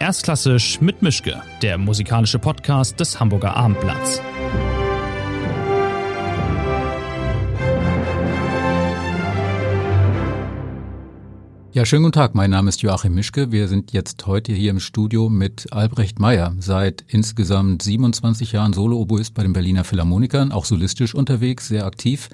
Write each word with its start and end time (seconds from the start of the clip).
Erstklassisch 0.00 0.80
mit 0.80 1.02
Mischke, 1.02 1.42
der 1.60 1.76
musikalische 1.76 2.38
Podcast 2.38 2.98
des 2.98 3.20
Hamburger 3.20 3.54
Abendblatts. 3.54 4.22
Ja, 11.72 11.84
schönen 11.84 12.04
guten 12.04 12.14
Tag. 12.14 12.34
Mein 12.34 12.48
Name 12.48 12.70
ist 12.70 12.80
Joachim 12.80 13.14
Mischke. 13.14 13.52
Wir 13.52 13.68
sind 13.68 13.92
jetzt 13.92 14.26
heute 14.26 14.54
hier 14.54 14.70
im 14.70 14.80
Studio 14.80 15.28
mit 15.28 15.70
Albrecht 15.70 16.18
Meyer. 16.18 16.56
Seit 16.60 17.04
insgesamt 17.06 17.82
27 17.82 18.52
Jahren 18.52 18.72
Solo-Oboist 18.72 19.34
bei 19.34 19.42
den 19.42 19.52
Berliner 19.52 19.84
Philharmonikern, 19.84 20.50
auch 20.50 20.64
solistisch 20.64 21.14
unterwegs, 21.14 21.68
sehr 21.68 21.84
aktiv. 21.84 22.30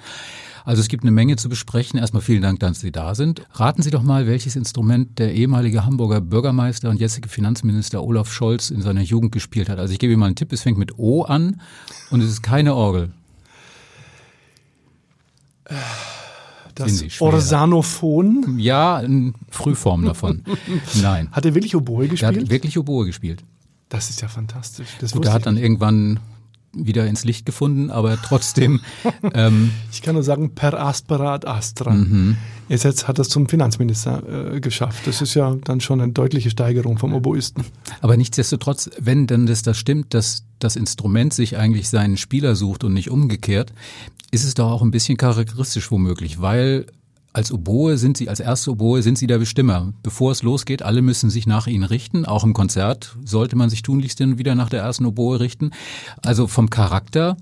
Also 0.67 0.81
es 0.81 0.89
gibt 0.89 1.05
eine 1.05 1.11
Menge 1.11 1.37
zu 1.37 1.47
besprechen. 1.47 1.97
Erstmal 1.97 2.21
vielen 2.21 2.41
Dank, 2.41 2.59
dass 2.59 2.81
Sie 2.81 2.91
da 2.91 3.15
sind. 3.15 3.47
Raten 3.53 3.81
Sie 3.83 3.89
doch 3.89 4.03
mal, 4.03 4.27
welches 4.27 4.57
Instrument 4.57 5.17
der 5.17 5.33
ehemalige 5.33 5.85
Hamburger 5.85 6.19
Bürgermeister 6.19 6.89
und 6.89 6.99
jetzige 6.99 7.29
Finanzminister 7.29 8.03
Olaf 8.03 8.29
Scholz 8.33 8.69
in 8.69 8.81
seiner 8.81 8.99
Jugend 8.99 9.31
gespielt 9.31 9.69
hat. 9.69 9.79
Also 9.79 9.93
ich 9.93 9.99
gebe 9.99 10.11
Ihnen 10.11 10.19
mal 10.19 10.25
einen 10.25 10.35
Tipp, 10.35 10.51
es 10.51 10.63
fängt 10.63 10.77
mit 10.77 10.99
O 10.99 11.23
an 11.23 11.61
und 12.11 12.19
es 12.19 12.29
ist 12.29 12.43
keine 12.43 12.75
Orgel. 12.75 13.13
Das 16.75 17.21
Orsanophon? 17.21 18.59
Ja, 18.59 18.97
eine 18.97 19.31
Frühform 19.49 20.03
davon. 20.03 20.43
Nein. 21.01 21.29
Hat 21.31 21.45
er 21.45 21.55
wirklich 21.55 21.77
Oboe 21.77 22.09
gespielt? 22.09 22.35
Er 22.35 22.41
hat 22.41 22.49
wirklich 22.49 22.77
Oboe 22.77 23.05
gespielt. 23.05 23.41
Das 23.87 24.09
ist 24.09 24.21
ja 24.21 24.27
fantastisch. 24.27 24.89
Das 24.99 25.13
Gut, 25.13 25.27
er 25.27 25.31
hat 25.31 25.45
dann 25.45 25.55
irgendwann 25.55 26.19
wieder 26.85 27.07
ins 27.07 27.23
Licht 27.23 27.45
gefunden, 27.45 27.89
aber 27.89 28.17
trotzdem. 28.21 28.81
ähm, 29.33 29.71
ich 29.91 30.01
kann 30.01 30.15
nur 30.15 30.23
sagen, 30.23 30.51
per 30.51 30.79
aspera 30.79 31.33
ad 31.33 31.47
astra. 31.47 31.91
Mhm. 31.91 32.37
Jetzt 32.69 33.07
hat 33.07 33.17
das 33.17 33.29
zum 33.29 33.47
Finanzminister 33.47 34.55
äh, 34.55 34.59
geschafft. 34.59 35.07
Das 35.07 35.21
ist 35.21 35.33
ja 35.33 35.55
dann 35.63 35.79
schon 35.79 36.01
eine 36.01 36.11
deutliche 36.11 36.49
Steigerung 36.49 36.97
vom 36.97 37.13
Oboisten. 37.13 37.63
Aber 38.01 38.17
nichtsdestotrotz, 38.17 38.89
wenn 38.99 39.25
denn 39.25 39.45
das, 39.45 39.61
das 39.61 39.77
stimmt, 39.77 40.13
dass 40.13 40.43
das 40.59 40.75
Instrument 40.75 41.33
sich 41.33 41.57
eigentlich 41.57 41.87
seinen 41.89 42.17
Spieler 42.17 42.55
sucht 42.55 42.83
und 42.83 42.93
nicht 42.93 43.09
umgekehrt, 43.09 43.71
ist 44.31 44.43
es 44.43 44.53
doch 44.53 44.69
auch 44.69 44.81
ein 44.81 44.91
bisschen 44.91 45.17
charakteristisch 45.17 45.91
womöglich, 45.91 46.41
weil 46.41 46.87
als 47.37 47.51
Oboe 47.51 47.99
sind 47.99 48.17
Sie, 48.17 48.29
als 48.29 48.39
erste 48.39 48.71
Oboe 48.71 49.03
sind 49.03 49.19
Sie 49.19 49.27
der 49.27 49.37
Bestimmer. 49.37 49.93
Bevor 50.01 50.31
es 50.31 50.41
losgeht, 50.41 50.81
alle 50.81 51.03
müssen 51.03 51.29
sich 51.29 51.45
nach 51.45 51.67
Ihnen 51.67 51.83
richten. 51.83 52.25
Auch 52.25 52.43
im 52.43 52.53
Konzert 52.53 53.15
sollte 53.23 53.55
man 53.55 53.69
sich 53.69 53.83
tunlichst 53.83 54.19
dann 54.19 54.39
wieder 54.39 54.55
nach 54.55 54.71
der 54.71 54.81
ersten 54.81 55.05
Oboe 55.05 55.39
richten. 55.39 55.69
Also 56.25 56.47
vom 56.47 56.71
Charakter 56.71 57.37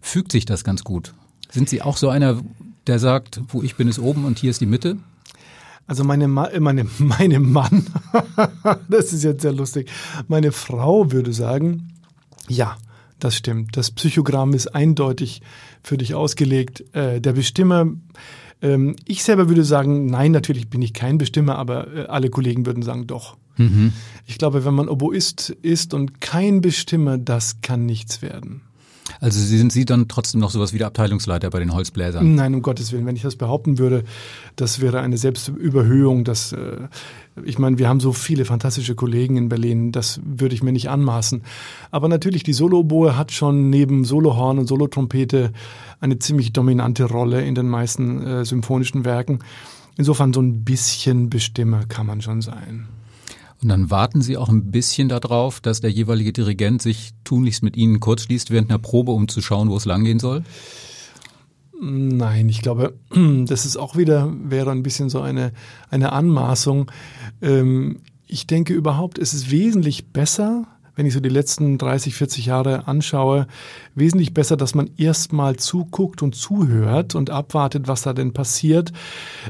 fügt 0.00 0.32
sich 0.32 0.46
das 0.46 0.64
ganz 0.64 0.82
gut. 0.82 1.14
Sind 1.48 1.68
Sie 1.68 1.80
auch 1.80 1.96
so 1.96 2.08
einer, 2.08 2.40
der 2.88 2.98
sagt, 2.98 3.40
wo 3.46 3.62
ich 3.62 3.76
bin 3.76 3.86
ist 3.86 4.00
oben 4.00 4.24
und 4.24 4.40
hier 4.40 4.50
ist 4.50 4.60
die 4.60 4.66
Mitte? 4.66 4.96
Also 5.86 6.02
meine, 6.02 6.26
Ma 6.26 6.50
meine, 6.58 6.84
meine 6.98 7.38
Mann, 7.38 7.86
das 8.88 9.12
ist 9.12 9.22
jetzt 9.22 9.42
sehr 9.42 9.52
lustig. 9.52 9.88
Meine 10.26 10.50
Frau 10.50 11.12
würde 11.12 11.32
sagen, 11.32 11.92
ja, 12.48 12.76
das 13.20 13.36
stimmt. 13.36 13.76
Das 13.76 13.92
Psychogramm 13.92 14.54
ist 14.54 14.74
eindeutig 14.74 15.40
für 15.84 15.96
dich 15.96 16.16
ausgelegt. 16.16 16.84
Äh, 16.96 17.20
der 17.20 17.34
Bestimmer, 17.34 17.86
ähm, 18.62 18.96
ich 19.04 19.22
selber 19.22 19.48
würde 19.48 19.64
sagen, 19.64 20.06
nein, 20.06 20.32
natürlich 20.32 20.68
bin 20.68 20.82
ich 20.82 20.94
kein 20.94 21.18
Bestimmer, 21.18 21.56
aber 21.56 21.94
äh, 21.94 22.06
alle 22.06 22.30
Kollegen 22.30 22.66
würden 22.66 22.82
sagen, 22.82 23.06
doch. 23.06 23.36
Mhm. 23.56 23.92
Ich 24.26 24.38
glaube, 24.38 24.64
wenn 24.64 24.74
man 24.74 24.88
Oboist 24.88 25.50
ist 25.50 25.94
und 25.94 26.20
kein 26.20 26.60
Bestimmer, 26.60 27.18
das 27.18 27.60
kann 27.60 27.86
nichts 27.86 28.22
werden. 28.22 28.62
Also 29.20 29.40
sind 29.40 29.72
Sie 29.72 29.84
dann 29.84 30.08
trotzdem 30.08 30.40
noch 30.40 30.50
sowas 30.50 30.72
wie 30.72 30.78
der 30.78 30.88
Abteilungsleiter 30.88 31.50
bei 31.50 31.58
den 31.58 31.72
Holzbläsern? 31.72 32.34
Nein, 32.34 32.54
um 32.54 32.62
Gottes 32.62 32.92
Willen. 32.92 33.06
Wenn 33.06 33.16
ich 33.16 33.22
das 33.22 33.36
behaupten 33.36 33.78
würde, 33.78 34.04
das 34.56 34.80
wäre 34.80 35.00
eine 35.00 35.16
Selbstüberhöhung. 35.16 36.24
Das, 36.24 36.52
äh, 36.52 36.88
ich 37.44 37.58
meine, 37.58 37.78
wir 37.78 37.88
haben 37.88 38.00
so 38.00 38.12
viele 38.12 38.44
fantastische 38.44 38.94
Kollegen 38.94 39.36
in 39.36 39.48
Berlin, 39.48 39.92
das 39.92 40.20
würde 40.24 40.54
ich 40.54 40.62
mir 40.62 40.72
nicht 40.72 40.90
anmaßen. 40.90 41.42
Aber 41.90 42.08
natürlich, 42.08 42.42
die 42.42 42.52
Soloboe 42.52 43.16
hat 43.16 43.32
schon 43.32 43.70
neben 43.70 44.04
Solohorn 44.04 44.58
und 44.58 44.66
Solotrompete 44.66 45.52
eine 46.00 46.18
ziemlich 46.18 46.52
dominante 46.52 47.04
Rolle 47.04 47.44
in 47.44 47.54
den 47.54 47.68
meisten 47.68 48.22
äh, 48.26 48.44
symphonischen 48.44 49.04
Werken. 49.04 49.40
Insofern 49.96 50.32
so 50.32 50.40
ein 50.40 50.64
bisschen 50.64 51.30
Bestimmer 51.30 51.86
kann 51.86 52.06
man 52.06 52.20
schon 52.20 52.42
sein. 52.42 52.86
Und 53.62 53.68
dann 53.68 53.90
warten 53.90 54.20
Sie 54.20 54.36
auch 54.36 54.48
ein 54.48 54.70
bisschen 54.70 55.08
darauf, 55.08 55.60
dass 55.60 55.80
der 55.80 55.90
jeweilige 55.90 56.32
Dirigent 56.32 56.82
sich 56.82 57.12
tunlichst 57.24 57.62
mit 57.62 57.76
Ihnen 57.76 58.00
kurzschließt 58.00 58.50
während 58.50 58.70
einer 58.70 58.78
Probe, 58.78 59.12
um 59.12 59.28
zu 59.28 59.40
schauen, 59.40 59.70
wo 59.70 59.76
es 59.76 59.86
langgehen 59.86 60.18
soll? 60.18 60.44
Nein, 61.80 62.48
ich 62.48 62.62
glaube, 62.62 62.94
das 63.46 63.66
ist 63.66 63.76
auch 63.76 63.96
wieder, 63.96 64.32
wäre 64.44 64.70
ein 64.70 64.82
bisschen 64.82 65.08
so 65.08 65.20
eine, 65.20 65.52
eine 65.90 66.12
Anmaßung. 66.12 66.90
Ähm, 67.42 68.00
ich 68.26 68.46
denke 68.46 68.74
überhaupt, 68.74 69.18
es 69.18 69.34
ist 69.34 69.50
wesentlich 69.50 70.08
besser, 70.08 70.66
wenn 70.96 71.06
ich 71.06 71.14
so 71.14 71.20
die 71.20 71.28
letzten 71.28 71.78
30, 71.78 72.14
40 72.14 72.46
Jahre 72.46 72.88
anschaue, 72.88 73.46
wesentlich 73.94 74.34
besser, 74.34 74.56
dass 74.56 74.74
man 74.74 74.90
erstmal 74.96 75.56
zuguckt 75.56 76.22
und 76.22 76.34
zuhört 76.34 77.14
und 77.14 77.30
abwartet, 77.30 77.86
was 77.86 78.02
da 78.02 78.14
denn 78.14 78.32
passiert. 78.32 78.92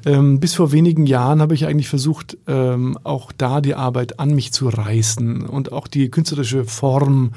Ähm, 0.04 0.40
bis 0.40 0.54
vor 0.54 0.72
wenigen 0.72 1.06
Jahren 1.06 1.40
habe 1.40 1.54
ich 1.54 1.66
eigentlich 1.66 1.88
versucht, 1.88 2.36
ähm, 2.48 2.98
auch 3.04 3.32
da 3.32 3.60
die 3.60 3.76
Arbeit 3.76 4.18
an 4.18 4.34
mich 4.34 4.52
zu 4.52 4.68
reißen 4.68 5.46
und 5.46 5.72
auch 5.72 5.86
die 5.86 6.10
künstlerische 6.10 6.64
Form 6.64 7.30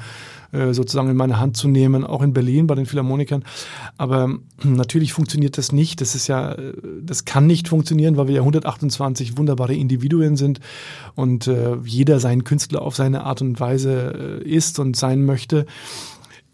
äh, 0.52 0.72
sozusagen 0.72 1.08
in 1.08 1.16
meine 1.16 1.38
Hand 1.38 1.56
zu 1.56 1.68
nehmen, 1.68 2.04
auch 2.04 2.22
in 2.22 2.32
Berlin 2.32 2.66
bei 2.66 2.74
den 2.74 2.86
Philharmonikern. 2.86 3.44
Aber 3.96 4.38
natürlich 4.64 5.12
funktioniert 5.12 5.58
das 5.58 5.72
nicht. 5.72 6.00
Das 6.00 6.14
ist 6.14 6.26
ja, 6.26 6.52
äh, 6.52 6.72
das 7.02 7.24
kann 7.24 7.46
nicht 7.46 7.68
funktionieren, 7.68 8.16
weil 8.16 8.28
wir 8.28 8.34
ja 8.34 8.40
128 8.40 9.36
wunderbare 9.36 9.74
Individuen 9.74 10.36
sind 10.36 10.60
und 11.14 11.46
äh, 11.46 11.76
jeder 11.84 12.20
seinen 12.20 12.44
Künstler 12.44 12.82
auf 12.82 12.96
seine 12.96 13.24
Art 13.24 13.42
und 13.42 13.60
Weise 13.60 14.40
äh, 14.44 14.48
ist 14.48 14.78
und 14.78 14.96
sein 14.96 15.24
möchte. 15.24 15.66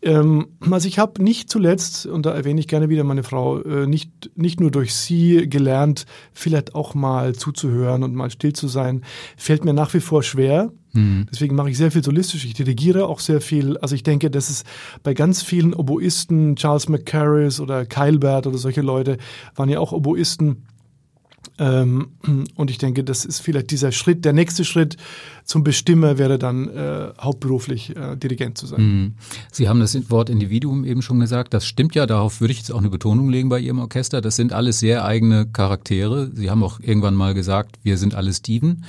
Ähm, 0.02 0.46
also 0.70 0.86
ich 0.86 0.98
habe 0.98 1.22
nicht 1.22 1.50
zuletzt, 1.50 2.06
und 2.06 2.26
da 2.26 2.32
erwähne 2.32 2.60
ich 2.60 2.68
gerne 2.68 2.88
wieder 2.88 3.04
meine 3.04 3.24
Frau, 3.24 3.60
äh, 3.62 3.86
nicht, 3.86 4.30
nicht 4.36 4.60
nur 4.60 4.70
durch 4.70 4.94
sie 4.94 5.48
gelernt, 5.48 6.06
vielleicht 6.32 6.74
auch 6.74 6.94
mal 6.94 7.34
zuzuhören 7.34 8.02
und 8.02 8.14
mal 8.14 8.30
still 8.30 8.52
zu 8.52 8.68
sein. 8.68 9.02
Fällt 9.36 9.64
mir 9.64 9.72
nach 9.72 9.92
wie 9.94 10.00
vor 10.00 10.22
schwer. 10.22 10.72
Mhm. 10.96 11.26
Deswegen 11.30 11.54
mache 11.54 11.70
ich 11.70 11.76
sehr 11.76 11.90
viel 11.90 12.02
solistisch. 12.02 12.44
Ich 12.44 12.54
dirigiere 12.54 13.06
auch 13.06 13.20
sehr 13.20 13.40
viel. 13.40 13.76
Also 13.78 13.94
ich 13.94 14.02
denke, 14.02 14.30
dass 14.30 14.50
es 14.50 14.64
bei 15.02 15.14
ganz 15.14 15.42
vielen 15.42 15.74
Oboisten, 15.74 16.56
Charles 16.56 16.88
McCarris 16.88 17.60
oder 17.60 17.86
Keilbert 17.86 18.46
oder 18.46 18.58
solche 18.58 18.82
Leute, 18.82 19.18
waren 19.54 19.68
ja 19.68 19.78
auch 19.78 19.92
Oboisten. 19.92 20.64
Ähm, 21.58 22.08
und 22.54 22.70
ich 22.70 22.78
denke, 22.78 23.04
das 23.04 23.24
ist 23.24 23.40
vielleicht 23.40 23.70
dieser 23.70 23.92
Schritt. 23.92 24.24
Der 24.24 24.32
nächste 24.32 24.64
Schritt 24.64 24.96
zum 25.44 25.64
Bestimmer 25.64 26.18
wäre 26.18 26.38
dann 26.38 26.68
äh, 26.68 27.12
hauptberuflich 27.18 27.96
äh, 27.96 28.16
Dirigent 28.16 28.58
zu 28.58 28.66
sein. 28.66 28.82
Mhm. 28.82 29.14
Sie 29.52 29.68
haben 29.68 29.80
das 29.80 30.10
Wort 30.10 30.28
Individuum 30.28 30.84
eben 30.84 31.02
schon 31.02 31.20
gesagt. 31.20 31.54
Das 31.54 31.66
stimmt 31.66 31.94
ja. 31.94 32.06
Darauf 32.06 32.40
würde 32.40 32.52
ich 32.52 32.58
jetzt 32.58 32.72
auch 32.72 32.78
eine 32.78 32.90
Betonung 32.90 33.30
legen 33.30 33.48
bei 33.48 33.58
Ihrem 33.58 33.78
Orchester. 33.78 34.20
Das 34.20 34.36
sind 34.36 34.52
alles 34.52 34.80
sehr 34.80 35.04
eigene 35.04 35.46
Charaktere. 35.46 36.30
Sie 36.34 36.50
haben 36.50 36.62
auch 36.62 36.80
irgendwann 36.80 37.14
mal 37.14 37.34
gesagt, 37.34 37.76
wir 37.82 37.96
sind 37.96 38.14
alle 38.14 38.32
Steven. 38.32 38.84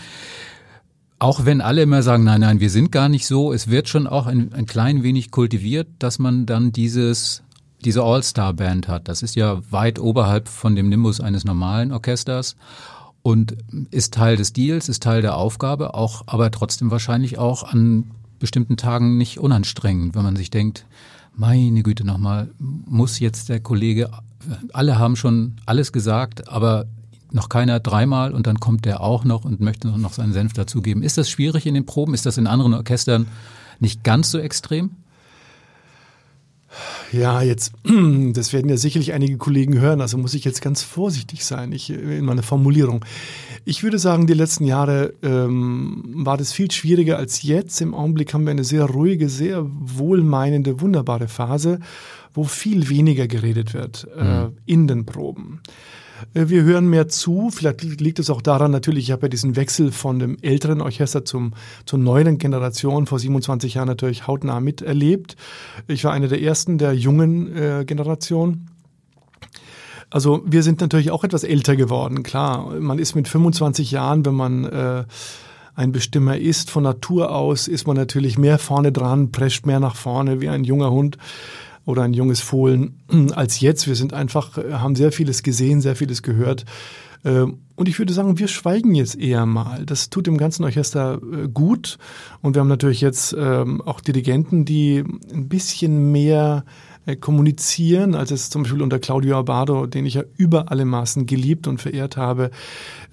Auch 1.20 1.46
wenn 1.46 1.62
alle 1.62 1.82
immer 1.82 2.04
sagen, 2.04 2.24
nein, 2.24 2.42
nein, 2.42 2.60
wir 2.60 2.70
sind 2.70 2.92
gar 2.92 3.10
nicht 3.10 3.26
so, 3.26 3.52
es 3.52 3.70
wird 3.70 3.90
schon 3.90 4.06
auch 4.06 4.28
ein, 4.28 4.54
ein 4.54 4.68
klein 4.68 5.02
wenig 5.02 5.32
kultiviert, 5.32 5.88
dass 6.00 6.20
man 6.20 6.46
dann 6.46 6.72
dieses, 6.72 7.44
diese 7.84 8.04
All-Star-Band 8.04 8.88
hat. 8.88 9.08
Das 9.08 9.24
ist 9.24 9.36
ja 9.36 9.60
weit 9.72 9.98
oberhalb 9.98 10.48
von 10.48 10.76
dem 10.76 10.90
Nimbus 10.90 11.20
eines 11.20 11.44
normalen 11.44 11.92
Orchesters 11.92 12.56
und 13.24 13.58
ist 13.90 14.14
Teil 14.14 14.38
des 14.38 14.54
Deals, 14.54 14.90
ist 14.90 15.02
Teil 15.02 15.22
der 15.22 15.38
Aufgabe, 15.38 15.96
auch, 15.96 16.24
aber 16.28 16.52
trotzdem 16.52 16.92
wahrscheinlich 16.92 17.40
auch 17.40 17.64
an 17.64 18.12
bestimmten 18.40 18.78
Tagen 18.78 19.18
nicht 19.18 19.40
unanstrengend, 19.40 20.16
wenn 20.16 20.24
man 20.24 20.36
sich 20.36 20.52
denkt, 20.52 20.86
meine 21.36 21.84
Güte 21.84 22.06
nochmal, 22.06 22.50
muss 22.60 23.20
jetzt 23.20 23.50
der 23.50 23.60
Kollege, 23.60 24.10
alle 24.72 24.98
haben 24.98 25.16
schon 25.16 25.56
alles 25.66 25.92
gesagt, 25.92 26.48
aber 26.48 26.86
noch 27.32 27.50
keiner 27.50 27.80
dreimal 27.80 28.34
und 28.34 28.48
dann 28.48 28.60
kommt 28.60 28.86
der 28.86 29.02
auch 29.02 29.24
noch 29.24 29.46
und 29.46 29.60
möchte 29.60 29.88
noch 29.88 30.14
seinen 30.14 30.34
Senf 30.34 30.54
dazugeben. 30.54 31.04
Ist 31.04 31.18
das 31.18 31.30
schwierig 31.30 31.66
in 31.66 31.74
den 31.74 31.86
Proben? 31.86 32.14
Ist 32.14 32.26
das 32.26 32.38
in 32.38 32.48
anderen 32.48 32.74
Orchestern 32.74 33.28
nicht 33.80 34.04
ganz 34.04 34.32
so 34.32 34.40
extrem? 34.40 34.92
Ja, 37.12 37.42
jetzt, 37.42 37.74
das 38.34 38.54
werden 38.54 38.70
ja 38.70 38.78
sicherlich 38.78 39.14
einige 39.14 39.38
Kollegen 39.38 39.80
hören, 39.80 40.02
also 40.02 40.18
muss 40.18 40.34
ich 40.34 40.44
jetzt 40.44 40.62
ganz 40.62 40.84
vorsichtig 40.84 41.46
sein 41.46 41.72
ich, 41.72 41.90
in 41.90 42.26
meiner 42.26 42.44
Formulierung. 42.44 43.04
Ich 43.66 43.84
würde 43.84 44.00
sagen, 44.00 44.28
die 44.28 44.34
letzten 44.34 44.66
Jahre 44.66 45.14
ähm, 45.24 46.04
war 46.14 46.38
das 46.38 46.54
viel 46.54 46.72
schwieriger 46.72 47.18
als 47.18 47.44
jetzt. 47.44 47.82
Im 47.82 47.94
Augenblick 47.94 48.34
haben 48.34 48.46
wir 48.46 48.52
eine 48.52 48.64
sehr 48.64 48.86
ruhige, 48.86 49.30
sehr 49.30 49.66
wohlmeinende, 49.66 50.82
wunderbare 50.82 51.28
Phase, 51.28 51.80
wo 52.34 52.44
viel 52.44 52.90
weniger 52.90 53.28
geredet 53.28 53.74
wird 53.74 54.08
äh, 54.18 54.46
mhm. 54.46 54.58
in 54.66 54.88
den 54.88 55.06
Proben. 55.06 55.62
Äh, 56.34 56.50
wir 56.50 56.64
hören 56.64 56.88
mehr 56.88 57.08
zu. 57.08 57.50
Vielleicht 57.52 57.84
liegt 57.84 58.20
es 58.20 58.30
auch 58.30 58.42
daran, 58.42 58.72
natürlich, 58.72 59.06
ich 59.06 59.12
habe 59.12 59.24
ja 59.24 59.30
diesen 59.30 59.56
Wechsel 59.56 59.92
von 59.92 60.20
dem 60.20 60.38
älteren 60.42 60.82
Orchester 60.82 61.26
zum, 61.26 61.54
zur 61.86 62.00
neuen 62.00 62.38
Generation 62.38 63.06
vor 63.06 63.20
27 63.20 63.76
Jahren 63.76 63.88
natürlich 63.88 64.28
hautnah 64.28 64.60
miterlebt. 64.60 65.36
Ich 65.88 66.04
war 66.04 66.14
einer 66.14 66.28
der 66.28 66.42
ersten 66.42 66.78
der 66.78 66.94
jungen 66.94 67.56
äh, 67.56 67.86
Generation. 67.86 68.68
Also 70.10 70.42
wir 70.46 70.64
sind 70.64 70.80
natürlich 70.80 71.12
auch 71.12 71.24
etwas 71.24 71.44
älter 71.44 71.76
geworden, 71.76 72.24
klar. 72.24 72.80
Man 72.80 72.98
ist 72.98 73.16
mit 73.16 73.28
25 73.28 73.92
Jahren, 73.92 74.26
wenn 74.26 74.36
man 74.36 74.64
äh, 74.64 75.04
ein 75.76 75.92
Bestimmer 75.92 76.38
ist. 76.38 76.72
Von 76.72 76.84
Natur 76.84 77.36
aus 77.36 77.68
ist 77.68 77.88
man 77.88 77.98
natürlich 77.98 78.38
mehr 78.38 78.58
vorne 78.58 78.94
dran, 78.94 79.32
prescht 79.32 79.66
mehr 79.66 79.82
nach 79.82 79.96
vorne 79.96 80.40
wie 80.40 80.50
ein 80.50 80.64
junger 80.64 80.92
Hund 80.92 81.18
oder 81.88 82.04
ein 82.04 82.14
junges 82.14 82.42
Fohlen 82.42 83.00
als 83.34 83.60
jetzt. 83.62 83.88
Wir 83.88 83.96
sind 83.96 84.14
einfach, 84.14 84.58
haben 84.58 84.96
sehr 84.96 85.12
vieles 85.12 85.42
gesehen, 85.42 85.82
sehr 85.82 85.96
vieles 85.96 86.22
gehört. 86.22 86.66
Ähm, 87.26 87.60
und 87.76 87.88
ich 87.88 87.98
würde 87.98 88.14
sagen, 88.14 88.38
wir 88.38 88.48
schweigen 88.48 88.94
jetzt 88.94 89.18
eher 89.18 89.46
mal. 89.46 89.86
Das 89.86 90.10
tut 90.10 90.28
dem 90.28 90.38
ganzen 90.38 90.64
Orchester 90.66 91.20
äh, 91.22 91.48
gut. 91.48 91.98
Und 92.42 92.56
wir 92.56 92.60
haben 92.60 92.68
natürlich 92.68 93.02
jetzt 93.02 93.36
ähm, 93.40 93.82
auch 93.82 94.02
Dirigenten, 94.02 94.66
die 94.66 95.04
ein 95.34 95.48
bisschen 95.48 96.12
mehr 96.12 96.66
äh, 97.06 97.16
kommunizieren, 97.16 98.16
als 98.16 98.32
es 98.32 98.50
zum 98.50 98.64
Beispiel 98.64 98.82
unter 98.82 99.00
Claudio 99.00 99.38
Abado, 99.38 99.86
den 99.86 100.06
ich 100.06 100.16
ja 100.16 100.24
über 100.36 100.70
alle 100.72 100.84
Maßen 100.84 101.26
geliebt 101.26 101.68
und 101.68 101.82
verehrt 101.82 102.18
habe. 102.18 102.52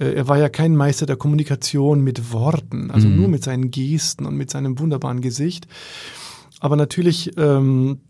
Äh, 0.00 0.14
er 0.14 0.26
war 0.26 0.38
ja 0.38 0.48
kein 0.48 0.74
Meister 0.74 1.06
der 1.06 1.16
Kommunikation 1.16 2.00
mit 2.00 2.32
Worten, 2.32 2.90
also 2.90 3.06
mhm. 3.06 3.16
nur 3.16 3.28
mit 3.28 3.44
seinen 3.44 3.70
Gesten 3.70 4.26
und 4.26 4.34
mit 4.34 4.50
seinem 4.50 4.80
wunderbaren 4.80 5.20
Gesicht. 5.20 5.68
Aber 6.58 6.74
natürlich 6.74 7.36
ähm, 7.36 8.00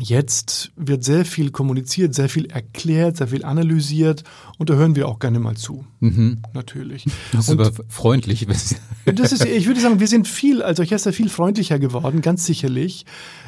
Jetzt 0.00 0.72
wird 0.76 1.04
sehr 1.04 1.26
viel 1.26 1.50
kommuniziert, 1.50 2.14
sehr 2.14 2.30
viel 2.30 2.46
erklärt, 2.46 3.18
sehr 3.18 3.28
viel 3.28 3.44
analysiert 3.44 4.24
und 4.56 4.70
da 4.70 4.74
hören 4.74 4.96
wir 4.96 5.06
auch 5.06 5.18
gerne 5.18 5.38
mal 5.40 5.56
zu. 5.56 5.84
Mhm. 6.00 6.38
Natürlich. 6.54 7.04
Das 7.32 7.48
ist 7.48 7.50
und 7.50 7.60
aber 7.60 7.70
freundlich. 7.88 8.46
Das 9.04 9.32
ist, 9.32 9.44
ich 9.44 9.66
würde 9.66 9.80
sagen, 9.80 10.00
wir 10.00 10.08
sind 10.08 10.26
viel 10.26 10.62
als 10.62 10.80
Orchester 10.80 11.12
viel 11.12 11.28
freundlicher 11.28 11.78
geworden, 11.78 12.22
ganz 12.22 12.46
sicherlich. 12.46 13.04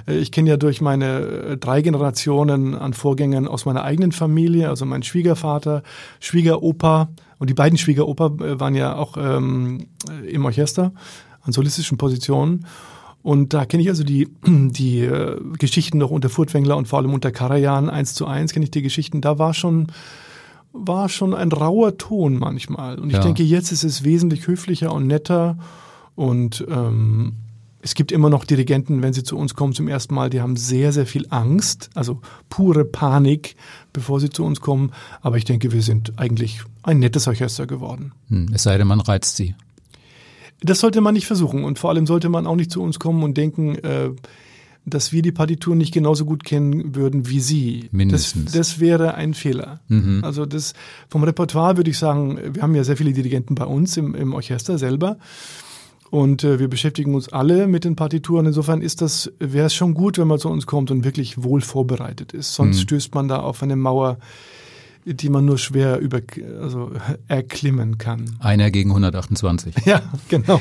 Äh, 0.07 0.19
ich 0.19 0.31
kenne 0.31 0.51
ja 0.51 0.57
durch 0.57 0.81
meine 0.81 1.21
äh, 1.21 1.57
drei 1.57 1.81
Generationen 1.81 2.75
an 2.75 2.93
Vorgängern 2.93 3.49
aus 3.49 3.65
meiner 3.65 3.83
eigenen 3.85 4.13
Familie, 4.13 4.69
also 4.69 4.85
mein 4.85 5.03
Schwiegervater, 5.03 5.83
Schwiegeropa 6.21 7.11
und 7.39 7.49
die 7.49 7.55
beiden 7.55 7.79
Schwiegeropa 7.79 8.27
äh, 8.45 8.61
waren 8.61 8.75
ja 8.75 8.97
auch 8.97 9.17
ähm, 9.17 9.87
im 10.29 10.45
Orchester 10.45 10.93
an 11.43 11.53
solistischen 11.53 11.99
Positionen. 11.99 12.67
Und 13.23 13.55
da 13.55 13.65
kenne 13.65 13.83
ich 13.83 13.89
also 13.89 14.05
die, 14.05 14.29
die 14.47 15.01
äh, 15.01 15.41
Geschichten 15.59 15.99
noch 15.99 16.11
unter 16.11 16.29
Furtwängler 16.29 16.77
und 16.77 16.89
vor 16.89 16.99
allem 16.99 17.15
unter 17.15 17.31
Karajan 17.31 17.89
eins 17.89 18.15
zu 18.15 18.27
eins 18.27 18.53
kenne 18.53 18.65
ich 18.65 18.71
die 18.71 18.83
Geschichten. 18.83 19.21
Da 19.21 19.39
war 19.39 19.55
schon, 19.55 19.89
war 20.73 21.09
schon 21.09 21.35
ein 21.35 21.53
rauer 21.53 21.97
Ton 21.99 22.39
manchmal. 22.39 22.99
Und 22.99 23.09
ich 23.09 23.17
ja. 23.17 23.23
denke, 23.23 23.43
jetzt 23.43 23.73
ist 23.73 23.85
es 23.85 24.05
wesentlich 24.05 24.47
höflicher 24.47 24.93
und 24.93 25.07
netter. 25.07 25.59
Und 26.15 26.65
ähm, 26.69 27.35
es 27.81 27.95
gibt 27.95 28.13
immer 28.13 28.31
noch 28.31 28.45
Dirigenten, 28.45 29.03
wenn 29.03 29.13
sie 29.13 29.25
zu 29.25 29.37
uns 29.37 29.55
kommen 29.55 29.73
zum 29.73 29.89
ersten 29.89 30.15
Mal, 30.15 30.31
die 30.31 30.41
haben 30.41 30.57
sehr, 30.57 30.93
sehr 30.93 31.07
viel 31.07 31.27
Angst, 31.31 31.91
also 31.95 32.21
pure 32.49 32.85
Panik, 32.85 33.57
bevor 33.93 34.21
sie 34.21 34.31
zu 34.31 34.45
uns 34.45 34.61
kommen. 34.61 34.93
Aber 35.21 35.37
ich 35.37 35.45
denke, 35.45 35.73
wir 35.73 35.83
sind 35.83 36.13
eigentlich 36.17 36.63
ein 36.85 37.01
nettes 37.01 37.27
Orchester 37.27 37.67
geworden. 37.67 38.13
Hm, 38.29 38.51
es 38.53 38.63
sei 38.63 38.79
denn, 38.79 38.87
man 38.87 39.01
reizt 39.01 39.37
sie. 39.37 39.55
Das 40.63 40.81
sollte 40.81 41.01
man 41.01 41.15
nicht 41.15 41.27
versuchen. 41.27 41.65
Und 41.65 41.79
vor 41.79 41.91
allem 41.91 42.07
sollte 42.07 42.29
man 42.29 42.47
auch 42.47 42.57
nicht 42.57 42.71
zu 42.71 42.83
uns 42.83 42.99
kommen 42.99 43.23
und 43.23 43.37
denken, 43.37 43.77
äh, 43.77 44.11
dass 44.85 45.13
wir 45.13 45.23
die 45.23 45.33
Partitur 45.33 45.77
nicht 45.77 45.95
genauso 45.95 46.25
gut 46.25 46.45
kennen 46.45 46.97
würden 46.97 47.29
wie 47.29 47.41
Sie. 47.41 47.89
Mindestens. 47.93 48.47
Das, 48.47 48.53
das 48.55 48.81
wäre 48.81 49.15
ein 49.15 49.35
Fehler. 49.35 49.81
Mhm. 49.89 50.23
Also 50.25 50.45
das 50.45 50.75
vom 51.09 51.23
Repertoire 51.23 51.77
würde 51.77 51.91
ich 51.91 51.99
sagen, 51.99 52.39
wir 52.55 52.63
haben 52.63 52.75
ja 52.75 52.85
sehr 52.85 52.97
viele 52.97 53.13
Dirigenten 53.13 53.55
bei 53.55 53.65
uns 53.65 53.97
im, 53.97 54.15
im 54.15 54.35
Orchester 54.35 54.79
selber. 54.79 55.19
Und 56.11 56.45
äh, 56.45 56.59
wir 56.59 56.69
beschäftigen 56.69 57.15
uns 57.15 57.31
alle 57.31 57.67
mit 57.67 57.85
den 57.85 57.97
Partituren. 57.97 58.45
Insofern 58.45 58.83
ist 58.83 59.01
das, 59.01 59.33
wäre 59.39 59.67
es 59.67 59.75
schon 59.75 59.95
gut, 59.95 60.19
wenn 60.19 60.29
man 60.29 60.39
zu 60.39 60.51
uns 60.51 60.67
kommt 60.67 60.91
und 60.91 61.05
wirklich 61.05 61.43
wohl 61.43 61.63
vorbereitet 61.63 62.33
ist. 62.33 62.55
Sonst 62.55 62.77
mhm. 62.77 62.83
stößt 62.83 63.15
man 63.15 63.29
da 63.29 63.39
auf 63.39 63.63
eine 63.63 63.77
Mauer, 63.77 64.19
die 65.05 65.29
man 65.29 65.45
nur 65.45 65.59
schwer 65.59 65.99
über, 65.99 66.21
also 66.61 66.93
erklimmen 67.29 67.99
kann. 67.99 68.37
Einer 68.39 68.71
gegen 68.71 68.91
128. 68.91 69.75
Ja, 69.85 70.01
genau. 70.29 70.61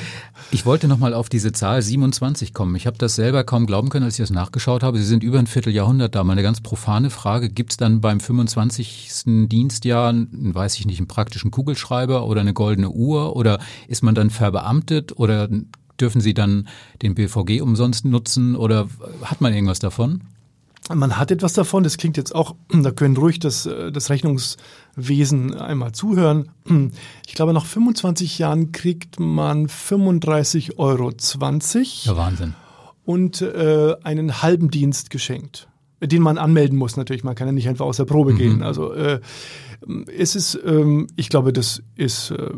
Ich 0.49 0.65
wollte 0.65 0.87
nochmal 0.87 1.13
auf 1.13 1.29
diese 1.29 1.51
Zahl 1.51 1.81
27 1.81 2.53
kommen. 2.53 2.75
Ich 2.75 2.87
habe 2.87 2.97
das 2.97 3.15
selber 3.15 3.43
kaum 3.43 3.67
glauben 3.67 3.89
können, 3.89 4.03
als 4.03 4.15
ich 4.15 4.23
das 4.23 4.31
nachgeschaut 4.31 4.83
habe. 4.83 4.97
Sie 4.97 5.05
sind 5.05 5.23
über 5.23 5.37
ein 5.37 5.47
Vierteljahrhundert 5.47 6.15
da. 6.15 6.23
Mal 6.23 6.33
eine 6.33 6.43
ganz 6.43 6.59
profane 6.59 7.11
Frage. 7.11 7.49
Gibt 7.49 7.71
es 7.71 7.77
dann 7.77 8.01
beim 8.01 8.19
25. 8.19 9.23
Dienstjahr, 9.47 10.13
weiß 10.31 10.79
ich 10.79 10.85
nicht, 10.85 10.97
einen 10.97 11.07
praktischen 11.07 11.51
Kugelschreiber 11.51 12.25
oder 12.25 12.41
eine 12.41 12.53
goldene 12.53 12.89
Uhr? 12.89 13.35
Oder 13.35 13.59
ist 13.87 14.01
man 14.01 14.15
dann 14.15 14.31
verbeamtet? 14.31 15.17
Oder 15.17 15.47
dürfen 15.99 16.19
Sie 16.19 16.33
dann 16.33 16.67
den 17.01 17.15
BVG 17.15 17.61
umsonst 17.61 18.05
nutzen? 18.05 18.55
Oder 18.55 18.87
hat 19.23 19.39
man 19.39 19.53
irgendwas 19.53 19.79
davon? 19.79 20.23
Man 20.89 21.17
hat 21.17 21.31
etwas 21.31 21.53
davon, 21.53 21.83
das 21.83 21.97
klingt 21.97 22.17
jetzt 22.17 22.33
auch, 22.33 22.55
da 22.69 22.91
können 22.91 23.15
ruhig 23.17 23.39
das, 23.39 23.65
äh, 23.65 23.91
das 23.91 24.09
Rechnungswesen 24.09 25.55
einmal 25.55 25.91
zuhören. 25.91 26.49
Ich 27.27 27.35
glaube, 27.35 27.53
nach 27.53 27.65
25 27.65 28.39
Jahren 28.39 28.73
kriegt 28.73 29.19
man 29.19 29.67
35,20 29.67 30.77
Euro. 30.77 31.11
Ja, 32.03 32.17
Wahnsinn. 32.17 32.55
Und 33.05 33.41
äh, 33.41 33.95
einen 34.03 34.41
halben 34.41 34.69
Dienst 34.69 35.09
geschenkt, 35.09 35.69
den 36.01 36.21
man 36.21 36.37
anmelden 36.37 36.77
muss 36.77 36.97
natürlich. 36.97 37.23
Man 37.23 37.35
kann 37.35 37.47
ja 37.47 37.53
nicht 37.53 37.69
einfach 37.69 37.85
aus 37.85 37.97
der 37.97 38.05
Probe 38.05 38.33
mhm. 38.33 38.37
gehen. 38.37 38.63
Also 38.63 38.91
äh, 38.91 39.21
es 40.15 40.35
ist, 40.35 40.59
ähm, 40.65 41.07
ich 41.15 41.29
glaube, 41.29 41.53
das 41.53 41.81
ist 41.95 42.31
äh, 42.31 42.51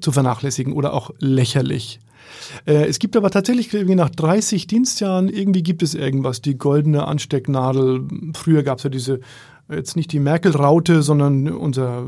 zu 0.00 0.12
vernachlässigen 0.12 0.72
oder 0.72 0.92
auch 0.92 1.10
lächerlich. 1.18 2.00
Äh, 2.66 2.86
es 2.86 2.98
gibt 2.98 3.16
aber 3.16 3.30
tatsächlich 3.30 3.72
irgendwie 3.72 3.94
nach 3.94 4.10
30 4.10 4.66
Dienstjahren, 4.66 5.28
irgendwie 5.28 5.62
gibt 5.62 5.82
es 5.82 5.94
irgendwas, 5.94 6.40
die 6.40 6.56
goldene 6.56 7.06
Anstecknadel. 7.06 8.06
Früher 8.34 8.62
gab 8.62 8.78
es 8.78 8.84
ja 8.84 8.90
diese 8.90 9.20
jetzt 9.70 9.96
nicht 9.96 10.12
die 10.12 10.18
Merkel-Raute, 10.18 11.02
sondern 11.02 11.48
unser 11.48 12.04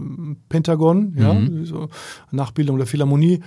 Pentagon, 0.48 1.14
ja, 1.16 1.32
mhm. 1.32 1.64
so 1.64 1.88
Nachbildung 2.30 2.76
der 2.76 2.86
Philharmonie. 2.86 3.40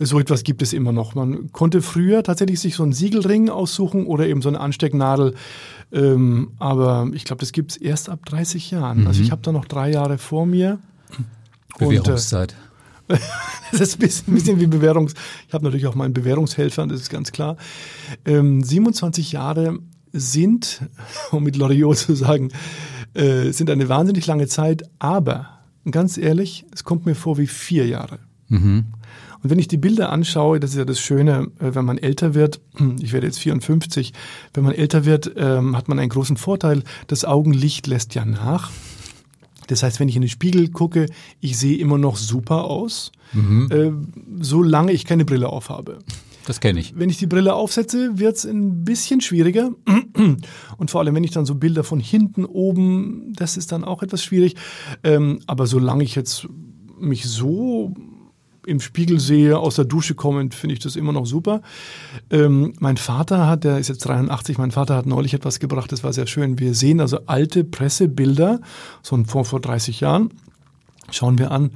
So 0.00 0.20
etwas 0.20 0.44
gibt 0.44 0.62
es 0.62 0.72
immer 0.72 0.92
noch. 0.92 1.16
Man 1.16 1.50
konnte 1.50 1.82
früher 1.82 2.22
tatsächlich 2.22 2.60
sich 2.60 2.76
so 2.76 2.84
einen 2.84 2.92
Siegelring 2.92 3.50
aussuchen 3.50 4.06
oder 4.06 4.28
eben 4.28 4.42
so 4.42 4.48
eine 4.48 4.60
Anstecknadel. 4.60 5.34
Ähm, 5.92 6.52
aber 6.58 7.08
ich 7.14 7.24
glaube, 7.24 7.40
das 7.40 7.50
gibt 7.50 7.72
es 7.72 7.76
erst 7.76 8.08
ab 8.08 8.24
30 8.26 8.70
Jahren. 8.70 9.00
Mhm. 9.00 9.06
Also 9.08 9.22
ich 9.22 9.32
habe 9.32 9.42
da 9.42 9.50
noch 9.50 9.64
drei 9.64 9.90
Jahre 9.90 10.18
vor 10.18 10.46
mir. 10.46 10.78
Bewährungszeit. 11.78 12.52
Und, 12.52 12.58
äh, 12.58 12.67
das 13.72 13.80
ist 13.80 13.96
ein 13.96 14.00
bisschen, 14.00 14.32
ein 14.32 14.34
bisschen 14.34 14.60
wie 14.60 14.66
Bewährungs. 14.66 15.14
Ich 15.46 15.54
habe 15.54 15.64
natürlich 15.64 15.86
auch 15.86 15.94
meinen 15.94 16.14
Bewährungshelfer, 16.14 16.86
das 16.86 17.00
ist 17.00 17.10
ganz 17.10 17.32
klar. 17.32 17.56
Ähm, 18.24 18.62
27 18.62 19.32
Jahre 19.32 19.78
sind, 20.12 20.82
um 21.30 21.42
mit 21.42 21.56
Loriot 21.56 21.98
zu 21.98 22.14
sagen, 22.14 22.50
äh, 23.14 23.50
sind 23.52 23.70
eine 23.70 23.88
wahnsinnig 23.88 24.26
lange 24.26 24.46
Zeit, 24.46 24.82
aber 24.98 25.60
ganz 25.90 26.18
ehrlich, 26.18 26.66
es 26.72 26.84
kommt 26.84 27.06
mir 27.06 27.14
vor 27.14 27.38
wie 27.38 27.46
vier 27.46 27.86
Jahre. 27.86 28.18
Mhm. 28.48 28.86
Und 29.42 29.50
wenn 29.50 29.58
ich 29.58 29.68
die 29.68 29.76
Bilder 29.76 30.10
anschaue, 30.10 30.58
das 30.58 30.70
ist 30.70 30.78
ja 30.78 30.84
das 30.84 31.00
Schöne, 31.00 31.48
äh, 31.60 31.74
wenn 31.74 31.84
man 31.84 31.98
älter 31.98 32.34
wird, 32.34 32.60
ich 33.00 33.12
werde 33.12 33.26
jetzt 33.26 33.38
54, 33.38 34.12
wenn 34.54 34.64
man 34.64 34.74
älter 34.74 35.04
wird, 35.04 35.32
ähm, 35.36 35.76
hat 35.76 35.88
man 35.88 35.98
einen 35.98 36.10
großen 36.10 36.36
Vorteil, 36.36 36.82
das 37.06 37.24
Augenlicht 37.24 37.86
lässt 37.86 38.14
ja 38.14 38.24
nach. 38.24 38.70
Das 39.68 39.82
heißt, 39.82 40.00
wenn 40.00 40.08
ich 40.08 40.16
in 40.16 40.22
den 40.22 40.28
Spiegel 40.28 40.68
gucke, 40.70 41.06
ich 41.40 41.56
sehe 41.56 41.78
immer 41.78 41.98
noch 41.98 42.16
super 42.16 42.64
aus, 42.64 43.12
mhm. 43.32 43.68
äh, 43.70 44.42
solange 44.42 44.92
ich 44.92 45.04
keine 45.04 45.24
Brille 45.24 45.48
aufhabe. 45.48 46.00
Das 46.46 46.60
kenne 46.60 46.80
ich. 46.80 46.98
Wenn 46.98 47.10
ich 47.10 47.18
die 47.18 47.26
Brille 47.26 47.54
aufsetze, 47.54 48.18
wird 48.18 48.36
es 48.36 48.46
ein 48.46 48.82
bisschen 48.82 49.20
schwieriger. 49.20 49.70
Und 50.78 50.90
vor 50.90 51.00
allem, 51.00 51.14
wenn 51.14 51.24
ich 51.24 51.30
dann 51.30 51.44
so 51.44 51.54
Bilder 51.54 51.84
von 51.84 52.00
hinten, 52.00 52.46
oben, 52.46 53.34
das 53.36 53.58
ist 53.58 53.70
dann 53.70 53.84
auch 53.84 54.02
etwas 54.02 54.24
schwierig. 54.24 54.56
Ähm, 55.04 55.40
aber 55.46 55.66
solange 55.66 56.04
ich 56.04 56.14
jetzt 56.14 56.48
mich 56.98 57.26
so 57.26 57.94
im 58.68 58.80
Spiegel 58.80 59.18
sehe, 59.18 59.58
aus 59.58 59.76
der 59.76 59.84
Dusche 59.84 60.14
kommend, 60.14 60.54
finde 60.54 60.74
ich 60.74 60.80
das 60.80 60.96
immer 60.96 61.12
noch 61.12 61.26
super. 61.26 61.62
Ähm, 62.30 62.74
mein 62.78 62.96
Vater 62.96 63.46
hat, 63.46 63.64
der 63.64 63.78
ist 63.78 63.88
jetzt 63.88 64.00
83, 64.00 64.58
mein 64.58 64.70
Vater 64.70 64.96
hat 64.96 65.06
neulich 65.06 65.34
etwas 65.34 65.58
gebracht, 65.58 65.90
das 65.90 66.04
war 66.04 66.12
sehr 66.12 66.26
schön. 66.26 66.58
Wir 66.58 66.74
sehen 66.74 67.00
also 67.00 67.20
alte 67.26 67.64
Pressebilder, 67.64 68.60
so 69.02 69.22
vor, 69.24 69.44
vor 69.44 69.60
30 69.60 70.00
Jahren, 70.00 70.30
schauen 71.10 71.38
wir 71.38 71.50
an 71.50 71.70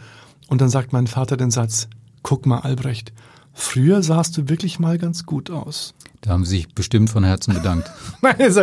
und 0.49 0.61
dann 0.61 0.69
sagt 0.69 0.93
mein 0.93 1.07
Vater 1.07 1.37
den 1.37 1.51
Satz, 1.51 1.89
guck 2.23 2.47
mal 2.47 2.61
Albrecht, 2.61 3.13
früher 3.53 4.03
sahst 4.03 4.37
du 4.37 4.49
wirklich 4.49 4.79
mal 4.79 4.99
ganz 4.99 5.27
gut 5.27 5.51
aus. 5.51 5.95
Da 6.23 6.31
haben 6.31 6.45
Sie 6.45 6.57
sich 6.57 6.69
bestimmt 6.69 7.11
von 7.11 7.25
Herzen 7.25 7.53
bedankt. 7.53 7.91
Nein, 8.23 8.37
also 8.39 8.63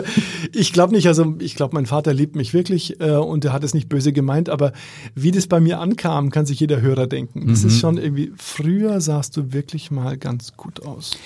ich 0.54 0.72
glaube 0.72 0.94
nicht. 0.94 1.08
Also 1.08 1.36
ich 1.40 1.56
glaube, 1.56 1.76
mein 1.76 1.86
Vater 1.86 2.14
liebt 2.14 2.38
mich 2.38 2.54
wirklich 2.54 3.02
äh, 3.02 3.16
und 3.16 3.44
er 3.44 3.52
hat 3.52 3.66
es 3.66 3.74
nicht 3.74 3.90
böse 3.90 4.14
gemeint. 4.14 4.48
Aber 4.48 4.72
wie 5.14 5.32
das 5.32 5.48
bei 5.48 5.60
mir 5.60 5.80
ankam, 5.80 6.32
kann 6.32 6.46
sich 6.46 6.62
jeder 6.62 6.80
Hörer 6.80 7.08
denken. 7.08 7.48
Das 7.48 7.64
mhm. 7.64 7.68
ist 7.68 7.80
schon 7.80 7.98
irgendwie, 7.98 8.32
früher 8.38 9.02
sahst 9.02 9.36
du 9.36 9.52
wirklich 9.52 9.92
mal 9.92 10.18
ganz 10.18 10.54
gut 10.56 10.86
aus. 10.86 11.18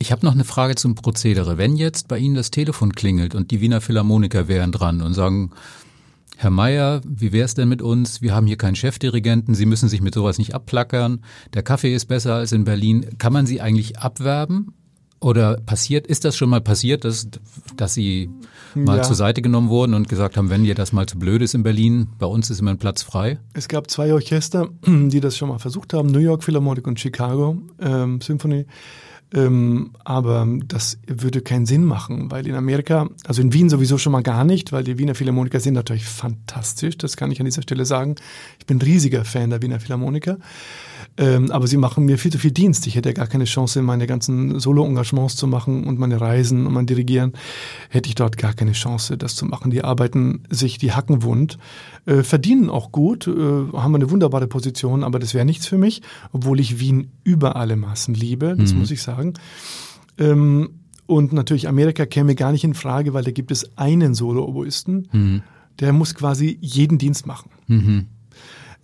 Ich 0.00 0.10
habe 0.10 0.26
noch 0.26 0.32
eine 0.32 0.44
Frage 0.44 0.74
zum 0.74 0.96
Prozedere. 0.96 1.58
Wenn 1.58 1.76
jetzt 1.76 2.08
bei 2.08 2.18
Ihnen 2.18 2.34
das 2.34 2.50
Telefon 2.50 2.92
klingelt 2.92 3.36
und 3.36 3.52
die 3.52 3.60
Wiener 3.60 3.80
Philharmoniker 3.80 4.48
wären 4.48 4.72
dran 4.72 5.00
und 5.00 5.14
sagen, 5.14 5.52
Herr 6.42 6.50
Meier, 6.50 7.02
wie 7.06 7.30
wäre 7.30 7.44
es 7.44 7.54
denn 7.54 7.68
mit 7.68 7.82
uns? 7.82 8.20
Wir 8.20 8.34
haben 8.34 8.48
hier 8.48 8.56
keinen 8.56 8.74
Chefdirigenten, 8.74 9.54
Sie 9.54 9.64
müssen 9.64 9.88
sich 9.88 10.00
mit 10.00 10.12
sowas 10.12 10.38
nicht 10.38 10.56
abplackern. 10.56 11.20
Der 11.54 11.62
Kaffee 11.62 11.94
ist 11.94 12.06
besser 12.06 12.34
als 12.34 12.50
in 12.50 12.64
Berlin. 12.64 13.06
Kann 13.18 13.32
man 13.32 13.46
Sie 13.46 13.60
eigentlich 13.60 14.00
abwerben 14.00 14.74
Oder 15.20 15.58
passiert, 15.58 16.08
ist 16.08 16.24
das 16.24 16.36
schon 16.36 16.50
mal 16.50 16.60
passiert, 16.60 17.04
dass, 17.04 17.28
dass 17.76 17.94
Sie 17.94 18.28
mal 18.74 18.96
Ja. 18.96 19.02
zur 19.04 19.14
Seite 19.14 19.40
genommen 19.40 19.68
wurden 19.68 19.94
und 19.94 20.08
gesagt 20.08 20.36
haben, 20.36 20.50
wenn 20.50 20.64
dir 20.64 20.74
das 20.74 20.92
mal 20.92 21.06
zu 21.06 21.16
blöd 21.16 21.42
ist 21.42 21.54
in 21.54 21.62
Berlin, 21.62 22.08
bei 22.18 22.26
uns 22.26 22.50
ist 22.50 22.58
immer 22.58 22.72
ein 22.72 22.78
Platz 22.78 23.04
frei? 23.04 23.38
Es 23.54 23.68
gab 23.68 23.88
zwei 23.88 24.12
Orchester, 24.12 24.68
die 24.84 25.20
das 25.20 25.36
schon 25.36 25.48
mal 25.48 25.58
versucht 25.60 25.94
haben, 25.94 26.08
New 26.10 26.18
York 26.18 26.42
Philharmonic 26.42 26.88
und 26.88 26.98
Chicago 26.98 27.56
ähm, 27.80 28.20
Symphony. 28.20 28.66
Ähm, 29.34 29.92
aber 30.04 30.46
das 30.66 30.98
würde 31.06 31.40
keinen 31.40 31.64
Sinn 31.64 31.84
machen, 31.84 32.30
weil 32.30 32.46
in 32.46 32.54
Amerika, 32.54 33.08
also 33.26 33.40
in 33.40 33.52
Wien 33.52 33.70
sowieso 33.70 33.96
schon 33.96 34.12
mal 34.12 34.22
gar 34.22 34.44
nicht, 34.44 34.72
weil 34.72 34.84
die 34.84 34.98
Wiener 34.98 35.14
Philharmoniker 35.14 35.60
sind 35.60 35.74
natürlich 35.74 36.04
fantastisch, 36.04 36.98
das 36.98 37.16
kann 37.16 37.30
ich 37.30 37.40
an 37.40 37.46
dieser 37.46 37.62
Stelle 37.62 37.86
sagen. 37.86 38.16
Ich 38.58 38.66
bin 38.66 38.80
riesiger 38.80 39.24
Fan 39.24 39.50
der 39.50 39.62
Wiener 39.62 39.80
Philharmoniker. 39.80 40.38
Ähm, 41.18 41.50
aber 41.50 41.66
sie 41.66 41.76
machen 41.76 42.06
mir 42.06 42.16
viel 42.16 42.32
zu 42.32 42.38
viel 42.38 42.52
Dienst. 42.52 42.86
Ich 42.86 42.96
hätte 42.96 43.10
ja 43.10 43.12
gar 43.12 43.26
keine 43.26 43.44
Chance, 43.44 43.82
meine 43.82 44.06
ganzen 44.06 44.58
Solo-Engagements 44.58 45.36
zu 45.36 45.46
machen 45.46 45.84
und 45.84 45.98
meine 45.98 46.20
Reisen 46.20 46.66
und 46.66 46.72
mein 46.72 46.86
Dirigieren. 46.86 47.32
Hätte 47.90 48.08
ich 48.08 48.14
dort 48.14 48.38
gar 48.38 48.54
keine 48.54 48.72
Chance, 48.72 49.18
das 49.18 49.36
zu 49.36 49.44
machen. 49.44 49.70
Die 49.70 49.84
arbeiten 49.84 50.44
sich 50.48 50.78
die 50.78 50.92
Hacken 50.92 51.22
wund, 51.22 51.58
äh, 52.06 52.22
verdienen 52.22 52.70
auch 52.70 52.92
gut, 52.92 53.26
äh, 53.26 53.32
haben 53.32 53.94
eine 53.94 54.10
wunderbare 54.10 54.46
Position, 54.46 55.04
aber 55.04 55.18
das 55.18 55.34
wäre 55.34 55.44
nichts 55.44 55.66
für 55.66 55.78
mich, 55.78 56.00
obwohl 56.32 56.60
ich 56.60 56.80
Wien 56.80 57.10
über 57.24 57.56
alle 57.56 57.76
Maßen 57.76 58.14
liebe, 58.14 58.56
das 58.56 58.72
muss 58.74 58.90
ich 58.90 59.02
sagen. 59.02 59.34
Ähm, 60.18 60.70
und 61.06 61.32
natürlich 61.34 61.68
Amerika 61.68 62.06
käme 62.06 62.34
gar 62.34 62.52
nicht 62.52 62.64
in 62.64 62.74
Frage, 62.74 63.12
weil 63.12 63.24
da 63.24 63.32
gibt 63.32 63.50
es 63.50 63.76
einen 63.76 64.14
Solo-Oboisten, 64.14 65.08
der 65.80 65.92
muss 65.92 66.14
quasi 66.14 66.58
jeden 66.60 66.96
Dienst 66.96 67.26
machen. 67.26 67.50
Mhm. 67.66 68.06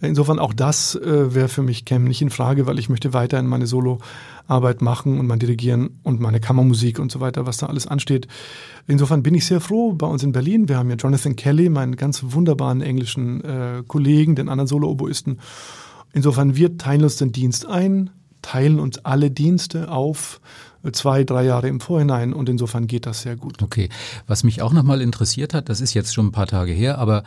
Insofern 0.01 0.39
auch 0.39 0.53
das 0.53 0.95
äh, 0.95 1.35
wäre 1.35 1.49
für 1.49 1.63
mich 1.63 1.85
käme 1.85 2.07
nicht 2.07 2.23
in 2.23 2.31
Frage, 2.31 2.67
weil 2.67 2.79
ich 2.79 2.89
möchte 2.89 3.13
weiterhin 3.15 3.47
meine 3.47 3.67
Soloarbeit 3.67 4.81
machen 4.81 5.19
und 5.19 5.27
mein 5.27 5.41
Dirigieren 5.41 5.99
und 6.05 6.21
meine 6.21 6.39
Kammermusik 6.39 7.01
und 7.01 7.11
so 7.11 7.21
weiter, 7.21 7.47
was 7.47 7.57
da 7.57 7.67
alles 7.67 7.87
ansteht. 7.89 8.29
Insofern 8.87 9.25
bin 9.25 9.35
ich 9.35 9.47
sehr 9.47 9.61
froh 9.61 9.95
bei 9.95 10.07
uns 10.07 10.23
in 10.23 10.33
Berlin. 10.33 10.69
Wir 10.69 10.79
haben 10.79 10.89
ja 10.91 10.97
Jonathan 10.97 11.35
Kelly, 11.35 11.69
meinen 11.69 11.97
ganz 11.97 12.23
wunderbaren 12.29 12.81
englischen 12.81 13.43
äh, 13.43 13.83
Kollegen, 13.87 14.37
den 14.37 14.49
anderen 14.49 14.69
Solo-Oboisten. 14.69 15.41
Insofern 16.13 16.55
wir 16.55 16.79
teilen 16.79 17.03
uns 17.03 17.17
den 17.17 17.33
Dienst 17.33 17.67
ein, 17.67 18.11
teilen 18.41 18.79
uns 18.79 19.05
alle 19.05 19.33
Dienste 19.33 19.91
auf 19.91 20.41
äh, 20.85 20.93
zwei, 20.93 21.25
drei 21.25 21.45
Jahre 21.45 21.69
im 21.69 21.81
Vorhinein 21.81 22.33
und 22.33 22.49
insofern 22.49 22.87
geht 22.87 23.05
das 23.05 23.23
sehr 23.23 23.35
gut. 23.35 23.61
Okay. 23.63 23.89
Was 24.29 24.45
mich 24.45 24.63
auch 24.63 24.73
nochmal 24.73 25.01
interessiert 25.01 25.55
hat, 25.55 25.69
das 25.69 25.81
ist 25.81 25.95
jetzt 25.95 26.15
schon 26.15 26.27
ein 26.27 26.33
paar 26.33 26.47
Tage 26.47 26.73
her, 26.73 26.99
aber 26.99 27.25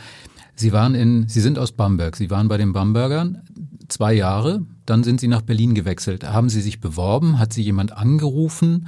Sie 0.55 0.71
waren 0.71 0.95
in, 0.95 1.27
Sie 1.27 1.41
sind 1.41 1.57
aus 1.57 1.71
Bamberg. 1.71 2.15
Sie 2.15 2.29
waren 2.29 2.47
bei 2.47 2.57
den 2.57 2.73
Bambergern 2.73 3.41
zwei 3.87 4.13
Jahre. 4.13 4.65
Dann 4.85 5.03
sind 5.03 5.19
Sie 5.19 5.27
nach 5.27 5.41
Berlin 5.41 5.73
gewechselt. 5.75 6.23
Haben 6.23 6.49
Sie 6.49 6.61
sich 6.61 6.79
beworben? 6.79 7.39
Hat 7.39 7.53
Sie 7.53 7.61
jemand 7.63 7.91
angerufen? 7.91 8.87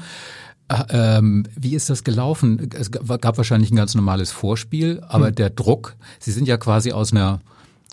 Äh, 0.67 0.83
Ähm, 0.89 1.45
wie 1.55 1.75
ist 1.75 1.89
das 1.89 2.03
gelaufen? 2.03 2.69
Es 2.73 2.89
gab 2.91 3.37
wahrscheinlich 3.37 3.71
ein 3.71 3.75
ganz 3.75 3.95
normales 3.95 4.31
Vorspiel, 4.31 5.01
aber 5.07 5.31
der 5.31 5.49
Druck, 5.49 5.95
Sie 6.19 6.31
sind 6.31 6.47
ja 6.47 6.57
quasi 6.57 6.91
aus 6.91 7.11
einer 7.11 7.41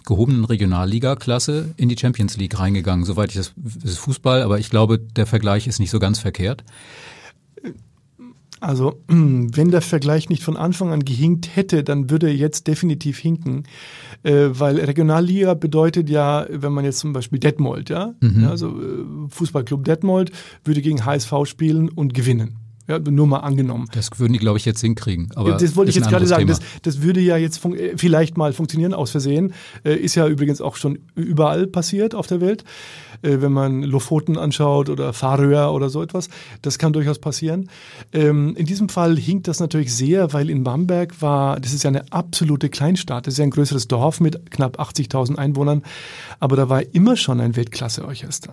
gehobenen 0.07 0.45
Regionalliga-Klasse 0.45 1.75
in 1.77 1.89
die 1.89 1.99
Champions 1.99 2.37
League 2.37 2.59
reingegangen. 2.59 3.05
Soweit 3.05 3.31
ich 3.31 3.37
das, 3.37 3.53
das 3.57 3.93
ist 3.93 3.99
Fußball, 3.99 4.43
aber 4.43 4.59
ich 4.59 4.71
glaube, 4.71 4.99
der 4.99 5.27
Vergleich 5.27 5.67
ist 5.67 5.79
nicht 5.79 5.91
so 5.91 5.99
ganz 5.99 6.19
verkehrt. 6.19 6.65
Also, 8.61 9.03
wenn 9.09 9.71
der 9.71 9.81
Vergleich 9.81 10.29
nicht 10.29 10.43
von 10.43 10.57
Anfang 10.57 10.93
an 10.93 11.05
gehinkt 11.05 11.57
hätte, 11.57 11.83
dann 11.83 12.11
würde 12.11 12.29
er 12.29 12.37
jetzt 12.37 12.67
definitiv 12.67 13.19
hinken. 13.19 13.65
Äh, 14.23 14.49
weil 14.53 14.79
Regionalliga 14.79 15.55
bedeutet 15.55 16.11
ja, 16.11 16.47
wenn 16.51 16.73
man 16.73 16.85
jetzt 16.85 16.99
zum 16.99 17.13
Beispiel 17.13 17.39
Detmold, 17.39 17.89
ja, 17.89 18.15
ja 18.21 18.51
also 18.51 18.69
äh, 18.69 19.05
Fußballclub 19.29 19.85
Detmold 19.85 20.31
würde 20.65 20.83
gegen 20.83 21.05
HSV 21.05 21.33
spielen 21.45 21.89
und 21.89 22.13
gewinnen. 22.13 22.57
Ja, 22.91 22.99
nur 22.99 23.29
mal 23.29 23.39
angenommen. 23.39 23.87
Das 23.93 24.11
würden 24.19 24.33
die, 24.33 24.41
glaube 24.41 24.59
ich, 24.59 24.65
jetzt 24.65 24.81
hinkriegen. 24.81 25.31
Aber 25.37 25.53
das 25.53 25.77
wollte 25.77 25.91
ich 25.91 25.97
jetzt 25.97 26.09
gerade 26.09 26.27
sagen. 26.27 26.49
Das, 26.49 26.59
das 26.83 27.03
würde 27.03 27.21
ja 27.21 27.37
jetzt 27.37 27.65
äh, 27.65 27.97
vielleicht 27.97 28.37
mal 28.37 28.53
funktionieren 28.53 28.95
aus 28.95 29.13
Versehen. 29.13 29.55
Äh, 29.85 29.95
ist 29.95 30.17
ja 30.17 30.27
übrigens 30.27 30.61
auch 30.61 30.75
schon 30.75 30.99
überall 31.15 31.69
passiert 31.69 32.17
auf 32.17 32.27
der 32.27 32.41
Welt. 32.41 32.65
Äh, 33.23 33.41
wenn 33.43 33.53
man 33.53 33.83
Lofoten 33.85 34.37
anschaut 34.37 34.89
oder 34.89 35.13
Färöer 35.13 35.73
oder 35.73 35.89
so 35.89 36.03
etwas. 36.03 36.29
Das 36.63 36.79
kann 36.79 36.93
durchaus 36.93 37.21
passieren. 37.21 37.71
Ähm, 38.13 38.57
in 38.57 38.67
diesem 38.67 38.89
Fall 38.89 39.17
hinkt 39.17 39.47
das 39.47 39.61
natürlich 39.61 39.95
sehr, 39.95 40.33
weil 40.33 40.51
in 40.51 40.65
Bamberg 40.65 41.23
war, 41.23 41.61
das 41.61 41.73
ist 41.73 41.85
ja 41.85 41.89
eine 41.89 42.11
absolute 42.13 42.71
Kleinstadt. 42.71 43.29
Das 43.29 43.35
ist 43.35 43.39
ja 43.39 43.45
ein 43.45 43.51
größeres 43.51 43.87
Dorf 43.87 44.21
mit 44.21 44.51
knapp 44.51 44.81
80.000 44.81 45.37
Einwohnern. 45.37 45.83
Aber 46.41 46.57
da 46.57 46.69
war 46.69 46.83
immer 46.93 47.17
schon 47.17 47.41
ein 47.41 47.55
Weltklasse-Orchester. 47.55 48.53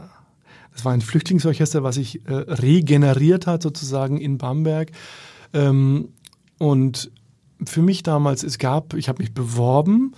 Das 0.78 0.86
war 0.86 0.94
ein 0.94 1.02
Flüchtlingsorchester, 1.02 1.82
was 1.82 1.96
sich 1.96 2.24
äh, 2.28 2.34
regeneriert 2.34 3.48
hat 3.48 3.64
sozusagen 3.64 4.20
in 4.20 4.38
Bamberg. 4.38 4.92
Ähm, 5.52 6.10
und 6.60 7.10
für 7.66 7.82
mich 7.82 8.04
damals, 8.04 8.44
es 8.44 8.60
gab, 8.60 8.94
ich 8.94 9.10
habe 9.10 9.24
mich 9.24 9.34
beworben. 9.34 10.14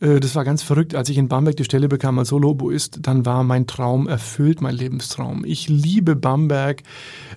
Äh, 0.00 0.20
das 0.20 0.34
war 0.34 0.44
ganz 0.44 0.62
verrückt. 0.62 0.94
Als 0.94 1.10
ich 1.10 1.18
in 1.18 1.28
Bamberg 1.28 1.56
die 1.56 1.64
Stelle 1.64 1.86
bekam 1.88 2.18
als 2.18 2.28
Solo-Oboist, 2.28 3.00
dann 3.02 3.26
war 3.26 3.44
mein 3.44 3.66
Traum 3.66 4.08
erfüllt, 4.08 4.62
mein 4.62 4.74
Lebenstraum. 4.74 5.44
Ich 5.44 5.68
liebe 5.68 6.16
Bamberg, 6.16 6.82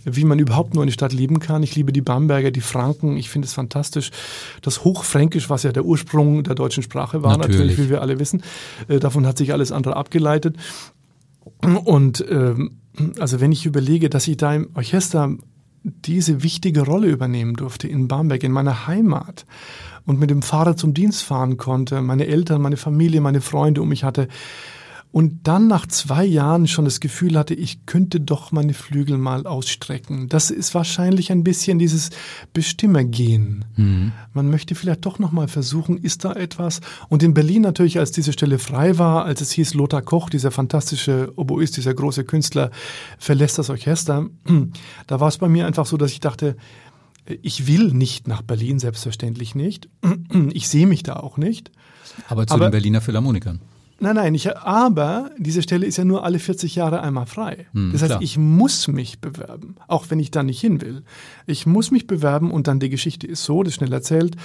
wie 0.06 0.24
man 0.24 0.40
überhaupt 0.40 0.74
nur 0.74 0.84
eine 0.84 0.92
Stadt 0.92 1.14
lieben 1.14 1.40
kann. 1.40 1.64
Ich 1.64 1.76
liebe 1.76 1.92
die 1.92 2.02
Bamberger, 2.02 2.52
die 2.52 2.62
Franken. 2.62 3.18
Ich 3.18 3.30
finde 3.30 3.48
es 3.48 3.54
fantastisch. 3.54 4.12
Das 4.62 4.84
Hochfränkisch, 4.84 5.50
was 5.50 5.64
ja 5.64 5.74
der 5.74 5.84
Ursprung 5.84 6.44
der 6.44 6.56
deutschen 6.56 6.84
Sprache 6.84 7.24
war, 7.24 7.38
Natürlich. 7.38 7.58
natürlich 7.60 7.78
wie 7.80 7.90
wir 7.90 8.02
alle 8.02 8.20
wissen. 8.20 8.42
Äh, 8.88 9.00
davon 9.00 9.28
hat 9.28 9.38
sich 9.38 9.52
alles 9.52 9.72
andere 9.72 9.98
abgeleitet. 9.98 10.56
Und 11.64 12.24
ähm, 12.30 12.78
also 13.20 13.42
wenn 13.42 13.52
ich 13.52 13.66
überlege, 13.66 14.10
dass 14.10 14.28
ich 14.28 14.38
da 14.38 14.54
im 14.54 14.70
Orchester 14.76 15.36
diese 15.84 16.44
wichtige 16.44 16.82
Rolle 16.82 17.08
übernehmen 17.08 17.56
durfte 17.56 17.88
in 17.88 18.08
Bamberg, 18.08 18.44
in 18.44 18.52
meiner 18.52 18.88
Heimat 18.88 19.46
und 20.06 20.20
mit 20.20 20.30
dem 20.30 20.42
Fahrrad 20.42 20.80
zum 20.80 20.94
Dienst 20.94 21.24
fahren 21.24 21.58
konnte, 21.58 22.02
meine 22.02 22.28
Eltern, 22.28 22.62
meine 22.62 22.78
Familie, 22.78 23.22
meine 23.22 23.42
Freunde 23.42 23.82
um 23.82 23.90
mich 23.90 24.04
hatte 24.04 24.28
und 25.14 25.48
dann 25.48 25.68
nach 25.68 25.86
zwei 25.86 26.26
Jahren 26.26 26.68
schon 26.68 26.86
das 26.86 27.00
Gefühl 27.00 27.38
hatte, 27.38 27.54
ich 27.54 27.86
könnte 27.86 28.20
doch 28.20 28.52
meine 28.52 28.74
Flügel 28.74 29.18
mal 29.20 29.46
ausstrecken. 29.46 30.28
Das 30.28 30.50
ist 30.50 30.74
wahrscheinlich 30.74 31.32
ein 31.32 31.44
bisschen 31.44 31.78
dieses 31.80 32.10
Bestimmergehen. 32.52 33.64
Man 34.34 34.50
möchte 34.50 34.74
vielleicht 34.74 35.06
doch 35.06 35.20
noch 35.20 35.32
mal 35.32 35.48
versuchen, 35.48 35.98
ist 35.98 36.26
da 36.26 36.34
etwas? 36.34 36.82
Und 37.10 37.22
in 37.22 37.34
Berlin 37.36 37.62
natürlich, 37.62 38.00
als 38.00 38.12
diese 38.12 38.34
Stelle 38.34 38.58
frei 38.58 38.98
war, 38.98 39.26
als 39.26 39.42
es 39.42 39.52
hieß, 39.52 39.76
Lothar 39.76 40.02
Koch, 40.02 40.30
dieser 40.32 40.50
fantastische 40.50 41.32
Oboist, 41.36 41.78
dieser 41.78 41.94
große 41.94 42.24
Künstler, 42.24 42.72
verlässt 43.20 43.60
das 43.60 43.70
Orchester, 43.70 44.28
da 45.08 45.20
war 45.20 45.28
es 45.28 45.38
bei 45.38 45.48
mir 45.48 45.68
einfach 45.68 45.86
so, 45.86 45.96
dass 45.98 46.12
ich 46.12 46.20
dachte, 46.22 46.56
ich 47.44 47.68
will 47.68 47.94
nicht 47.94 48.28
nach 48.28 48.42
Berlin, 48.42 48.80
selbstverständlich 48.80 49.54
nicht. 49.56 49.90
Ich 50.54 50.68
sehe 50.68 50.88
mich 50.88 51.04
da 51.04 51.18
auch 51.18 51.38
nicht. 51.38 51.72
Aber 52.28 52.48
zu 52.48 52.56
Aber- 52.56 52.66
den 52.68 52.72
Berliner 52.72 53.02
Philharmonikern. 53.02 53.60
Nein, 54.04 54.18
nein, 54.18 54.36
ich, 54.36 54.58
aber 54.58 55.32
diese 55.38 55.62
Stelle 55.62 55.86
ist 55.86 55.96
ja 55.96 56.04
nur 56.04 56.26
alle 56.26 56.38
40 56.38 56.76
Jahre 56.76 57.02
einmal 57.02 57.26
frei. 57.26 57.68
Hm, 57.72 57.94
das 57.94 58.02
heißt, 58.02 58.12
klar. 58.12 58.22
ich 58.22 58.38
muss 58.38 58.90
mich 58.90 59.22
bewerben, 59.22 59.78
auch 59.88 60.08
wenn 60.10 60.20
ich 60.20 60.30
da 60.30 60.44
nicht 60.44 60.60
hin 60.60 60.82
will. 60.82 61.04
Ich 61.46 61.66
muss 61.66 61.90
mich 61.90 62.06
bewerben 62.06 62.52
und 62.52 62.68
dann 62.68 62.82
die 62.82 62.90
Geschichte 62.90 63.26
ist 63.28 63.46
so, 63.46 63.64
das 63.64 63.72
ist 63.72 63.76
schnell 63.78 63.94
erzählt. 63.94 64.36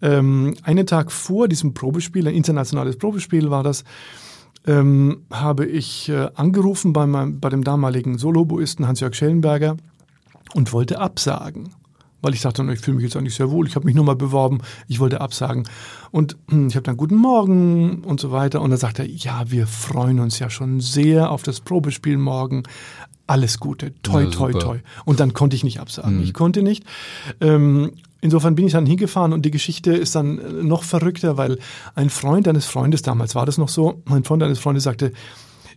Ähm, 0.00 0.54
einen 0.62 0.86
Tag 0.86 1.10
vor 1.10 1.48
diesem 1.48 1.74
Probespiel, 1.74 2.28
ein 2.28 2.36
internationales 2.36 2.98
Probespiel 2.98 3.50
war 3.50 3.64
das, 3.64 3.82
ähm, 4.64 5.22
habe 5.32 5.66
ich 5.66 6.08
äh, 6.08 6.28
angerufen 6.36 6.92
bei, 6.92 7.04
meinem, 7.08 7.40
bei 7.40 7.48
dem 7.48 7.64
damaligen 7.64 8.16
Soloboisten 8.16 8.86
Hans-Jörg 8.86 9.16
Schellenberger 9.16 9.76
und 10.54 10.72
wollte 10.72 11.00
absagen. 11.00 11.70
Weil 12.22 12.34
ich 12.34 12.42
dachte, 12.42 12.62
ich 12.72 12.80
fühle 12.80 12.96
mich 12.96 13.04
jetzt 13.04 13.16
eigentlich 13.16 13.34
sehr 13.34 13.50
wohl, 13.50 13.66
ich 13.66 13.76
habe 13.76 13.86
mich 13.86 13.94
nur 13.94 14.04
mal 14.04 14.16
beworben, 14.16 14.60
ich 14.88 15.00
wollte 15.00 15.20
absagen. 15.20 15.68
Und 16.10 16.36
ich 16.48 16.76
habe 16.76 16.82
dann 16.82 16.96
guten 16.96 17.16
Morgen 17.16 18.02
und 18.04 18.20
so 18.20 18.30
weiter. 18.30 18.60
Und 18.60 18.70
dann 18.70 18.78
sagt 18.78 18.98
er, 18.98 19.06
ja, 19.06 19.50
wir 19.50 19.66
freuen 19.66 20.20
uns 20.20 20.38
ja 20.38 20.50
schon 20.50 20.80
sehr 20.80 21.30
auf 21.30 21.42
das 21.42 21.60
Probespiel 21.60 22.18
morgen. 22.18 22.64
Alles 23.26 23.60
Gute, 23.60 23.94
toi, 24.02 24.24
Ja, 24.24 24.30
toi, 24.30 24.52
toi. 24.52 24.78
Und 25.04 25.20
dann 25.20 25.32
konnte 25.34 25.54
ich 25.54 25.62
nicht 25.62 25.78
absagen. 25.78 26.20
Ich 26.20 26.34
konnte 26.34 26.62
nicht. 26.62 26.84
Ähm, 27.40 27.92
insofern 28.20 28.56
bin 28.56 28.66
ich 28.66 28.72
dann 28.72 28.86
hingefahren 28.86 29.32
und 29.32 29.44
die 29.44 29.52
Geschichte 29.52 29.92
ist 29.92 30.14
dann 30.14 30.38
äh, 30.38 30.64
noch 30.64 30.82
verrückter, 30.82 31.36
weil 31.36 31.58
ein 31.94 32.10
Freund 32.10 32.48
eines 32.48 32.66
Freundes, 32.66 33.02
damals 33.02 33.36
war 33.36 33.46
das 33.46 33.56
noch 33.56 33.68
so, 33.68 34.02
ein 34.06 34.24
Freund 34.24 34.42
eines 34.42 34.58
Freundes 34.58 34.84
sagte, 34.84 35.12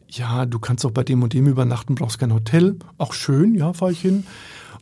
ja, 0.10 0.46
du 0.46 0.60
kannst 0.60 0.84
doch 0.84 0.92
bei 0.92 1.04
dem 1.04 1.24
und 1.24 1.34
dem 1.34 1.48
übernachten, 1.48 1.96
brauchst 1.96 2.20
kein 2.20 2.34
Hotel. 2.34 2.78
Auch 2.98 3.14
schön, 3.14 3.56
ja, 3.56 3.74
fahre 3.74 3.92
ich 3.92 4.02
hin. 4.02 4.26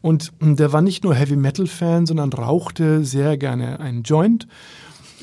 Und 0.01 0.31
mh, 0.39 0.55
der 0.55 0.73
war 0.73 0.81
nicht 0.81 1.03
nur 1.03 1.15
Heavy 1.15 1.35
Metal 1.35 1.67
Fan, 1.67 2.05
sondern 2.05 2.33
rauchte 2.33 3.05
sehr 3.05 3.37
gerne 3.37 3.79
einen 3.79 4.03
Joint, 4.03 4.47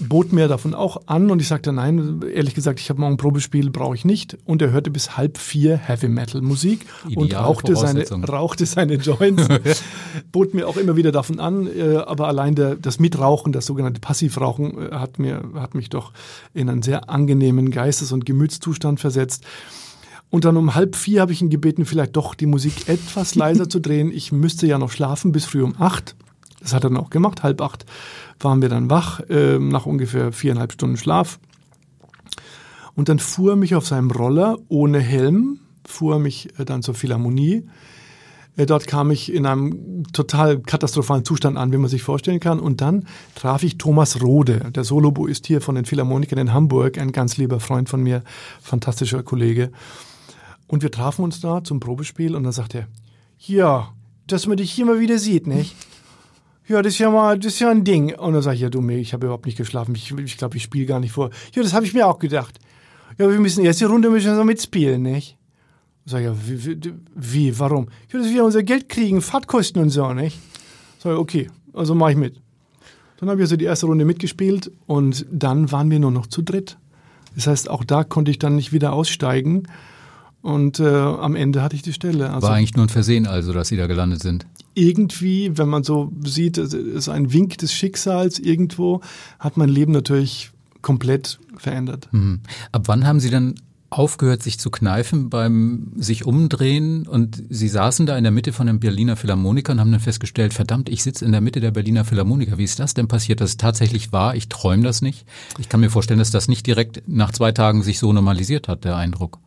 bot 0.00 0.32
mir 0.32 0.48
davon 0.48 0.74
auch 0.74 1.02
an 1.06 1.30
und 1.30 1.40
ich 1.40 1.48
sagte, 1.48 1.72
nein, 1.72 2.20
ehrlich 2.32 2.54
gesagt, 2.54 2.80
ich 2.80 2.88
habe 2.90 3.00
morgen 3.00 3.14
ein 3.14 3.16
Probespiel, 3.16 3.70
brauche 3.70 3.94
ich 3.94 4.04
nicht. 4.04 4.38
Und 4.44 4.62
er 4.62 4.70
hörte 4.70 4.90
bis 4.90 5.16
halb 5.16 5.38
vier 5.38 5.76
Heavy 5.76 6.08
Metal 6.08 6.40
Musik 6.40 6.86
und 7.04 7.26
Ideale 7.26 7.46
rauchte 7.46 7.76
seine, 7.76 8.04
rauchte 8.28 8.66
seine 8.66 8.94
Joints, 8.94 9.48
bot 10.32 10.54
mir 10.54 10.68
auch 10.68 10.76
immer 10.76 10.96
wieder 10.96 11.12
davon 11.12 11.40
an, 11.40 11.66
äh, 11.66 11.96
aber 11.96 12.28
allein 12.28 12.54
der, 12.54 12.76
das 12.76 12.98
Mitrauchen, 13.00 13.52
das 13.52 13.66
sogenannte 13.66 14.00
Passivrauchen, 14.00 14.90
äh, 14.90 14.94
hat, 14.94 15.18
mir, 15.18 15.42
hat 15.54 15.74
mich 15.74 15.90
doch 15.90 16.12
in 16.54 16.68
einen 16.68 16.82
sehr 16.82 17.10
angenehmen 17.10 17.70
Geistes- 17.70 18.12
und 18.12 18.24
Gemütszustand 18.24 19.00
versetzt. 19.00 19.44
Und 20.30 20.44
dann 20.44 20.56
um 20.56 20.74
halb 20.74 20.94
vier 20.94 21.22
habe 21.22 21.32
ich 21.32 21.40
ihn 21.40 21.50
gebeten, 21.50 21.86
vielleicht 21.86 22.16
doch 22.16 22.34
die 22.34 22.46
Musik 22.46 22.88
etwas 22.88 23.34
leiser 23.34 23.68
zu 23.68 23.80
drehen. 23.80 24.12
Ich 24.12 24.30
müsste 24.30 24.66
ja 24.66 24.78
noch 24.78 24.90
schlafen 24.90 25.32
bis 25.32 25.46
früh 25.46 25.62
um 25.62 25.74
acht. 25.78 26.16
Das 26.60 26.74
hat 26.74 26.84
er 26.84 26.90
dann 26.90 26.98
auch 26.98 27.10
gemacht. 27.10 27.42
Halb 27.42 27.60
acht 27.60 27.86
waren 28.40 28.60
wir 28.60 28.68
dann 28.68 28.90
wach, 28.90 29.20
äh, 29.28 29.58
nach 29.58 29.86
ungefähr 29.86 30.32
viereinhalb 30.32 30.72
Stunden 30.72 30.96
Schlaf. 30.96 31.38
Und 32.94 33.08
dann 33.08 33.18
fuhr 33.18 33.52
er 33.52 33.56
mich 33.56 33.74
auf 33.74 33.86
seinem 33.86 34.10
Roller 34.10 34.58
ohne 34.68 34.98
Helm, 34.98 35.60
fuhr 35.86 36.16
er 36.16 36.18
mich 36.18 36.58
äh, 36.58 36.64
dann 36.64 36.82
zur 36.82 36.94
Philharmonie. 36.94 37.64
Äh, 38.56 38.66
dort 38.66 38.86
kam 38.86 39.10
ich 39.10 39.32
in 39.32 39.46
einem 39.46 40.02
total 40.12 40.58
katastrophalen 40.58 41.24
Zustand 41.24 41.56
an, 41.56 41.72
wie 41.72 41.78
man 41.78 41.88
sich 41.88 42.02
vorstellen 42.02 42.40
kann. 42.40 42.58
Und 42.58 42.80
dann 42.80 43.06
traf 43.34 43.62
ich 43.62 43.78
Thomas 43.78 44.20
Rode, 44.20 44.70
der 44.74 44.84
Soloboist 44.84 45.46
hier 45.46 45.60
von 45.60 45.76
den 45.76 45.84
Philharmonikern 45.84 46.38
in 46.38 46.52
Hamburg, 46.52 46.98
ein 46.98 47.12
ganz 47.12 47.36
lieber 47.36 47.60
Freund 47.60 47.88
von 47.88 48.02
mir, 48.02 48.22
fantastischer 48.60 49.22
Kollege. 49.22 49.70
Und 50.68 50.82
wir 50.82 50.90
trafen 50.90 51.24
uns 51.24 51.40
da 51.40 51.64
zum 51.64 51.80
Probespiel 51.80 52.36
und 52.36 52.44
dann 52.44 52.52
sagt 52.52 52.74
er, 52.74 52.86
ja, 53.38 53.92
dass 54.26 54.46
man 54.46 54.58
dich 54.58 54.70
hier 54.70 54.86
mal 54.86 55.00
wieder 55.00 55.18
sieht, 55.18 55.46
nicht? 55.46 55.74
Ja, 56.68 56.82
das 56.82 56.92
ist 56.92 56.98
ja 56.98 57.10
mal, 57.10 57.38
das 57.38 57.54
ist 57.54 57.60
ja 57.60 57.70
ein 57.70 57.82
Ding. 57.82 58.14
Und 58.14 58.34
dann 58.34 58.42
sage 58.42 58.56
ich, 58.56 58.60
ja 58.60 58.68
du, 58.68 58.86
ich 58.90 59.14
habe 59.14 59.24
überhaupt 59.24 59.46
nicht 59.46 59.56
geschlafen. 59.56 59.94
Ich 59.94 60.08
glaube, 60.08 60.22
ich, 60.24 60.36
glaub, 60.36 60.54
ich 60.54 60.62
spiele 60.64 60.84
gar 60.84 61.00
nicht 61.00 61.12
vor. 61.12 61.30
Ja, 61.54 61.62
das 61.62 61.72
habe 61.72 61.86
ich 61.86 61.94
mir 61.94 62.06
auch 62.06 62.18
gedacht. 62.18 62.58
Ja, 63.16 63.30
wir 63.30 63.40
müssen 63.40 63.64
erst 63.64 63.80
die 63.80 63.86
Runde 63.86 64.10
müssen 64.10 64.26
wir 64.26 64.36
so 64.36 64.44
mitspielen, 64.44 65.00
nicht? 65.00 65.38
Ich, 66.04 66.12
ja, 66.12 66.34
wie, 66.46 66.64
wie, 66.66 66.94
wie, 67.14 67.58
warum? 67.58 67.88
Ja, 68.12 68.18
dass 68.18 68.28
wir 68.28 68.44
unser 68.44 68.62
Geld 68.62 68.90
kriegen, 68.90 69.22
Fahrtkosten 69.22 69.80
und 69.80 69.88
so, 69.88 70.12
nicht? 70.12 70.38
Sag 70.98 71.12
ich, 71.12 71.18
okay, 71.18 71.50
also 71.72 71.94
mache 71.94 72.10
ich 72.10 72.16
mit. 72.18 72.40
Dann 73.18 73.30
habe 73.30 73.40
ich 73.40 73.44
also 73.44 73.56
die 73.56 73.64
erste 73.64 73.86
Runde 73.86 74.04
mitgespielt 74.04 74.70
und 74.86 75.24
dann 75.30 75.72
waren 75.72 75.90
wir 75.90 75.98
nur 75.98 76.10
noch 76.10 76.26
zu 76.26 76.42
dritt. 76.42 76.76
Das 77.34 77.46
heißt, 77.46 77.70
auch 77.70 77.84
da 77.84 78.04
konnte 78.04 78.30
ich 78.30 78.38
dann 78.38 78.56
nicht 78.56 78.72
wieder 78.72 78.92
aussteigen. 78.92 79.64
Und 80.42 80.78
äh, 80.78 80.86
am 80.86 81.34
Ende 81.34 81.62
hatte 81.62 81.74
ich 81.74 81.82
die 81.82 81.92
Stelle. 81.92 82.30
Also 82.30 82.46
War 82.46 82.54
eigentlich 82.54 82.76
nur 82.76 82.86
ein 82.86 82.90
Versehen 82.90 83.26
also, 83.26 83.52
dass 83.52 83.68
Sie 83.68 83.76
da 83.76 83.86
gelandet 83.86 84.22
sind? 84.22 84.46
Irgendwie, 84.74 85.58
wenn 85.58 85.68
man 85.68 85.82
so 85.82 86.12
sieht, 86.24 86.58
es 86.58 86.72
ist 86.72 87.08
ein 87.08 87.32
Wink 87.32 87.58
des 87.58 87.72
Schicksals 87.72 88.38
irgendwo, 88.38 89.00
hat 89.40 89.56
mein 89.56 89.68
Leben 89.68 89.92
natürlich 89.92 90.52
komplett 90.80 91.40
verändert. 91.56 92.08
Mhm. 92.12 92.40
Ab 92.70 92.82
wann 92.86 93.04
haben 93.04 93.18
Sie 93.18 93.30
dann 93.30 93.56
aufgehört, 93.90 94.42
sich 94.42 94.58
zu 94.58 94.70
kneifen 94.70 95.30
beim 95.30 95.92
sich 95.96 96.26
umdrehen 96.26 97.06
und 97.06 97.42
Sie 97.48 97.68
saßen 97.68 98.04
da 98.06 98.18
in 98.18 98.24
der 98.24 98.30
Mitte 98.30 98.52
von 98.52 98.66
den 98.66 98.80
Berliner 98.80 99.16
Philharmoniker 99.16 99.72
und 99.72 99.80
haben 99.80 99.90
dann 99.90 100.00
festgestellt, 100.00 100.52
verdammt, 100.52 100.88
ich 100.88 101.02
sitze 101.02 101.24
in 101.24 101.32
der 101.32 101.40
Mitte 101.40 101.60
der 101.60 101.70
Berliner 101.70 102.04
Philharmoniker. 102.04 102.58
Wie 102.58 102.64
ist 102.64 102.78
das 102.78 102.94
denn 102.94 103.08
passiert, 103.08 103.40
dass 103.40 103.50
es 103.50 103.56
tatsächlich 103.56 104.12
war? 104.12 104.34
Ich 104.36 104.48
träume 104.48 104.82
das 104.82 105.00
nicht. 105.00 105.26
Ich 105.58 105.68
kann 105.68 105.80
mir 105.80 105.90
vorstellen, 105.90 106.18
dass 106.18 106.30
das 106.30 106.48
nicht 106.48 106.66
direkt 106.66 107.02
nach 107.06 107.32
zwei 107.32 107.52
Tagen 107.52 107.82
sich 107.82 107.98
so 107.98 108.12
normalisiert 108.12 108.68
hat, 108.68 108.84
der 108.84 108.96
Eindruck. 108.96 109.38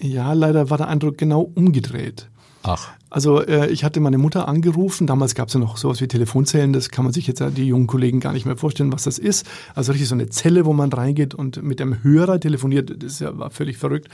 Ja, 0.00 0.32
leider 0.32 0.70
war 0.70 0.78
der 0.78 0.88
Eindruck 0.88 1.18
genau 1.18 1.40
umgedreht. 1.54 2.28
Ach. 2.62 2.88
Also 3.08 3.40
äh, 3.40 3.68
ich 3.68 3.84
hatte 3.84 4.00
meine 4.00 4.18
Mutter 4.18 4.48
angerufen, 4.48 5.06
damals 5.06 5.34
gab 5.34 5.48
es 5.48 5.54
ja 5.54 5.60
noch 5.60 5.76
sowas 5.76 6.00
wie 6.00 6.08
Telefonzellen, 6.08 6.72
das 6.72 6.90
kann 6.90 7.04
man 7.04 7.14
sich 7.14 7.26
jetzt 7.28 7.42
die 7.56 7.66
jungen 7.66 7.86
Kollegen 7.86 8.18
gar 8.18 8.32
nicht 8.32 8.44
mehr 8.44 8.56
vorstellen, 8.56 8.92
was 8.92 9.04
das 9.04 9.18
ist. 9.18 9.46
Also 9.74 9.92
richtig 9.92 10.08
so 10.08 10.16
eine 10.16 10.28
Zelle, 10.28 10.66
wo 10.66 10.72
man 10.72 10.92
reingeht 10.92 11.32
und 11.32 11.62
mit 11.62 11.78
dem 11.78 12.02
Hörer 12.02 12.40
telefoniert, 12.40 13.02
das 13.02 13.20
ja, 13.20 13.38
war 13.38 13.50
völlig 13.50 13.78
verrückt. 13.78 14.08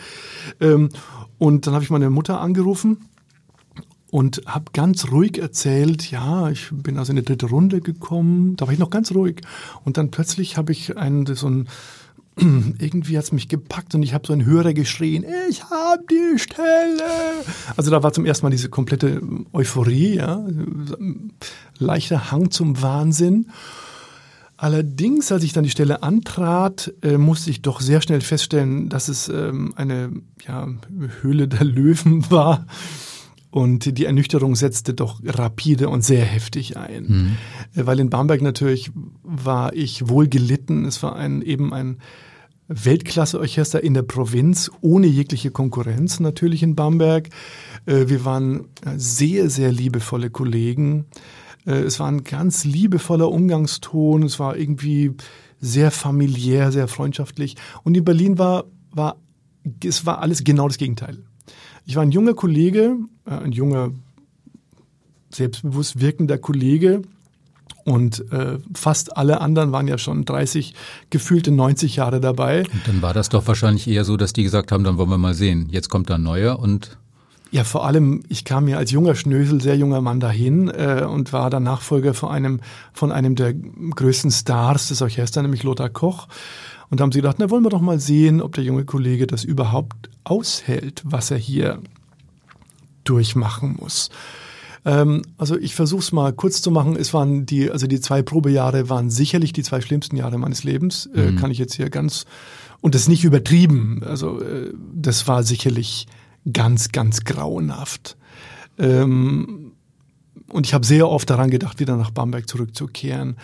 Ähm, 0.61 0.91
und 1.39 1.67
dann 1.67 1.75
habe 1.75 1.83
ich 1.83 1.91
meine 1.91 2.11
Mutter 2.11 2.41
angerufen 2.41 3.09
und 4.11 4.43
habe 4.45 4.67
ganz 4.75 5.11
ruhig 5.11 5.39
erzählt, 5.39 6.11
ja, 6.11 6.51
ich 6.51 6.69
bin 6.71 6.99
also 6.99 7.13
in 7.13 7.17
die 7.17 7.25
dritte 7.25 7.47
Runde 7.47 7.81
gekommen, 7.81 8.57
da 8.57 8.67
war 8.67 8.75
ich 8.75 8.79
noch 8.79 8.91
ganz 8.91 9.13
ruhig. 9.15 9.41
Und 9.85 9.97
dann 9.97 10.11
plötzlich 10.11 10.59
habe 10.59 10.71
ich 10.71 10.99
einen, 10.99 11.25
so 11.35 11.49
ein 11.49 11.69
irgendwie 12.79 13.19
hat 13.19 13.25
es 13.25 13.33
mich 13.33 13.49
gepackt 13.49 13.95
und 13.95 14.03
ich 14.03 14.15
habe 14.15 14.27
so 14.27 14.33
einen 14.33 14.45
Hörer 14.45 14.73
geschrien, 14.73 15.25
ich 15.49 15.65
habe 15.65 16.05
die 16.11 16.39
Stelle. 16.39 17.05
Also 17.77 17.91
da 17.91 18.03
war 18.03 18.13
zum 18.13 18.25
ersten 18.25 18.47
Mal 18.47 18.51
diese 18.51 18.69
komplette 18.69 19.21
Euphorie, 19.53 20.17
ja, 20.17 20.45
leichter 21.79 22.31
Hang 22.31 22.51
zum 22.51 22.81
Wahnsinn. 22.81 23.47
Allerdings, 24.57 25.33
als 25.33 25.43
ich 25.43 25.53
dann 25.53 25.65
die 25.65 25.71
Stelle 25.71 26.05
antrat, 26.05 26.95
äh, 27.03 27.19
musste 27.19 27.51
ich 27.51 27.63
doch 27.63 27.81
sehr 27.81 28.01
schnell 28.01 28.21
feststellen, 28.21 28.89
dass 28.89 29.09
es 29.09 29.29
ähm, 29.29 29.75
eine 29.75 30.13
ja, 30.47 30.69
Höhle 31.21 31.49
der 31.49 31.65
Löwen 31.65 32.25
war. 32.31 32.65
Und 33.53 33.99
die 33.99 34.07
Ernüchterung 34.07 34.57
setzte 34.57 34.95
doch 34.95 35.21
rapide 35.23 35.91
und 35.91 36.03
sehr 36.03 36.25
heftig 36.25 36.79
ein. 36.79 37.37
Mhm. 37.75 37.85
Weil 37.85 38.01
in 38.01 38.09
Bamberg 38.09 38.41
natürlich 38.41 38.91
war 39.23 39.75
ich 39.75 40.09
wohl 40.09 40.27
gelitten. 40.27 40.87
Es 40.87 41.03
war 41.03 41.17
ein, 41.17 41.43
eben 41.43 41.75
ein 41.75 41.99
Weltklasseorchester 42.69 43.85
in 43.85 43.93
der 43.93 44.05
Provinz, 44.05 44.71
ohne 44.81 45.07
jegliche 45.07 45.51
Konkurrenz 45.51 46.19
natürlich 46.19 46.63
in 46.63 46.75
Bamberg. 46.77 47.29
Äh, 47.85 48.09
wir 48.09 48.25
waren 48.25 48.69
sehr, 48.97 49.51
sehr 49.51 49.71
liebevolle 49.71 50.31
Kollegen. 50.31 51.05
Äh, 51.67 51.83
es 51.83 52.01
war 52.01 52.09
ein 52.09 52.25
ganz 52.25 52.65
liebevoller 52.65 53.31
Umgangston. 53.31 54.23
Es 54.23 54.39
war 54.39 54.57
irgendwie 54.57 55.13
sehr 55.61 55.91
familiär, 55.91 56.73
sehr 56.73 56.89
freundschaftlich. 56.89 57.57
Und 57.85 57.99
in 57.99 58.05
Berlin 58.05 58.39
war, 58.39 58.65
war, 58.93 59.17
es 59.85 60.07
war 60.07 60.21
alles 60.21 60.43
genau 60.43 60.69
das 60.69 60.79
Gegenteil. 60.79 61.19
Ich 61.85 61.97
war 61.97 62.03
ein 62.03 62.13
junger 62.13 62.35
Kollege, 62.35 62.97
äh, 62.97 63.12
ein 63.25 63.53
junger, 63.53 63.91
selbstbewusst 65.31 66.01
wirkender 66.01 66.39
Kollege. 66.39 67.03
Und 67.85 68.31
äh, 68.33 68.59
fast 68.75 69.17
alle 69.17 69.41
anderen 69.41 69.73
waren 69.73 69.89
ja 69.89 69.99
schon 69.99 70.25
30, 70.25 70.75
gefühlte 71.11 71.51
90 71.51 71.97
Jahre 71.97 72.21
dabei. 72.21 72.61
Und 72.61 72.87
dann 72.87 73.03
war 73.03 73.13
das 73.13 73.29
doch 73.29 73.49
wahrscheinlich 73.49 73.89
eher 73.89 74.05
so, 74.05 74.17
dass 74.17 74.33
die 74.33 74.45
gesagt 74.45 74.71
haben, 74.71 74.85
dann 74.85 74.99
wollen 74.99 75.11
wir 75.11 75.19
mal 75.19 75.35
sehen. 75.35 75.69
Jetzt 75.71 75.89
kommt 75.89 76.09
da 76.09 76.15
ein 76.15 76.23
neuer 76.23 76.59
und 76.59 76.99
ja, 77.53 77.65
vor 77.65 77.85
allem, 77.85 78.23
ich 78.31 78.47
kam 78.47 78.67
ja 78.67 78.79
als 78.79 78.93
junger 78.93 79.15
Schnösel, 79.15 79.61
sehr 79.61 79.77
junger 79.77 80.01
Mann 80.01 80.21
dahin 80.21 80.69
äh, 80.71 81.07
und 81.07 81.35
war 81.35 81.51
dann 81.51 81.65
Nachfolger 81.65 82.15
von 82.15 82.31
einem, 82.31 82.61
von 82.95 83.13
einem 83.13 83.35
der 83.35 83.53
größten 83.53 84.31
Stars 84.31 84.89
des 84.89 85.03
Orchesters, 85.03 85.43
nämlich 85.43 85.63
Lothar 85.63 85.91
Koch. 85.91 86.29
Und 86.89 86.99
da 86.99 87.03
haben 87.03 87.13
sie 87.13 87.19
gedacht, 87.19 87.37
na 87.39 87.51
wollen 87.51 87.63
wir 87.63 87.69
doch 87.69 87.83
mal 87.83 88.01
sehen, 88.01 88.41
ob 88.41 88.55
der 88.55 88.65
junge 88.65 88.87
Kollege 88.87 89.27
das 89.27 89.45
überhaupt 89.45 90.09
aushält, 90.25 91.03
was 91.05 91.31
er 91.31 91.37
hier 91.37 91.79
durchmachen 93.05 93.77
muss. 93.79 94.11
Ähm, 94.85 95.23
also 95.39 95.57
ich 95.59 95.75
versuche 95.75 96.01
es 96.01 96.13
mal 96.13 96.33
kurz 96.33 96.63
zu 96.63 96.71
machen. 96.71 96.97
Es 96.97 97.15
waren 97.15 97.47
die, 97.47 97.71
also 97.71 97.87
die 97.87 98.01
zwei 98.01 98.23
Probejahre 98.23 98.89
waren 98.89 99.11
sicherlich 99.11 99.53
die 99.53 99.63
zwei 99.63 99.81
schlimmsten 99.81 100.17
Jahre 100.17 100.39
meines 100.39 100.65
Lebens. 100.65 101.09
Äh, 101.15 101.31
mhm. 101.31 101.37
Äh, 101.37 101.41
kann 101.41 101.51
ich 101.51 101.59
jetzt 101.59 101.75
hier 101.75 101.91
ganz 101.91 102.25
und 102.81 102.95
das 102.95 103.09
nicht 103.09 103.25
übertrieben. 103.25 104.03
Also 104.05 104.41
äh, 104.41 104.73
das 104.95 105.29
war 105.29 105.43
sicherlich 105.45 106.07
ganz, 106.53 106.91
ganz 106.91 107.25
grauenhaft. 107.25 108.17
Ähm, 108.79 109.73
und 110.49 110.67
ich 110.67 110.75
habe 110.75 110.85
sehr 110.85 111.09
oft 111.09 111.31
daran 111.31 111.51
gedacht, 111.51 111.81
wieder 111.81 111.97
nach 111.97 112.11
Bamberg 112.11 112.49
zurückzukehren. 112.49 113.37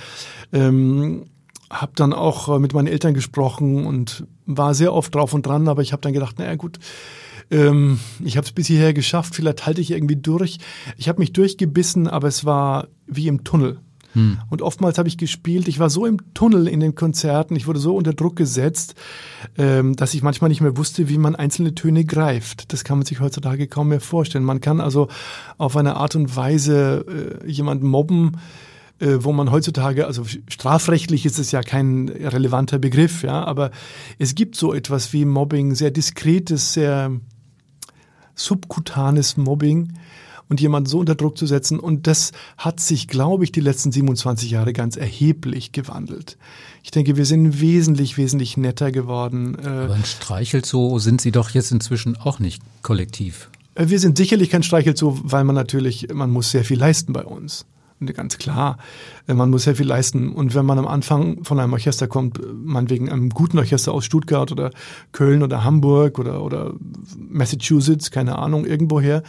Ähm, 0.53 1.27
habe 1.71 1.93
dann 1.95 2.13
auch 2.13 2.49
äh, 2.49 2.59
mit 2.59 2.75
meinen 2.75 2.89
Eltern 2.89 3.15
gesprochen 3.15 3.87
und 3.87 4.27
war 4.47 4.75
sehr 4.75 4.93
oft 4.93 5.15
drauf 5.15 5.33
und 5.33 5.47
dran, 5.47 5.69
aber 5.69 5.83
ich 5.83 5.93
habe 5.93 6.03
dann 6.03 6.13
gedacht, 6.13 6.39
naja 6.39 6.57
gut, 6.57 6.79
ähm, 7.51 7.99
ich 8.25 8.37
habe 8.37 8.47
es 8.47 8.53
bis 8.53 8.67
hierher 8.67 8.93
geschafft, 8.93 9.35
vielleicht 9.35 9.67
halte 9.67 9.81
ich 9.81 9.91
irgendwie 9.91 10.17
durch. 10.17 10.59
Ich 10.97 11.09
habe 11.09 11.21
mich 11.21 11.33
durchgebissen, 11.33 12.09
aber 12.09 12.29
es 12.29 12.45
war 12.45 12.89
wie 13.07 13.29
im 13.29 13.45
Tunnel. 13.45 13.81
Hm. 14.13 14.39
Und 14.49 14.63
oftmals 14.63 14.99
habe 14.99 15.09
ich 15.09 15.19
gespielt, 15.19 15.69
ich 15.69 15.79
war 15.79 15.91
so 15.91 16.07
im 16.07 16.19
Tunnel 16.35 16.67
in 16.67 16.81
den 16.81 16.95
Konzerten, 16.95 17.57
ich 17.57 17.67
wurde 17.67 17.79
so 17.79 17.95
unter 17.95 18.15
Druck 18.15 18.37
gesetzt, 18.37 18.95
ähm, 19.57 19.97
dass 19.97 20.15
ich 20.15 20.23
manchmal 20.23 20.49
nicht 20.49 20.61
mehr 20.61 20.77
wusste, 20.77 21.09
wie 21.09 21.19
man 21.19 21.37
einzelne 21.37 21.75
Töne 21.75 22.05
greift. 22.05 22.73
Das 22.73 22.85
kann 22.85 22.99
man 22.99 23.07
sich 23.07 23.21
heutzutage 23.21 23.67
kaum 23.67 23.89
mehr 23.89 24.01
vorstellen. 24.01 24.45
Man 24.45 24.61
kann 24.61 24.81
also 24.81 25.09
auf 25.59 25.77
eine 25.77 25.97
Art 25.97 26.17
und 26.17 26.35
Weise 26.37 27.05
äh, 27.45 27.51
jemanden 27.51 27.87
mobben, 27.87 28.39
äh, 28.99 29.19
wo 29.21 29.33
man 29.33 29.51
heutzutage, 29.51 30.07
also 30.07 30.25
strafrechtlich 30.49 31.27
ist 31.27 31.39
es 31.39 31.53
ja 31.53 31.63
kein 31.63 32.09
relevanter 32.09 32.79
Begriff, 32.79 33.23
ja, 33.23 33.45
aber 33.45 33.71
es 34.19 34.35
gibt 34.35 34.57
so 34.57 34.73
etwas 34.73 35.13
wie 35.13 35.25
Mobbing, 35.25 35.75
sehr 35.75 35.91
diskretes, 35.91 36.73
sehr 36.73 37.13
subkutanes 38.39 39.37
Mobbing 39.37 39.93
und 40.49 40.61
jemanden 40.61 40.89
so 40.89 40.99
unter 40.99 41.15
Druck 41.15 41.37
zu 41.37 41.47
setzen. 41.47 41.79
Und 41.79 42.07
das 42.07 42.33
hat 42.57 42.81
sich, 42.81 43.09
glaube 43.09 43.45
ich, 43.45 43.53
die 43.53 43.61
letzten 43.61 43.93
27 43.93 44.51
Jahre 44.51 44.73
ganz 44.73 44.97
erheblich 44.97 45.73
gewandelt. 45.73 46.39
Ich 46.83 46.91
denke, 46.91 47.17
wir 47.17 47.27
sind 47.27 47.61
wesentlich, 47.61 48.17
wesentlich 48.17 48.57
netter 48.57 48.91
geworden. 48.91 49.57
Äh, 49.63 49.69
aber 49.69 49.95
ein 49.95 50.05
Streichelzoo 50.05 50.99
sind 50.99 51.21
Sie 51.21 51.33
doch 51.33 51.51
jetzt 51.51 51.71
inzwischen 51.71 52.17
auch 52.17 52.39
nicht 52.39 52.63
kollektiv. 52.83 53.51
Äh, 53.75 53.89
wir 53.89 53.99
sind 53.99 54.17
sicherlich 54.17 54.51
kein 54.51 54.63
Streichelzoo, 54.63 55.19
weil 55.23 55.45
man 55.45 55.55
natürlich, 55.55 56.09
man 56.13 56.31
muss 56.31 56.51
sehr 56.51 56.65
viel 56.65 56.79
leisten 56.79 57.13
bei 57.13 57.25
uns 57.25 57.67
ganz 58.01 58.39
klar, 58.39 58.79
äh, 59.27 59.35
man 59.35 59.51
muss 59.51 59.65
sehr 59.65 59.77
viel 59.77 59.87
leisten. 59.87 60.33
Und 60.33 60.55
wenn 60.55 60.65
man 60.65 60.79
am 60.79 60.87
Anfang 60.87 61.45
von 61.45 61.59
einem 61.59 61.73
Orchester 61.73 62.07
kommt, 62.07 62.41
man 62.55 62.91
wegen 62.91 63.11
einem 63.11 63.31
guten 63.31 63.59
Orchester 63.59 63.93
aus 63.93 64.05
Stuttgart 64.05 64.53
oder 64.53 64.71
Köln 65.13 65.43
oder 65.43 65.65
Hamburg 65.65 66.19
oder, 66.19 66.43
oder 66.43 66.75
Massachusetts, 67.17 68.11
keine 68.11 68.39
Ahnung, 68.39 68.65
irgendwoher, 68.65 69.23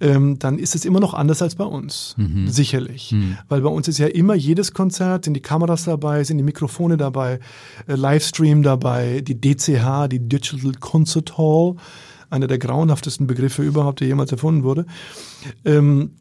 ähm, 0.00 0.38
dann 0.38 0.58
ist 0.58 0.74
es 0.74 0.84
immer 0.84 1.00
noch 1.00 1.14
anders 1.14 1.42
als 1.42 1.54
bei 1.54 1.64
uns. 1.64 2.14
Mhm. 2.16 2.48
Sicherlich. 2.48 3.12
Mhm. 3.12 3.38
Weil 3.48 3.60
bei 3.60 3.70
uns 3.70 3.88
ist 3.88 3.98
ja 3.98 4.06
immer 4.06 4.34
jedes 4.34 4.72
Konzert, 4.72 5.24
sind 5.24 5.34
die 5.34 5.42
Kameras 5.42 5.84
dabei, 5.84 6.24
sind 6.24 6.38
die 6.38 6.44
Mikrofone 6.44 6.96
dabei, 6.96 7.40
äh, 7.86 7.94
Livestream 7.94 8.62
dabei, 8.62 9.20
die 9.20 9.40
DCH, 9.40 10.08
die 10.08 10.20
Digital 10.20 10.72
Concert 10.80 11.36
Hall 11.38 11.76
einer 12.30 12.46
der 12.46 12.58
grauenhaftesten 12.58 13.26
Begriffe 13.26 13.62
überhaupt, 13.62 14.00
der 14.00 14.08
jemals 14.08 14.32
erfunden 14.32 14.62
wurde. 14.62 14.86
Ähm, 15.64 16.12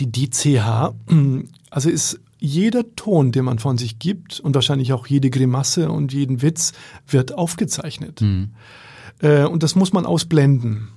die 0.00 0.10
DCH, 0.10 0.94
also 1.70 1.90
ist 1.90 2.20
jeder 2.38 2.84
Ton, 2.94 3.32
den 3.32 3.44
man 3.46 3.58
von 3.58 3.78
sich 3.78 3.98
gibt 3.98 4.38
und 4.40 4.54
wahrscheinlich 4.54 4.92
auch 4.92 5.06
jede 5.06 5.30
Grimasse 5.30 5.90
und 5.90 6.12
jeden 6.12 6.42
Witz 6.42 6.72
wird 7.08 7.32
aufgezeichnet. 7.32 8.20
Mhm. 8.20 8.50
Äh, 9.20 9.44
und 9.44 9.62
das 9.62 9.74
muss 9.74 9.92
man 9.92 10.04
ausblenden. 10.04 10.88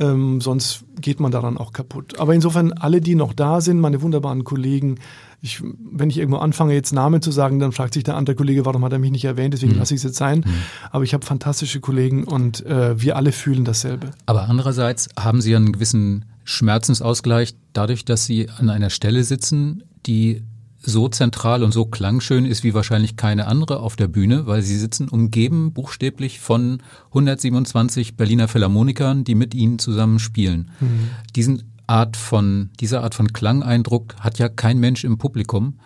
Ähm, 0.00 0.40
sonst 0.40 0.84
geht 1.00 1.20
man 1.20 1.32
daran 1.32 1.58
auch 1.58 1.72
kaputt. 1.72 2.18
Aber 2.18 2.34
insofern 2.34 2.72
alle, 2.72 3.00
die 3.00 3.14
noch 3.14 3.34
da 3.34 3.60
sind, 3.60 3.78
meine 3.78 4.00
wunderbaren 4.00 4.42
Kollegen, 4.42 4.98
ich, 5.42 5.62
wenn 5.62 6.08
ich 6.08 6.18
irgendwo 6.18 6.38
anfange, 6.38 6.72
jetzt 6.72 6.92
Namen 6.92 7.20
zu 7.20 7.32
sagen, 7.32 7.58
dann 7.58 7.72
fragt 7.72 7.94
sich 7.94 8.04
der 8.04 8.16
andere 8.16 8.36
Kollege, 8.36 8.64
warum 8.64 8.84
hat 8.84 8.92
er 8.92 9.00
mich 9.00 9.10
nicht 9.10 9.24
erwähnt, 9.24 9.54
deswegen 9.54 9.72
mhm. 9.72 9.78
lasse 9.78 9.94
ich 9.94 9.98
es 9.98 10.04
jetzt 10.04 10.16
sein. 10.16 10.44
Mhm. 10.46 10.54
Aber 10.92 11.04
ich 11.04 11.14
habe 11.14 11.26
fantastische 11.26 11.80
Kollegen 11.80 12.24
und 12.24 12.64
äh, 12.64 13.00
wir 13.00 13.16
alle 13.16 13.32
fühlen 13.32 13.64
dasselbe. 13.64 14.12
Aber 14.24 14.48
andererseits 14.48 15.08
haben 15.18 15.40
Sie 15.40 15.54
einen 15.54 15.72
gewissen 15.72 16.24
Schmerzensausgleich 16.44 17.54
dadurch, 17.72 18.04
dass 18.04 18.24
Sie 18.24 18.48
an 18.48 18.70
einer 18.70 18.90
Stelle 18.90 19.24
sitzen, 19.24 19.82
die 20.06 20.42
so 20.82 21.08
zentral 21.08 21.62
und 21.62 21.72
so 21.72 21.86
klangschön 21.86 22.44
ist 22.44 22.64
wie 22.64 22.74
wahrscheinlich 22.74 23.16
keine 23.16 23.46
andere 23.46 23.80
auf 23.80 23.96
der 23.96 24.08
Bühne, 24.08 24.46
weil 24.46 24.62
sie 24.62 24.76
sitzen 24.76 25.08
umgeben 25.08 25.72
buchstäblich 25.72 26.40
von 26.40 26.82
127 27.08 28.16
Berliner 28.16 28.48
Philharmonikern, 28.48 29.24
die 29.24 29.34
mit 29.34 29.54
ihnen 29.54 29.78
zusammen 29.78 30.18
spielen. 30.18 30.70
Mhm. 30.80 31.10
Diesen 31.36 31.62
Art 31.86 32.16
von, 32.16 32.70
dieser 32.80 33.02
Art 33.02 33.14
von 33.14 33.32
Klangeindruck 33.32 34.16
hat 34.20 34.38
ja 34.38 34.48
kein 34.48 34.78
Mensch 34.78 35.04
im 35.04 35.18
Publikum. 35.18 35.78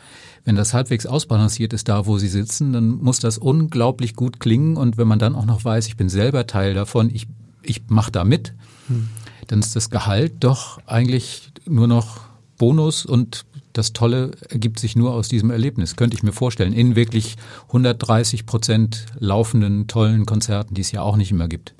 Wenn 0.44 0.56
das 0.56 0.72
halbwegs 0.72 1.06
ausbalanciert 1.06 1.72
ist 1.72 1.88
da, 1.88 2.06
wo 2.06 2.18
sie 2.18 2.28
sitzen, 2.28 2.72
dann 2.72 2.90
muss 2.90 3.18
das 3.18 3.36
unglaublich 3.36 4.14
gut 4.14 4.38
klingen 4.38 4.76
und 4.76 4.96
wenn 4.96 5.08
man 5.08 5.18
dann 5.18 5.34
auch 5.34 5.46
noch 5.46 5.64
weiß, 5.64 5.88
ich 5.88 5.96
bin 5.96 6.08
selber 6.08 6.46
Teil 6.46 6.74
davon, 6.74 7.10
ich, 7.12 7.26
ich 7.62 7.82
mache 7.88 8.12
da 8.12 8.24
mit, 8.24 8.54
mhm. 8.88 9.08
dann 9.48 9.58
ist 9.58 9.74
das 9.74 9.90
Gehalt 9.90 10.34
doch 10.40 10.78
eigentlich 10.86 11.50
nur 11.66 11.88
noch 11.88 12.20
Bonus 12.56 13.04
und 13.04 13.44
das 13.76 13.92
Tolle 13.92 14.32
ergibt 14.48 14.78
sich 14.78 14.96
nur 14.96 15.12
aus 15.12 15.28
diesem 15.28 15.50
Erlebnis, 15.50 15.96
könnte 15.96 16.16
ich 16.16 16.22
mir 16.22 16.32
vorstellen, 16.32 16.72
in 16.72 16.96
wirklich 16.96 17.36
130 17.68 18.46
Prozent 18.46 19.06
laufenden, 19.18 19.86
tollen 19.86 20.24
Konzerten, 20.24 20.74
die 20.74 20.80
es 20.80 20.92
ja 20.92 21.02
auch 21.02 21.16
nicht 21.16 21.30
immer 21.30 21.48
gibt. 21.48 21.74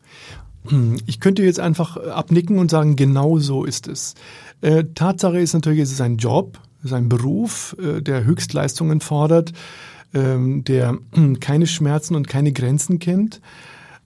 Ich 1.07 1.21
könnte 1.21 1.45
jetzt 1.45 1.61
einfach 1.61 1.97
abnicken 1.97 2.59
und 2.59 2.71
sagen, 2.71 2.97
genau 2.97 3.39
so 3.39 3.65
ist 3.65 3.87
es. 3.87 4.15
Äh, 4.61 4.85
Tatsache 4.95 5.39
ist 5.39 5.53
natürlich, 5.55 5.81
es 5.81 5.93
ist 5.93 6.01
ein 6.01 6.17
Job, 6.17 6.59
es 6.81 6.87
ist 6.87 6.93
ein 6.93 7.09
Beruf, 7.09 7.77
äh, 7.81 8.03
der 8.03 8.25
Höchstleistungen 8.25 9.01
fordert, 9.01 9.53
äh, 10.13 10.37
der 10.63 10.99
keine 11.41 11.67
Schmerzen 11.67 12.17
und 12.17 12.27
keine 12.27 12.53
Grenzen 12.53 12.99
kennt. 12.99 13.41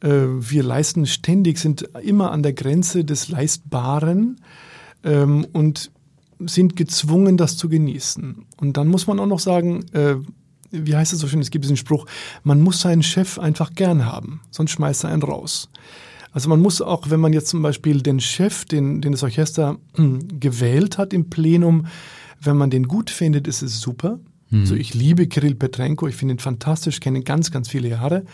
Äh, 0.00 0.08
wir 0.10 0.62
leisten 0.62 1.06
ständig, 1.06 1.58
sind 1.58 1.88
immer 2.02 2.30
an 2.30 2.42
der 2.42 2.52
Grenze 2.52 3.04
des 3.04 3.28
Leistbaren. 3.28 4.40
Ähm, 5.02 5.46
und 5.52 5.90
sind 6.46 6.76
gezwungen, 6.76 7.36
das 7.36 7.56
zu 7.56 7.68
genießen. 7.68 8.46
Und 8.56 8.76
dann 8.76 8.88
muss 8.88 9.06
man 9.06 9.18
auch 9.18 9.26
noch 9.26 9.40
sagen, 9.40 9.84
äh, 9.92 10.16
wie 10.70 10.96
heißt 10.96 11.12
es 11.12 11.18
so 11.18 11.28
schön, 11.28 11.40
es 11.40 11.50
gibt 11.50 11.64
diesen 11.64 11.76
Spruch, 11.76 12.06
man 12.42 12.60
muss 12.60 12.80
seinen 12.80 13.02
Chef 13.02 13.38
einfach 13.38 13.74
gern 13.74 14.06
haben, 14.06 14.40
sonst 14.50 14.70
schmeißt 14.72 15.04
er 15.04 15.10
einen 15.10 15.22
raus. 15.22 15.68
Also 16.32 16.48
man 16.48 16.60
muss 16.60 16.80
auch, 16.80 17.10
wenn 17.10 17.20
man 17.20 17.32
jetzt 17.32 17.48
zum 17.48 17.62
Beispiel 17.62 18.02
den 18.02 18.20
Chef, 18.20 18.64
den, 18.64 19.00
den 19.00 19.12
das 19.12 19.22
Orchester 19.22 19.78
äh, 19.96 20.02
gewählt 20.40 20.98
hat 20.98 21.12
im 21.12 21.28
Plenum, 21.28 21.86
wenn 22.40 22.56
man 22.56 22.70
den 22.70 22.88
gut 22.88 23.10
findet, 23.10 23.46
ist 23.46 23.62
es 23.62 23.80
super. 23.80 24.18
Mhm. 24.50 24.60
Also 24.60 24.74
ich 24.74 24.94
liebe 24.94 25.26
Kirill 25.26 25.54
Petrenko, 25.54 26.06
ich 26.06 26.16
finde 26.16 26.34
ihn 26.34 26.38
fantastisch, 26.38 27.00
kenne 27.00 27.18
ihn 27.18 27.24
ganz, 27.24 27.50
ganz 27.50 27.68
viele 27.68 27.88
Jahre. 27.88 28.24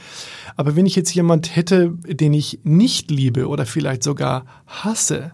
Aber 0.56 0.76
wenn 0.76 0.86
ich 0.86 0.96
jetzt 0.96 1.14
jemand 1.14 1.56
hätte, 1.56 1.90
den 2.06 2.34
ich 2.34 2.60
nicht 2.64 3.10
liebe 3.10 3.48
oder 3.48 3.66
vielleicht 3.66 4.02
sogar 4.02 4.44
hasse, 4.66 5.32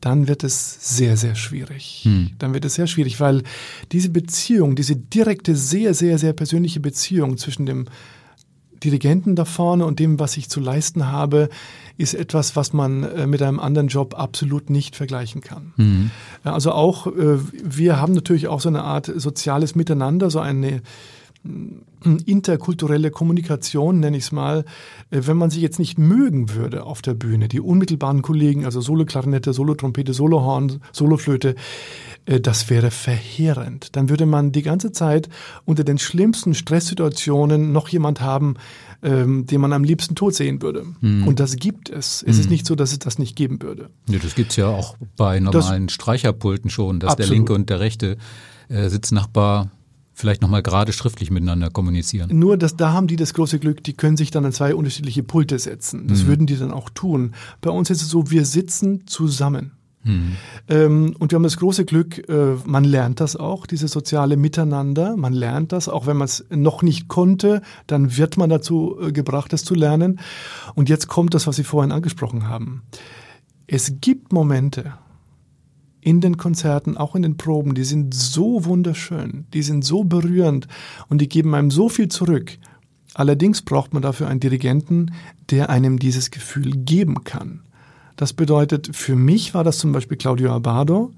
dann 0.00 0.28
wird 0.28 0.44
es 0.44 0.96
sehr, 0.96 1.16
sehr 1.16 1.34
schwierig. 1.34 2.02
Hm. 2.04 2.30
Dann 2.38 2.54
wird 2.54 2.64
es 2.64 2.74
sehr 2.74 2.86
schwierig, 2.86 3.20
weil 3.20 3.42
diese 3.92 4.10
Beziehung, 4.10 4.76
diese 4.76 4.96
direkte, 4.96 5.56
sehr, 5.56 5.94
sehr, 5.94 6.18
sehr 6.18 6.32
persönliche 6.32 6.80
Beziehung 6.80 7.36
zwischen 7.36 7.66
dem 7.66 7.86
Dirigenten 8.84 9.34
da 9.34 9.44
vorne 9.44 9.84
und 9.86 9.98
dem, 9.98 10.20
was 10.20 10.36
ich 10.36 10.48
zu 10.48 10.60
leisten 10.60 11.06
habe, 11.08 11.48
ist 11.96 12.14
etwas, 12.14 12.54
was 12.54 12.72
man 12.72 13.02
äh, 13.02 13.26
mit 13.26 13.42
einem 13.42 13.58
anderen 13.58 13.88
Job 13.88 14.14
absolut 14.16 14.70
nicht 14.70 14.94
vergleichen 14.94 15.40
kann. 15.40 15.72
Mhm. 15.76 16.10
Also 16.44 16.70
auch, 16.70 17.08
äh, 17.08 17.38
wir 17.52 18.00
haben 18.00 18.12
natürlich 18.12 18.46
auch 18.46 18.60
so 18.60 18.68
eine 18.68 18.84
Art 18.84 19.12
soziales 19.16 19.74
Miteinander, 19.74 20.30
so 20.30 20.38
eine 20.38 20.82
interkulturelle 22.26 23.10
Kommunikation, 23.10 24.00
nenne 24.00 24.16
ich 24.16 24.24
es 24.24 24.32
mal, 24.32 24.64
äh, 25.10 25.22
wenn 25.24 25.36
man 25.36 25.50
sich 25.50 25.62
jetzt 25.62 25.78
nicht 25.78 25.98
mögen 25.98 26.54
würde 26.54 26.84
auf 26.84 27.02
der 27.02 27.14
Bühne, 27.14 27.48
die 27.48 27.60
unmittelbaren 27.60 28.22
Kollegen, 28.22 28.64
also 28.64 28.80
Solo-Klarinette, 28.80 29.52
Solo-Trompete, 29.52 30.12
Solo-Horn, 30.12 30.80
Solo-Flöte, 30.92 31.54
äh, 32.26 32.40
das 32.40 32.70
wäre 32.70 32.90
verheerend. 32.90 33.96
Dann 33.96 34.08
würde 34.10 34.26
man 34.26 34.52
die 34.52 34.62
ganze 34.62 34.92
Zeit 34.92 35.28
unter 35.64 35.84
den 35.84 35.98
schlimmsten 35.98 36.54
Stresssituationen 36.54 37.72
noch 37.72 37.88
jemand 37.88 38.20
haben, 38.20 38.54
ähm, 39.02 39.46
den 39.46 39.60
man 39.60 39.72
am 39.72 39.84
liebsten 39.84 40.14
tot 40.14 40.34
sehen 40.34 40.62
würde. 40.62 40.84
Mhm. 41.00 41.26
Und 41.26 41.40
das 41.40 41.56
gibt 41.56 41.88
es. 41.88 42.22
Es 42.26 42.36
mhm. 42.36 42.40
ist 42.40 42.50
nicht 42.50 42.66
so, 42.66 42.74
dass 42.74 42.92
es 42.92 42.98
das 42.98 43.18
nicht 43.18 43.36
geben 43.36 43.62
würde. 43.62 43.90
Ja, 44.08 44.18
das 44.18 44.34
gibt 44.34 44.50
es 44.50 44.56
ja 44.56 44.68
auch 44.68 44.96
bei 45.16 45.40
normalen 45.40 45.86
das, 45.86 45.94
Streicherpulten 45.94 46.70
schon, 46.70 47.00
dass 47.00 47.12
absolut. 47.12 47.30
der 47.30 47.36
linke 47.36 47.52
und 47.54 47.70
der 47.70 47.80
rechte 47.80 48.18
äh, 48.68 48.88
Sitznachbar 48.88 49.70
vielleicht 50.18 50.42
nochmal 50.42 50.62
gerade 50.62 50.92
schriftlich 50.92 51.30
miteinander 51.30 51.70
kommunizieren. 51.70 52.36
Nur, 52.36 52.56
dass 52.56 52.76
da 52.76 52.92
haben 52.92 53.06
die 53.06 53.16
das 53.16 53.34
große 53.34 53.60
Glück, 53.60 53.84
die 53.84 53.92
können 53.92 54.16
sich 54.16 54.30
dann 54.30 54.44
an 54.44 54.52
zwei 54.52 54.74
unterschiedliche 54.74 55.22
Pulte 55.22 55.58
setzen. 55.58 56.08
Das 56.08 56.24
mhm. 56.24 56.26
würden 56.26 56.46
die 56.46 56.56
dann 56.56 56.72
auch 56.72 56.90
tun. 56.90 57.34
Bei 57.60 57.70
uns 57.70 57.88
ist 57.88 58.02
es 58.02 58.08
so, 58.08 58.30
wir 58.30 58.44
sitzen 58.44 59.06
zusammen. 59.06 59.72
Mhm. 60.02 60.36
Ähm, 60.68 61.14
und 61.18 61.30
wir 61.30 61.36
haben 61.36 61.44
das 61.44 61.56
große 61.56 61.84
Glück, 61.84 62.28
äh, 62.28 62.56
man 62.64 62.82
lernt 62.82 63.20
das 63.20 63.36
auch, 63.36 63.66
dieses 63.66 63.92
soziale 63.92 64.36
Miteinander. 64.36 65.16
Man 65.16 65.32
lernt 65.32 65.70
das, 65.70 65.88
auch 65.88 66.06
wenn 66.06 66.16
man 66.16 66.26
es 66.26 66.44
noch 66.50 66.82
nicht 66.82 67.06
konnte, 67.06 67.62
dann 67.86 68.16
wird 68.16 68.36
man 68.36 68.50
dazu 68.50 68.98
äh, 69.00 69.12
gebracht, 69.12 69.52
das 69.52 69.64
zu 69.64 69.74
lernen. 69.74 70.18
Und 70.74 70.88
jetzt 70.88 71.06
kommt 71.06 71.34
das, 71.34 71.46
was 71.46 71.56
Sie 71.56 71.64
vorhin 71.64 71.92
angesprochen 71.92 72.48
haben. 72.48 72.82
Es 73.68 74.00
gibt 74.00 74.32
Momente, 74.32 74.94
in 76.08 76.22
den 76.22 76.38
Konzerten, 76.38 76.96
auch 76.96 77.14
in 77.14 77.20
den 77.20 77.36
Proben, 77.36 77.74
die 77.74 77.84
sind 77.84 78.14
so 78.14 78.64
wunderschön, 78.64 79.44
die 79.52 79.60
sind 79.60 79.84
so 79.84 80.04
berührend 80.04 80.66
und 81.08 81.20
die 81.20 81.28
geben 81.28 81.54
einem 81.54 81.70
so 81.70 81.90
viel 81.90 82.08
zurück. 82.08 82.56
Allerdings 83.12 83.60
braucht 83.60 83.92
man 83.92 84.00
dafür 84.00 84.26
einen 84.26 84.40
Dirigenten, 84.40 85.12
der 85.50 85.68
einem 85.68 85.98
dieses 85.98 86.30
Gefühl 86.30 86.70
geben 86.70 87.24
kann. 87.24 87.60
Das 88.16 88.32
bedeutet, 88.32 88.96
für 88.96 89.16
mich 89.16 89.52
war 89.52 89.64
das 89.64 89.76
zum 89.76 89.92
Beispiel 89.92 90.16
Claudio 90.16 90.50
Abado, 90.54 91.12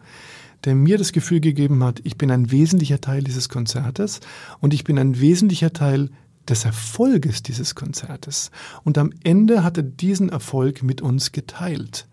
der 0.64 0.74
mir 0.74 0.98
das 0.98 1.12
Gefühl 1.12 1.38
gegeben 1.38 1.84
hat, 1.84 2.00
ich 2.02 2.18
bin 2.18 2.32
ein 2.32 2.50
wesentlicher 2.50 3.00
Teil 3.00 3.22
dieses 3.22 3.48
Konzertes 3.48 4.18
und 4.58 4.74
ich 4.74 4.82
bin 4.82 4.98
ein 4.98 5.20
wesentlicher 5.20 5.72
Teil 5.72 6.10
des 6.48 6.64
Erfolges 6.64 7.44
dieses 7.44 7.76
Konzertes. 7.76 8.50
Und 8.82 8.98
am 8.98 9.12
Ende 9.22 9.62
hat 9.62 9.76
er 9.76 9.84
diesen 9.84 10.30
Erfolg 10.30 10.82
mit 10.82 11.00
uns 11.00 11.30
geteilt. 11.30 12.08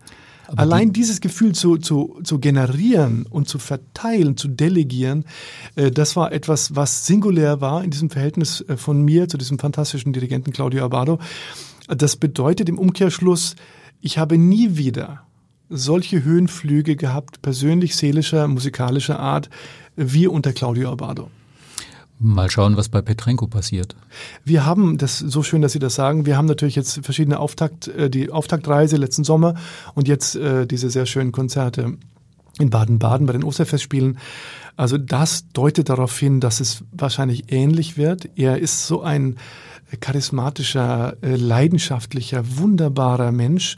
Aber 0.48 0.62
Allein 0.62 0.88
die 0.88 1.00
dieses 1.00 1.20
Gefühl 1.20 1.54
zu, 1.54 1.76
zu, 1.76 2.20
zu 2.24 2.38
generieren 2.38 3.26
und 3.28 3.48
zu 3.48 3.58
verteilen, 3.58 4.38
zu 4.38 4.48
delegieren, 4.48 5.26
äh, 5.76 5.90
das 5.90 6.16
war 6.16 6.32
etwas, 6.32 6.74
was 6.74 7.06
singulär 7.06 7.60
war 7.60 7.84
in 7.84 7.90
diesem 7.90 8.08
Verhältnis 8.08 8.62
äh, 8.62 8.78
von 8.78 9.02
mir 9.02 9.28
zu 9.28 9.36
diesem 9.36 9.58
fantastischen 9.58 10.14
Dirigenten 10.14 10.52
Claudio 10.52 10.86
Abado. 10.86 11.18
Das 11.86 12.16
bedeutet 12.16 12.70
im 12.70 12.78
Umkehrschluss, 12.78 13.56
ich 14.00 14.16
habe 14.16 14.38
nie 14.38 14.78
wieder 14.78 15.22
solche 15.68 16.24
Höhenflüge 16.24 16.96
gehabt, 16.96 17.42
persönlich, 17.42 17.94
seelischer, 17.94 18.48
musikalischer 18.48 19.18
Art, 19.18 19.50
wie 19.96 20.26
unter 20.26 20.54
Claudio 20.54 20.90
Abado. 20.90 21.28
Mal 22.20 22.50
schauen, 22.50 22.76
was 22.76 22.88
bei 22.88 23.00
Petrenko 23.00 23.46
passiert. 23.46 23.94
Wir 24.44 24.66
haben, 24.66 24.98
das 24.98 25.18
so 25.18 25.44
schön, 25.44 25.62
dass 25.62 25.72
Sie 25.72 25.78
das 25.78 25.94
sagen, 25.94 26.26
wir 26.26 26.36
haben 26.36 26.46
natürlich 26.46 26.74
jetzt 26.74 27.04
verschiedene 27.04 27.38
Auftakt, 27.38 27.88
äh, 27.88 28.10
die 28.10 28.30
Auftaktreise 28.30 28.96
letzten 28.96 29.22
Sommer 29.22 29.54
und 29.94 30.08
jetzt 30.08 30.34
äh, 30.34 30.66
diese 30.66 30.90
sehr 30.90 31.06
schönen 31.06 31.30
Konzerte 31.30 31.96
in 32.58 32.70
Baden-Baden 32.70 33.26
bei 33.26 33.32
den 33.32 33.44
Osterfestspielen. 33.44 34.18
Also 34.76 34.98
das 34.98 35.50
deutet 35.52 35.88
darauf 35.88 36.18
hin, 36.18 36.40
dass 36.40 36.60
es 36.60 36.84
wahrscheinlich 36.92 37.52
ähnlich 37.52 37.96
wird. 37.96 38.28
Er 38.36 38.58
ist 38.58 38.86
so 38.86 39.02
ein 39.02 39.36
charismatischer, 40.00 41.16
äh, 41.22 41.36
leidenschaftlicher, 41.36 42.42
wunderbarer 42.58 43.32
Mensch. 43.32 43.76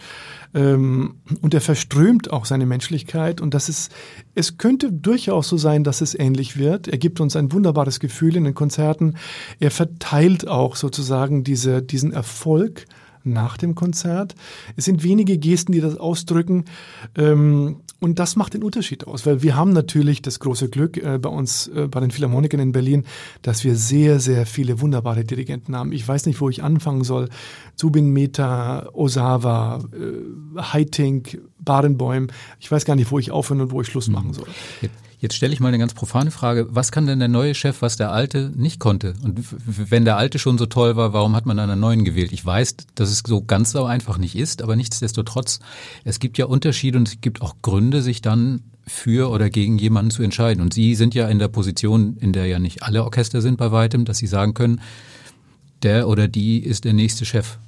Ähm, 0.52 1.16
und 1.40 1.54
er 1.54 1.60
verströmt 1.60 2.32
auch 2.32 2.44
seine 2.44 2.66
Menschlichkeit. 2.66 3.40
Und 3.40 3.54
das 3.54 3.68
ist, 3.68 3.92
es 4.34 4.58
könnte 4.58 4.92
durchaus 4.92 5.48
so 5.48 5.56
sein, 5.56 5.84
dass 5.84 6.00
es 6.00 6.18
ähnlich 6.18 6.56
wird. 6.56 6.88
Er 6.88 6.98
gibt 6.98 7.20
uns 7.20 7.36
ein 7.36 7.52
wunderbares 7.52 8.00
Gefühl 8.00 8.36
in 8.36 8.44
den 8.44 8.54
Konzerten. 8.54 9.16
Er 9.60 9.70
verteilt 9.70 10.48
auch 10.48 10.76
sozusagen 10.76 11.44
diese, 11.44 11.82
diesen 11.82 12.12
Erfolg 12.12 12.86
nach 13.24 13.56
dem 13.56 13.74
Konzert. 13.74 14.34
Es 14.76 14.84
sind 14.84 15.02
wenige 15.02 15.38
Gesten, 15.38 15.72
die 15.72 15.80
das 15.80 15.96
ausdrücken. 15.96 16.64
Ähm, 17.16 17.76
und 18.00 18.18
das 18.18 18.34
macht 18.34 18.54
den 18.54 18.62
Unterschied 18.62 19.06
aus, 19.06 19.26
weil 19.26 19.42
wir 19.42 19.56
haben 19.56 19.72
natürlich 19.72 20.22
das 20.22 20.40
große 20.40 20.70
Glück 20.70 20.96
äh, 20.96 21.18
bei 21.18 21.28
uns, 21.28 21.68
äh, 21.68 21.86
bei 21.86 22.00
den 22.00 22.10
Philharmonikern 22.10 22.60
in 22.60 22.72
Berlin, 22.72 23.04
dass 23.42 23.62
wir 23.62 23.76
sehr, 23.76 24.20
sehr 24.20 24.46
viele 24.46 24.80
wunderbare 24.80 25.24
Dirigenten 25.24 25.76
haben. 25.76 25.92
Ich 25.92 26.06
weiß 26.06 26.24
nicht, 26.26 26.40
wo 26.40 26.48
ich 26.48 26.62
anfangen 26.62 27.04
soll. 27.04 27.28
Zubin 27.76 28.10
Mehta, 28.10 28.88
Osawa, 28.94 29.80
äh, 29.92 30.60
Heiting, 30.60 31.26
Barenbäum. 31.58 32.28
Ich 32.58 32.72
weiß 32.72 32.86
gar 32.86 32.96
nicht, 32.96 33.10
wo 33.10 33.18
ich 33.18 33.30
aufhören 33.30 33.60
und 33.60 33.70
wo 33.70 33.82
ich 33.82 33.88
Schluss 33.88 34.08
mhm. 34.08 34.14
machen 34.14 34.32
soll. 34.32 34.48
Jetzt 34.80 35.09
stelle 35.32 35.52
ich 35.52 35.60
mal 35.60 35.68
eine 35.68 35.78
ganz 35.78 35.94
profane 35.94 36.30
Frage. 36.30 36.66
Was 36.70 36.92
kann 36.92 37.06
denn 37.06 37.18
der 37.18 37.28
neue 37.28 37.54
Chef, 37.54 37.82
was 37.82 37.96
der 37.96 38.10
alte 38.12 38.52
nicht 38.56 38.80
konnte? 38.80 39.14
Und 39.22 39.44
wenn 39.66 40.04
der 40.04 40.16
alte 40.16 40.38
schon 40.38 40.58
so 40.58 40.66
toll 40.66 40.96
war, 40.96 41.12
warum 41.12 41.36
hat 41.36 41.46
man 41.46 41.56
dann 41.56 41.70
einen 41.70 41.80
neuen 41.80 42.04
gewählt? 42.04 42.32
Ich 42.32 42.44
weiß, 42.44 42.76
dass 42.94 43.10
es 43.10 43.22
so 43.26 43.42
ganz 43.42 43.72
so 43.72 43.84
einfach 43.84 44.18
nicht 44.18 44.34
ist, 44.34 44.62
aber 44.62 44.76
nichtsdestotrotz, 44.76 45.60
es 46.04 46.18
gibt 46.20 46.38
ja 46.38 46.46
Unterschiede 46.46 46.98
und 46.98 47.08
es 47.08 47.20
gibt 47.20 47.42
auch 47.42 47.56
Gründe, 47.62 48.02
sich 48.02 48.22
dann 48.22 48.62
für 48.86 49.30
oder 49.30 49.50
gegen 49.50 49.78
jemanden 49.78 50.10
zu 50.10 50.22
entscheiden. 50.22 50.62
Und 50.62 50.74
Sie 50.74 50.94
sind 50.94 51.14
ja 51.14 51.28
in 51.28 51.38
der 51.38 51.48
Position, 51.48 52.16
in 52.18 52.32
der 52.32 52.46
ja 52.46 52.58
nicht 52.58 52.82
alle 52.82 53.04
Orchester 53.04 53.40
sind 53.40 53.56
bei 53.56 53.70
weitem, 53.72 54.04
dass 54.04 54.18
Sie 54.18 54.26
sagen 54.26 54.54
können, 54.54 54.80
der 55.82 56.08
oder 56.08 56.28
die 56.28 56.58
ist 56.58 56.84
der 56.84 56.92
nächste 56.92 57.24
Chef. 57.24 57.58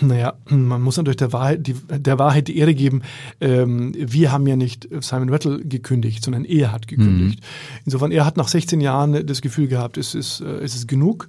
Naja, 0.00 0.34
man 0.48 0.80
muss 0.80 0.96
natürlich 0.96 1.16
der 1.16 1.32
Wahrheit 1.32 1.66
die, 1.66 1.74
der 1.74 2.18
Wahrheit 2.18 2.48
die 2.48 2.56
Ehre 2.58 2.74
geben. 2.74 3.02
Ähm, 3.40 3.94
wir 3.96 4.30
haben 4.30 4.46
ja 4.46 4.56
nicht 4.56 4.88
Simon 5.00 5.28
Rattle 5.28 5.58
gekündigt, 5.64 6.24
sondern 6.24 6.44
er 6.44 6.70
hat 6.72 6.86
gekündigt. 6.86 7.40
Mhm. 7.40 7.82
Insofern, 7.84 8.12
er 8.12 8.24
hat 8.24 8.36
nach 8.36 8.48
16 8.48 8.80
Jahren 8.80 9.26
das 9.26 9.40
Gefühl 9.40 9.66
gehabt, 9.66 9.96
es 9.96 10.14
ist, 10.14 10.40
äh, 10.40 10.58
es 10.58 10.74
ist 10.74 10.86
genug. 10.86 11.28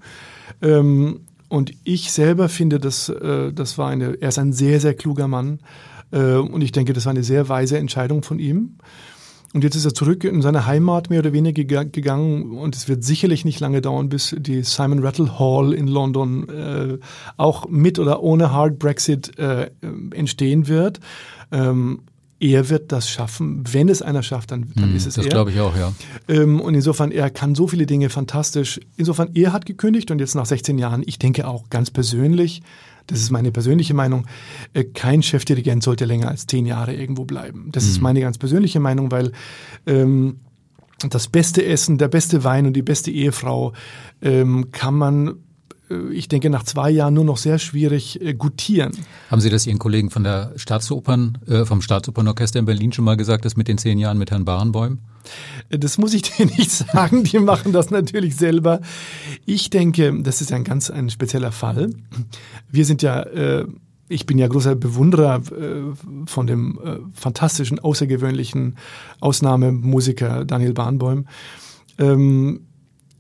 Ähm, 0.61 1.21
und 1.47 1.73
ich 1.83 2.11
selber 2.11 2.47
finde, 2.47 2.79
dass, 2.79 3.09
äh, 3.09 3.51
das 3.51 3.77
war 3.77 3.89
eine, 3.89 4.21
er 4.21 4.29
ist 4.29 4.37
ein 4.37 4.53
sehr, 4.53 4.79
sehr 4.79 4.93
kluger 4.93 5.27
Mann. 5.27 5.59
Äh, 6.11 6.33
und 6.35 6.61
ich 6.61 6.71
denke, 6.71 6.93
das 6.93 7.05
war 7.05 7.11
eine 7.11 7.23
sehr 7.23 7.49
weise 7.49 7.77
Entscheidung 7.77 8.21
von 8.21 8.39
ihm. 8.39 8.75
Und 9.53 9.63
jetzt 9.63 9.75
ist 9.75 9.85
er 9.85 9.93
zurück 9.93 10.23
in 10.23 10.41
seine 10.41 10.67
Heimat 10.67 11.09
mehr 11.09 11.19
oder 11.19 11.33
weniger 11.33 11.83
gegangen 11.83 12.57
und 12.57 12.75
es 12.75 12.87
wird 12.87 13.03
sicherlich 13.03 13.45
nicht 13.45 13.59
lange 13.59 13.81
dauern, 13.81 14.07
bis 14.09 14.35
die 14.37 14.61
Simon 14.63 14.99
Rattle 14.99 15.39
Hall 15.39 15.73
in 15.73 15.87
London 15.87 16.47
äh, 16.49 16.97
auch 17.37 17.67
mit 17.67 17.97
oder 17.97 18.21
ohne 18.21 18.51
Hard 18.51 18.77
Brexit 18.77 19.39
äh, 19.39 19.71
entstehen 20.11 20.67
wird. 20.67 20.99
Ähm, 21.51 22.01
er 22.39 22.69
wird 22.69 22.91
das 22.91 23.09
schaffen. 23.09 23.63
Wenn 23.69 23.89
es 23.89 24.01
einer 24.01 24.23
schafft, 24.23 24.51
dann, 24.51 24.71
dann 24.75 24.89
hm, 24.89 24.95
ist 24.95 25.07
es 25.07 25.15
das 25.15 25.25
er. 25.25 25.29
Das 25.29 25.35
glaube 25.35 25.51
ich 25.51 25.59
auch, 25.59 25.75
ja. 25.75 25.93
Ähm, 26.27 26.61
und 26.61 26.73
insofern, 26.73 27.11
er 27.11 27.29
kann 27.29 27.53
so 27.53 27.67
viele 27.67 27.85
Dinge 27.85 28.09
fantastisch. 28.09 28.79
Insofern, 28.95 29.31
er 29.33 29.51
hat 29.51 29.65
gekündigt 29.65 30.09
und 30.09 30.19
jetzt 30.19 30.35
nach 30.35 30.45
16 30.45 30.77
Jahren, 30.77 31.03
ich 31.05 31.19
denke 31.19 31.47
auch 31.47 31.69
ganz 31.69 31.91
persönlich, 31.91 32.61
das 33.09 33.21
ist 33.21 33.31
meine 33.31 33.51
persönliche 33.51 33.93
Meinung, 33.93 34.27
äh, 34.73 34.83
kein 34.83 35.23
Chefdirigent 35.23 35.83
sollte 35.83 36.05
länger 36.05 36.29
als 36.29 36.47
zehn 36.47 36.65
Jahre 36.65 36.93
irgendwo 36.93 37.25
bleiben. 37.25 37.69
Das 37.71 37.85
mhm. 37.85 37.89
ist 37.89 38.01
meine 38.01 38.21
ganz 38.21 38.37
persönliche 38.37 38.79
Meinung, 38.79 39.11
weil 39.11 39.31
ähm, 39.85 40.41
das 41.09 41.27
beste 41.27 41.65
Essen, 41.65 41.97
der 41.97 42.09
beste 42.09 42.43
Wein 42.43 42.65
und 42.65 42.73
die 42.73 42.81
beste 42.81 43.11
Ehefrau 43.11 43.73
ähm, 44.21 44.71
kann 44.71 44.95
man 44.95 45.35
ich 46.11 46.27
denke, 46.27 46.49
nach 46.49 46.63
zwei 46.63 46.89
Jahren 46.89 47.13
nur 47.13 47.25
noch 47.25 47.37
sehr 47.37 47.59
schwierig 47.59 48.21
äh, 48.21 48.33
gutieren. 48.33 48.91
Haben 49.29 49.41
Sie 49.41 49.49
das 49.49 49.65
Ihren 49.65 49.79
Kollegen 49.79 50.09
von 50.09 50.23
der 50.23 50.53
Staatsopern, 50.55 51.37
äh, 51.47 51.65
vom 51.65 51.81
Staatsopernorchester 51.81 52.59
in 52.59 52.65
Berlin 52.65 52.91
schon 52.93 53.05
mal 53.05 53.17
gesagt, 53.17 53.45
das 53.45 53.57
mit 53.57 53.67
den 53.67 53.77
zehn 53.77 53.97
Jahren 53.97 54.17
mit 54.17 54.31
Herrn 54.31 54.45
Barenbäum? 54.45 54.99
Äh, 55.69 55.79
das 55.79 55.97
muss 55.97 56.13
ich 56.13 56.21
dir 56.37 56.45
nicht 56.45 56.71
sagen. 56.71 57.23
Die 57.23 57.39
machen 57.39 57.73
das 57.73 57.89
natürlich 57.89 58.35
selber. 58.35 58.81
Ich 59.45 59.69
denke, 59.69 60.21
das 60.21 60.41
ist 60.41 60.51
ein 60.51 60.63
ganz 60.63 60.89
ein 60.89 61.09
spezieller 61.09 61.51
Fall. 61.51 61.89
Wir 62.69 62.85
sind 62.85 63.01
ja 63.01 63.21
äh, 63.23 63.65
ich 64.09 64.25
bin 64.25 64.39
ja 64.39 64.47
großer 64.47 64.75
Bewunderer 64.75 65.41
äh, 65.51 65.83
von 66.25 66.47
dem 66.47 66.79
äh, 66.83 66.97
fantastischen, 67.13 67.77
außergewöhnlichen 67.79 68.75
Ausnahmemusiker 69.21 70.45
Daniel 70.45 70.73
Bahnbäum. 70.73 71.27
Ähm, 71.99 72.61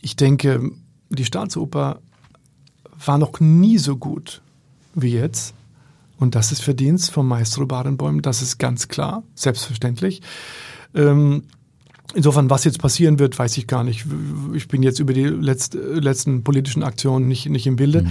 ich 0.01 0.15
denke, 0.15 0.71
die 1.09 1.25
Staatsoper 1.25 2.01
war 3.05 3.17
noch 3.17 3.39
nie 3.39 3.77
so 3.77 3.97
gut 3.97 4.41
wie 4.93 5.13
jetzt. 5.13 5.53
Und 6.17 6.35
das 6.35 6.51
ist 6.51 6.61
Verdienst 6.61 7.11
vom 7.11 7.27
Maestro 7.27 7.65
Barenbäum, 7.65 8.21
das 8.21 8.41
ist 8.41 8.57
ganz 8.57 8.89
klar, 8.89 9.23
selbstverständlich. 9.35 10.21
Ähm, 10.93 11.43
insofern, 12.13 12.49
was 12.49 12.65
jetzt 12.65 12.79
passieren 12.79 13.19
wird, 13.19 13.39
weiß 13.39 13.57
ich 13.57 13.67
gar 13.67 13.83
nicht. 13.83 14.05
Ich 14.53 14.67
bin 14.67 14.83
jetzt 14.83 14.99
über 14.99 15.13
die 15.13 15.25
letzt, 15.25 15.75
letzten 15.75 16.43
politischen 16.43 16.83
Aktionen 16.83 17.27
nicht, 17.27 17.47
nicht 17.47 17.67
im 17.67 17.77
Bilde. 17.77 18.05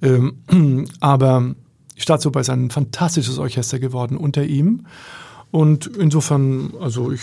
Mhm. 0.00 0.36
Ähm, 0.48 0.84
aber 1.00 1.54
die 1.96 2.00
Staatsoper 2.00 2.40
ist 2.40 2.50
ein 2.50 2.70
fantastisches 2.70 3.38
Orchester 3.38 3.78
geworden 3.78 4.16
unter 4.16 4.44
ihm. 4.44 4.86
Und 5.50 5.86
insofern, 5.86 6.72
also 6.80 7.12
ich, 7.12 7.20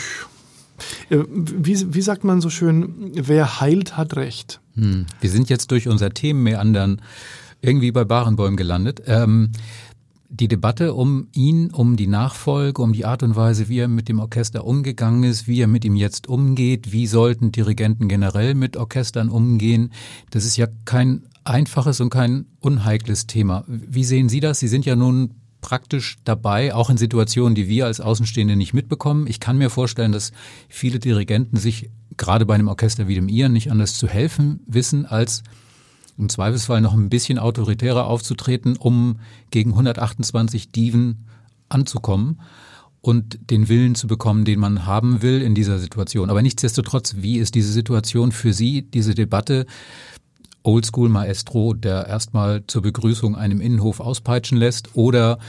wie, 1.10 1.94
wie 1.94 2.02
sagt 2.02 2.24
man 2.24 2.42
so 2.42 2.50
schön, 2.50 3.12
wer 3.14 3.60
heilt, 3.62 3.98
hat 3.98 4.16
Recht. 4.16 4.62
Hm. 4.76 5.06
Wir 5.20 5.30
sind 5.30 5.50
jetzt 5.50 5.72
durch 5.72 5.88
unser 5.88 6.12
Themenmeandern 6.12 7.02
irgendwie 7.62 7.92
bei 7.92 8.04
Barenbäum 8.04 8.56
gelandet. 8.56 9.02
Ähm, 9.06 9.52
die 10.30 10.48
Debatte 10.48 10.94
um 10.94 11.28
ihn, 11.34 11.72
um 11.72 11.96
die 11.96 12.08
Nachfolge, 12.08 12.82
um 12.82 12.92
die 12.94 13.06
Art 13.06 13.24
und 13.24 13.36
Weise, 13.36 13.70
wie 13.70 13.80
er 13.80 13.88
mit 13.88 14.10
dem 14.10 14.20
Orchester 14.20 14.66
umgegangen 14.66 15.24
ist, 15.24 15.48
wie 15.48 15.62
er 15.62 15.68
mit 15.68 15.86
ihm 15.86 15.96
jetzt 15.96 16.28
umgeht, 16.28 16.92
wie 16.92 17.08
sollten 17.08 17.52
Dirigenten 17.52 18.08
generell 18.08 18.54
mit 18.54 18.76
Orchestern 18.76 19.30
umgehen, 19.30 19.92
das 20.30 20.46
ist 20.46 20.58
ja 20.58 20.68
kein 20.86 21.24
einfaches 21.46 22.02
und 22.02 22.10
kein 22.10 22.46
unheikles 22.60 23.26
Thema. 23.26 23.64
Wie 23.68 24.04
sehen 24.04 24.28
Sie 24.28 24.42
das? 24.42 24.60
Sie 24.60 24.68
sind 24.68 24.86
ja 24.86 24.98
nun 24.98 25.32
praktisch 25.62 26.18
dabei, 26.24 26.74
auch 26.74 26.90
in 26.90 26.98
Situationen, 26.98 27.56
die 27.56 27.68
wir 27.68 27.86
als 27.86 28.00
Außenstehende 28.00 28.56
nicht 28.56 28.74
mitbekommen. 28.74 29.28
Ich 29.28 29.40
kann 29.40 29.58
mir 29.58 29.70
vorstellen, 29.70 30.12
dass 30.12 30.32
viele 30.70 31.00
Dirigenten 31.00 31.58
sich 31.58 31.90
gerade 32.16 32.46
bei 32.46 32.56
einem 32.56 32.68
Orchester 32.68 33.08
wie 33.08 33.16
dem 33.16 33.30
Ihren 33.30 33.54
nicht 33.54 33.72
anders 33.72 33.98
zu 33.98 34.08
helfen 34.08 34.60
wissen, 34.66 35.06
als 35.06 35.44
im 36.18 36.30
Zweifelsfall 36.30 36.82
noch 36.82 36.94
ein 36.94 37.10
bisschen 37.10 37.38
autoritärer 37.38 38.08
aufzutreten, 38.08 38.76
um 38.76 39.20
gegen 39.52 39.72
128 39.72 40.72
Diven 40.72 41.26
anzukommen 41.70 42.40
und 43.02 43.52
den 43.52 43.70
Willen 43.70 43.96
zu 43.96 44.08
bekommen, 44.08 44.44
den 44.44 44.60
man 44.60 44.86
haben 44.86 45.22
will 45.22 45.42
in 45.42 45.54
dieser 45.54 45.80
Situation. 45.80 46.30
Aber 46.30 46.42
nichtsdestotrotz, 46.42 47.16
wie 47.20 47.38
ist 47.38 47.56
diese 47.56 47.72
Situation 47.72 48.32
für 48.32 48.54
Sie, 48.54 48.82
diese 48.82 49.14
Debatte? 49.14 49.66
Oldschool-Maestro, 50.68 51.74
der 51.74 52.08
erstmal 52.08 52.64
zur 52.68 52.82
Begrüßung 52.82 53.36
einem 53.36 53.62
Innenhof 53.62 54.02
auspeitschen 54.02 54.58
lässt 54.58 54.96
oder 54.96 55.40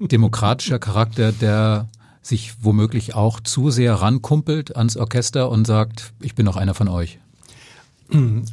demokratischer 0.00 0.78
Charakter, 0.78 1.32
der 1.32 1.88
sich 2.22 2.54
womöglich 2.62 3.14
auch 3.14 3.40
zu 3.40 3.70
sehr 3.70 3.94
rankumpelt 3.94 4.76
ans 4.76 4.96
Orchester 4.96 5.50
und 5.50 5.66
sagt, 5.66 6.12
ich 6.20 6.34
bin 6.34 6.46
noch 6.46 6.56
einer 6.56 6.74
von 6.74 6.88
euch? 6.88 7.18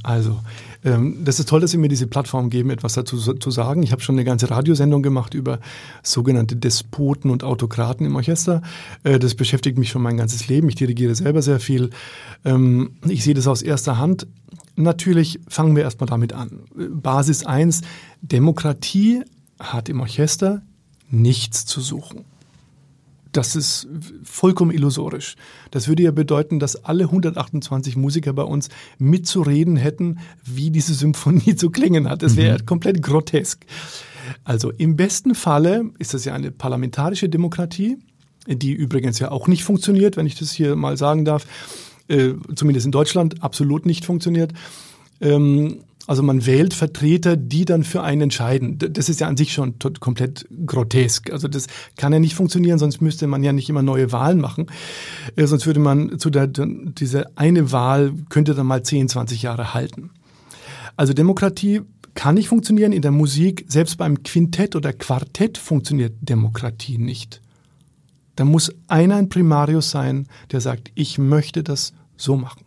Also, 0.03 0.39
ähm, 0.83 1.23
das 1.23 1.39
ist 1.39 1.47
toll, 1.47 1.61
dass 1.61 1.71
Sie 1.71 1.77
mir 1.77 1.87
diese 1.87 2.07
Plattform 2.07 2.49
geben, 2.49 2.69
etwas 2.69 2.93
dazu 2.93 3.17
zu 3.17 3.51
sagen. 3.51 3.83
Ich 3.83 3.91
habe 3.91 4.01
schon 4.01 4.15
eine 4.15 4.25
ganze 4.25 4.49
Radiosendung 4.49 5.01
gemacht 5.01 5.33
über 5.33 5.59
sogenannte 6.03 6.55
Despoten 6.55 7.31
und 7.31 7.43
Autokraten 7.43 8.05
im 8.05 8.15
Orchester. 8.15 8.61
Äh, 9.03 9.17
das 9.17 9.35
beschäftigt 9.35 9.77
mich 9.77 9.89
schon 9.89 10.01
mein 10.01 10.17
ganzes 10.17 10.47
Leben. 10.47 10.67
Ich 10.67 10.75
dirigiere 10.75 11.15
selber 11.15 11.41
sehr 11.41 11.59
viel. 11.59 11.91
Ähm, 12.43 12.91
ich 13.07 13.23
sehe 13.23 13.33
das 13.33 13.47
aus 13.47 13.61
erster 13.61 13.97
Hand. 13.97 14.27
Natürlich 14.75 15.39
fangen 15.47 15.75
wir 15.75 15.83
erstmal 15.83 16.09
damit 16.09 16.33
an. 16.33 16.59
Basis 16.75 17.45
1, 17.45 17.81
Demokratie 18.21 19.21
hat 19.57 19.87
im 19.87 20.01
Orchester 20.01 20.61
nichts 21.09 21.65
zu 21.65 21.79
suchen. 21.79 22.25
Das 23.35 23.55
ist 23.55 23.87
vollkommen 24.23 24.71
illusorisch. 24.71 25.35
Das 25.71 25.87
würde 25.87 26.03
ja 26.03 26.11
bedeuten, 26.11 26.59
dass 26.59 26.83
alle 26.85 27.05
128 27.05 27.97
Musiker 27.97 28.33
bei 28.33 28.43
uns 28.43 28.69
mitzureden 28.97 29.75
hätten, 29.75 30.19
wie 30.43 30.71
diese 30.71 30.93
Symphonie 30.93 31.55
zu 31.57 31.69
klingen 31.69 32.09
hat. 32.09 32.23
Das 32.23 32.35
wäre 32.35 32.59
mhm. 32.59 32.65
komplett 32.65 33.01
grotesk. 33.01 33.65
Also 34.43 34.71
im 34.71 34.95
besten 34.95 35.35
Falle 35.35 35.91
ist 35.99 36.13
das 36.13 36.25
ja 36.25 36.33
eine 36.33 36.51
parlamentarische 36.51 37.29
Demokratie, 37.29 37.97
die 38.47 38.71
übrigens 38.71 39.19
ja 39.19 39.31
auch 39.31 39.47
nicht 39.47 39.63
funktioniert, 39.63 40.17
wenn 40.17 40.25
ich 40.25 40.35
das 40.35 40.51
hier 40.51 40.75
mal 40.75 40.97
sagen 40.97 41.25
darf 41.25 41.45
äh, 42.07 42.33
zumindest 42.55 42.85
in 42.85 42.91
Deutschland 42.91 43.43
absolut 43.43 43.85
nicht 43.85 44.05
funktioniert. 44.05 44.53
Ähm, 45.21 45.83
also 46.07 46.21
man 46.21 46.45
wählt 46.45 46.73
Vertreter, 46.73 47.35
die 47.35 47.65
dann 47.65 47.83
für 47.83 48.03
einen 48.03 48.21
entscheiden. 48.21 48.77
Das 48.77 49.09
ist 49.09 49.19
ja 49.19 49.27
an 49.27 49.37
sich 49.37 49.53
schon 49.53 49.75
komplett 49.99 50.47
grotesk. 50.65 51.31
Also 51.31 51.47
das 51.47 51.67
kann 51.97 52.13
ja 52.13 52.19
nicht 52.19 52.35
funktionieren, 52.35 52.77
sonst 52.77 53.01
müsste 53.01 53.27
man 53.27 53.43
ja 53.43 53.53
nicht 53.53 53.69
immer 53.69 53.81
neue 53.81 54.11
Wahlen 54.11 54.39
machen. 54.39 54.67
Äh, 55.35 55.47
sonst 55.47 55.65
würde 55.65 55.79
man 55.79 56.19
zu 56.19 56.29
der, 56.29 56.47
diese 56.47 57.37
eine 57.37 57.71
Wahl 57.71 58.13
könnte 58.29 58.53
dann 58.53 58.67
mal 58.67 58.83
10, 58.83 59.09
20 59.09 59.41
Jahre 59.41 59.73
halten. 59.73 60.11
Also 60.95 61.13
Demokratie 61.13 61.81
kann 62.13 62.35
nicht 62.35 62.47
funktionieren 62.47 62.91
in 62.91 63.01
der 63.01 63.11
Musik. 63.11 63.65
Selbst 63.67 63.97
beim 63.97 64.23
Quintett 64.23 64.75
oder 64.75 64.93
Quartett 64.93 65.57
funktioniert 65.57 66.13
Demokratie 66.21 66.97
nicht. 66.97 67.41
Da 68.35 68.45
muss 68.45 68.71
einer 68.87 69.15
ein 69.15 69.29
Primarius 69.29 69.91
sein, 69.91 70.27
der 70.51 70.61
sagt, 70.61 70.91
ich 70.95 71.17
möchte 71.17 71.63
das 71.63 71.93
so 72.17 72.35
machen. 72.35 72.65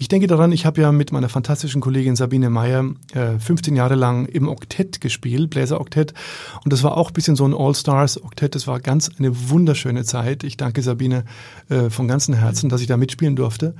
Ich 0.00 0.06
denke 0.06 0.28
daran, 0.28 0.52
ich 0.52 0.64
habe 0.64 0.80
ja 0.80 0.92
mit 0.92 1.10
meiner 1.10 1.28
fantastischen 1.28 1.80
Kollegin 1.80 2.14
Sabine 2.14 2.50
Meyer 2.50 2.84
äh, 3.14 3.36
15 3.36 3.74
Jahre 3.74 3.96
lang 3.96 4.26
im 4.26 4.46
Oktett 4.46 5.00
gespielt, 5.00 5.50
Bläseroktett. 5.50 6.14
Und 6.62 6.72
das 6.72 6.84
war 6.84 6.96
auch 6.96 7.10
ein 7.10 7.14
bisschen 7.14 7.34
so 7.34 7.44
ein 7.44 7.52
All-Stars-Oktett. 7.52 8.54
Das 8.54 8.68
war 8.68 8.78
ganz 8.78 9.10
eine 9.18 9.50
wunderschöne 9.50 10.04
Zeit. 10.04 10.44
Ich 10.44 10.56
danke 10.56 10.82
Sabine 10.82 11.24
äh, 11.68 11.90
von 11.90 12.06
ganzem 12.06 12.34
Herzen, 12.34 12.68
dass 12.68 12.80
ich 12.80 12.86
da 12.86 12.96
mitspielen 12.96 13.34
durfte. 13.34 13.74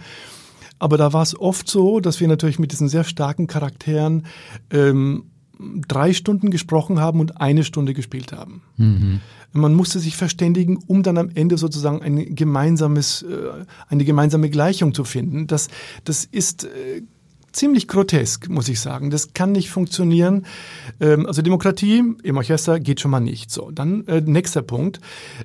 Aber 0.80 0.96
da 0.96 1.12
war 1.12 1.22
es 1.22 1.38
oft 1.38 1.68
so, 1.68 2.00
dass 2.00 2.18
wir 2.18 2.26
natürlich 2.26 2.58
mit 2.58 2.72
diesen 2.72 2.88
sehr 2.88 3.04
starken 3.04 3.46
Charakteren 3.46 4.26
ähm, 4.72 5.30
drei 5.86 6.12
Stunden 6.12 6.50
gesprochen 6.50 7.00
haben 7.00 7.20
und 7.20 7.40
eine 7.40 7.64
Stunde 7.64 7.94
gespielt 7.94 8.32
haben. 8.32 8.62
Mhm. 8.76 9.20
Man 9.52 9.74
musste 9.74 9.98
sich 9.98 10.16
verständigen, 10.16 10.78
um 10.86 11.02
dann 11.02 11.18
am 11.18 11.30
Ende 11.34 11.58
sozusagen 11.58 12.02
ein 12.02 12.34
gemeinsames, 12.34 13.22
äh, 13.22 13.64
eine 13.88 14.04
gemeinsame 14.04 14.50
Gleichung 14.50 14.94
zu 14.94 15.04
finden. 15.04 15.46
Das, 15.46 15.68
das 16.04 16.24
ist 16.24 16.64
äh, 16.64 17.02
ziemlich 17.52 17.88
grotesk, 17.88 18.48
muss 18.48 18.68
ich 18.68 18.80
sagen. 18.80 19.10
Das 19.10 19.32
kann 19.32 19.52
nicht 19.52 19.70
funktionieren. 19.70 20.46
Ähm, 21.00 21.26
also 21.26 21.42
Demokratie 21.42 22.04
im 22.22 22.36
Orchester 22.36 22.78
geht 22.78 23.00
schon 23.00 23.10
mal 23.10 23.20
nicht. 23.20 23.50
So, 23.50 23.70
dann 23.70 24.06
äh, 24.06 24.20
nächster 24.20 24.62
Punkt. 24.62 25.00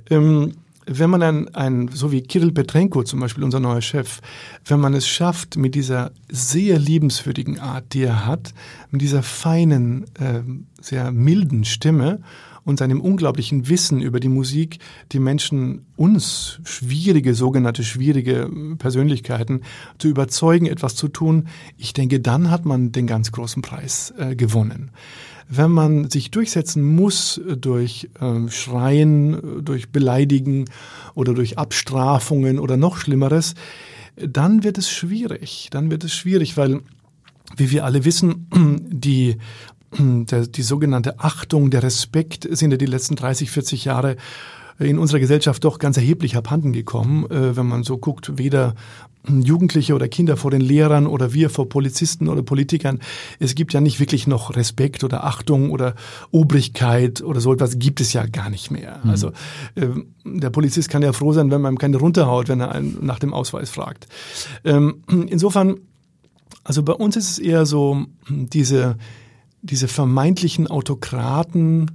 Ähm, 0.09 0.53
wenn 0.85 1.09
man 1.09 1.21
ein, 1.21 1.55
ein, 1.55 1.89
so 1.93 2.11
wie 2.11 2.21
Kirill 2.21 2.51
Petrenko 2.51 3.03
zum 3.03 3.19
Beispiel, 3.19 3.43
unser 3.43 3.59
neuer 3.59 3.81
Chef, 3.81 4.19
wenn 4.65 4.79
man 4.79 4.93
es 4.93 5.07
schafft, 5.07 5.57
mit 5.57 5.75
dieser 5.75 6.11
sehr 6.29 6.79
liebenswürdigen 6.79 7.59
Art, 7.59 7.93
die 7.93 8.03
er 8.03 8.25
hat, 8.25 8.53
mit 8.91 9.01
dieser 9.01 9.23
feinen, 9.23 10.05
äh, 10.19 10.41
sehr 10.81 11.11
milden 11.11 11.63
Stimme 11.63 12.19
und 12.65 12.79
seinem 12.79 13.01
unglaublichen 13.01 13.67
Wissen 13.67 14.01
über 14.01 14.19
die 14.19 14.29
Musik, 14.29 14.79
die 15.11 15.19
Menschen, 15.19 15.85
uns 15.95 16.59
schwierige, 16.63 17.33
sogenannte 17.33 17.83
schwierige 17.83 18.49
Persönlichkeiten 18.77 19.61
zu 19.97 20.07
überzeugen, 20.07 20.65
etwas 20.65 20.95
zu 20.95 21.07
tun, 21.07 21.47
ich 21.77 21.93
denke, 21.93 22.19
dann 22.19 22.49
hat 22.49 22.65
man 22.65 22.91
den 22.91 23.07
ganz 23.07 23.31
großen 23.31 23.61
Preis 23.61 24.13
äh, 24.17 24.35
gewonnen 24.35 24.91
wenn 25.49 25.71
man 25.71 26.09
sich 26.09 26.31
durchsetzen 26.31 26.83
muss 26.83 27.41
durch 27.57 28.09
äh, 28.19 28.49
Schreien, 28.49 29.63
durch 29.63 29.91
Beleidigen 29.91 30.65
oder 31.15 31.33
durch 31.33 31.57
Abstrafungen 31.57 32.59
oder 32.59 32.77
noch 32.77 32.97
Schlimmeres, 32.97 33.55
dann 34.15 34.63
wird 34.63 34.77
es 34.77 34.89
schwierig. 34.89 35.69
Dann 35.71 35.91
wird 35.91 36.03
es 36.03 36.13
schwierig, 36.13 36.57
weil, 36.57 36.81
wie 37.57 37.71
wir 37.71 37.85
alle 37.85 38.05
wissen, 38.05 38.47
die 38.89 39.37
der, 39.99 40.47
die 40.47 40.61
sogenannte 40.61 41.19
Achtung, 41.19 41.69
der 41.69 41.83
Respekt 41.83 42.47
sind 42.49 42.71
ja 42.71 42.77
die 42.77 42.85
letzten 42.85 43.15
30, 43.15 43.51
40 43.51 43.85
Jahre 43.85 44.15
in 44.79 44.97
unserer 44.97 45.19
Gesellschaft 45.19 45.63
doch 45.63 45.77
ganz 45.77 45.97
erheblich 45.97 46.35
abhanden 46.35 46.73
gekommen, 46.73 47.29
äh, 47.29 47.55
wenn 47.55 47.67
man 47.67 47.83
so 47.83 47.97
guckt, 47.97 48.37
weder 48.37 48.75
Jugendliche 49.27 49.93
oder 49.93 50.07
Kinder 50.07 50.35
vor 50.35 50.51
den 50.51 50.61
Lehrern 50.61 51.07
oder 51.07 51.33
wir 51.33 51.49
vor 51.49 51.69
Polizisten 51.69 52.27
oder 52.27 52.43
Politikern. 52.43 52.99
Es 53.39 53.55
gibt 53.55 53.73
ja 53.73 53.81
nicht 53.81 53.99
wirklich 53.99 54.27
noch 54.27 54.55
Respekt 54.55 55.03
oder 55.03 55.23
Achtung 55.23 55.71
oder 55.71 55.95
Obrigkeit 56.31 57.21
oder 57.21 57.39
so 57.39 57.53
etwas 57.53 57.79
gibt 57.79 58.01
es 58.01 58.11
ja 58.13 58.25
gar 58.25 58.49
nicht 58.49 58.69
mehr. 58.69 58.99
Mhm. 59.03 59.09
Also 59.09 59.29
äh, 59.75 59.87
der 60.25 60.49
Polizist 60.49 60.89
kann 60.89 61.03
ja 61.03 61.13
froh 61.13 61.31
sein, 61.31 61.51
wenn 61.51 61.61
man 61.61 61.75
ihm 61.75 61.77
keine 61.77 61.97
runterhaut, 61.97 62.49
wenn 62.49 62.59
er 62.59 62.71
einen 62.73 63.05
nach 63.05 63.19
dem 63.19 63.33
Ausweis 63.33 63.69
fragt. 63.69 64.07
Ähm, 64.65 65.03
insofern, 65.07 65.77
also 66.63 66.83
bei 66.83 66.93
uns 66.93 67.15
ist 67.15 67.31
es 67.31 67.39
eher 67.39 67.65
so 67.65 68.05
diese 68.27 68.97
diese 69.63 69.87
vermeintlichen 69.87 70.67
Autokraten, 70.67 71.91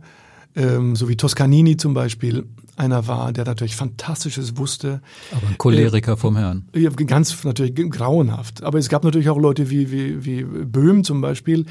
ähm, 0.56 0.96
so 0.96 1.08
wie 1.08 1.16
Toscanini 1.16 1.76
zum 1.76 1.94
Beispiel, 1.94 2.46
einer 2.78 3.06
war, 3.06 3.32
der 3.32 3.44
natürlich 3.44 3.76
Fantastisches 3.76 4.56
wusste. 4.56 5.00
Aber 5.32 5.48
ein 5.48 5.58
Choleriker 5.58 6.12
äh, 6.12 6.16
vom 6.16 6.36
Herrn. 6.36 6.68
Ja, 6.74 6.90
ganz 6.90 7.44
natürlich 7.44 7.74
grauenhaft. 7.90 8.62
Aber 8.62 8.78
es 8.78 8.88
gab 8.88 9.04
natürlich 9.04 9.28
auch 9.30 9.38
Leute 9.38 9.68
wie, 9.70 9.90
wie, 9.90 10.24
wie 10.24 10.44
Böhm 10.44 11.04
zum 11.04 11.20
Beispiel, 11.20 11.66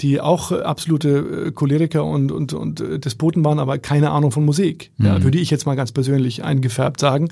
die 0.00 0.20
auch 0.20 0.52
absolute 0.52 1.46
äh, 1.46 1.52
Choleriker 1.52 2.04
und, 2.04 2.30
und, 2.30 2.52
und 2.52 2.80
äh, 2.80 2.98
Despoten 2.98 3.44
waren, 3.44 3.58
aber 3.58 3.78
keine 3.78 4.10
Ahnung 4.10 4.32
von 4.32 4.44
Musik. 4.44 4.90
Mhm. 4.98 5.06
Ja, 5.06 5.22
würde 5.22 5.38
ich 5.38 5.50
jetzt 5.50 5.66
mal 5.66 5.76
ganz 5.76 5.92
persönlich 5.92 6.44
eingefärbt 6.44 7.00
sagen. 7.00 7.28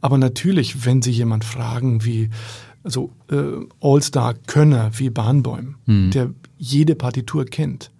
Aber 0.00 0.18
natürlich, 0.18 0.84
wenn 0.84 1.00
Sie 1.00 1.10
jemand 1.12 1.44
fragen, 1.44 2.04
wie 2.04 2.28
also 2.84 3.10
äh, 3.30 3.36
All-Star-Könner 3.80 4.92
wie 4.94 5.10
Bahnbäum, 5.10 5.76
mhm. 5.86 6.10
der 6.10 6.30
jede 6.58 6.94
Partitur 6.94 7.44
kennt, 7.44 7.90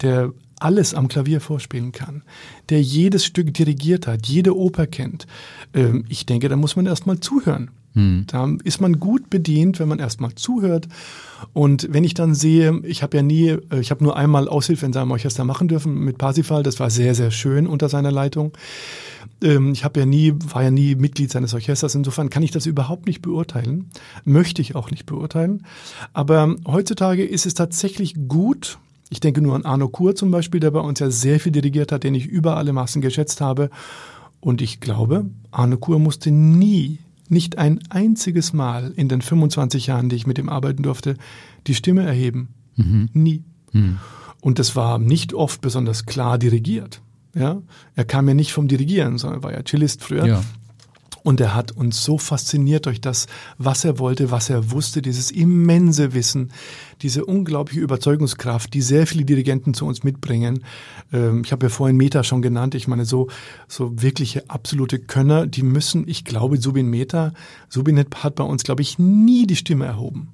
der 0.00 0.32
alles 0.60 0.94
am 0.94 1.08
Klavier 1.08 1.40
vorspielen 1.40 1.92
kann, 1.92 2.22
der 2.68 2.82
jedes 2.82 3.24
Stück 3.24 3.52
dirigiert 3.54 4.06
hat, 4.06 4.26
jede 4.26 4.56
Oper 4.56 4.86
kennt. 4.86 5.26
Ähm, 5.74 6.04
ich 6.08 6.26
denke, 6.26 6.48
da 6.48 6.56
muss 6.56 6.76
man 6.76 6.86
erstmal 6.86 7.20
zuhören. 7.20 7.70
Hm. 7.96 8.24
Da 8.26 8.48
ist 8.62 8.80
man 8.80 9.00
gut 9.00 9.30
bedient, 9.30 9.80
wenn 9.80 9.88
man 9.88 9.98
erstmal 9.98 10.34
zuhört. 10.34 10.86
Und 11.54 11.88
wenn 11.90 12.04
ich 12.04 12.12
dann 12.12 12.34
sehe, 12.34 12.80
ich 12.84 13.02
habe 13.02 13.16
ja 13.16 13.22
nie, 13.22 13.48
äh, 13.48 13.80
ich 13.80 13.90
habe 13.90 14.04
nur 14.04 14.16
einmal 14.16 14.48
Aushilfe 14.48 14.84
in 14.84 14.92
seinem 14.92 15.10
Orchester 15.10 15.44
machen 15.44 15.66
dürfen 15.66 15.94
mit 15.94 16.18
Parsifal, 16.18 16.62
das 16.62 16.78
war 16.78 16.90
sehr, 16.90 17.14
sehr 17.14 17.30
schön 17.30 17.66
unter 17.66 17.88
seiner 17.88 18.12
Leitung. 18.12 18.52
Ähm, 19.42 19.72
ich 19.72 19.82
habe 19.82 20.00
ja 20.00 20.06
nie, 20.06 20.34
war 20.52 20.62
ja 20.62 20.70
nie 20.70 20.94
Mitglied 20.94 21.30
seines 21.30 21.54
Orchesters, 21.54 21.94
insofern 21.94 22.28
kann 22.28 22.42
ich 22.42 22.50
das 22.50 22.66
überhaupt 22.66 23.06
nicht 23.06 23.22
beurteilen, 23.22 23.90
möchte 24.24 24.60
ich 24.60 24.74
auch 24.74 24.90
nicht 24.90 25.06
beurteilen. 25.06 25.66
Aber 26.12 26.54
heutzutage 26.66 27.24
ist 27.24 27.46
es 27.46 27.54
tatsächlich 27.54 28.14
gut, 28.28 28.78
ich 29.08 29.20
denke 29.20 29.40
nur 29.40 29.54
an 29.54 29.64
Arno 29.64 29.88
Kur 29.88 30.14
zum 30.14 30.30
Beispiel, 30.30 30.60
der 30.60 30.70
bei 30.70 30.80
uns 30.80 30.98
ja 30.98 31.10
sehr 31.10 31.38
viel 31.40 31.52
dirigiert 31.52 31.92
hat, 31.92 32.04
den 32.04 32.14
ich 32.14 32.26
über 32.26 32.56
alle 32.56 32.72
Maßen 32.72 33.00
geschätzt 33.00 33.40
habe. 33.40 33.70
Und 34.40 34.60
ich 34.62 34.80
glaube, 34.80 35.26
Arno 35.50 35.76
Kur 35.76 35.98
musste 35.98 36.30
nie, 36.30 36.98
nicht 37.28 37.58
ein 37.58 37.80
einziges 37.88 38.52
Mal 38.52 38.92
in 38.96 39.08
den 39.08 39.22
25 39.22 39.86
Jahren, 39.86 40.08
die 40.08 40.16
ich 40.16 40.26
mit 40.26 40.38
ihm 40.38 40.48
arbeiten 40.48 40.82
durfte, 40.82 41.16
die 41.66 41.74
Stimme 41.74 42.02
erheben. 42.02 42.48
Mhm. 42.76 43.08
Nie. 43.12 43.44
Mhm. 43.72 43.98
Und 44.40 44.58
das 44.58 44.76
war 44.76 44.98
nicht 44.98 45.34
oft 45.34 45.60
besonders 45.60 46.06
klar 46.06 46.38
dirigiert. 46.38 47.00
Ja, 47.34 47.60
er 47.94 48.04
kam 48.04 48.28
ja 48.28 48.34
nicht 48.34 48.52
vom 48.52 48.66
Dirigieren, 48.66 49.18
sondern 49.18 49.42
war 49.42 49.52
ja 49.52 49.62
Cellist 49.62 50.02
früher. 50.02 50.26
Ja. 50.26 50.42
Und 51.26 51.40
er 51.40 51.56
hat 51.56 51.72
uns 51.72 52.04
so 52.04 52.18
fasziniert 52.18 52.86
durch 52.86 53.00
das, 53.00 53.26
was 53.58 53.84
er 53.84 53.98
wollte, 53.98 54.30
was 54.30 54.48
er 54.48 54.70
wusste, 54.70 55.02
dieses 55.02 55.32
immense 55.32 56.14
Wissen, 56.14 56.52
diese 57.02 57.24
unglaubliche 57.24 57.80
Überzeugungskraft, 57.80 58.72
die 58.72 58.80
sehr 58.80 59.08
viele 59.08 59.24
Dirigenten 59.24 59.74
zu 59.74 59.86
uns 59.86 60.04
mitbringen. 60.04 60.62
Ähm, 61.12 61.42
ich 61.44 61.50
habe 61.50 61.66
ja 61.66 61.70
vorhin 61.70 61.96
Meta 61.96 62.22
schon 62.22 62.42
genannt. 62.42 62.76
Ich 62.76 62.86
meine, 62.86 63.04
so, 63.04 63.26
so 63.66 64.00
wirkliche 64.00 64.48
absolute 64.48 65.00
Könner, 65.00 65.48
die 65.48 65.64
müssen, 65.64 66.06
ich 66.06 66.24
glaube, 66.24 66.58
Subin 66.58 66.88
Meta, 66.88 67.32
Subin 67.68 67.98
hat 67.98 68.36
bei 68.36 68.44
uns, 68.44 68.62
glaube 68.62 68.82
ich, 68.82 69.00
nie 69.00 69.48
die 69.48 69.56
Stimme 69.56 69.84
erhoben. 69.84 70.28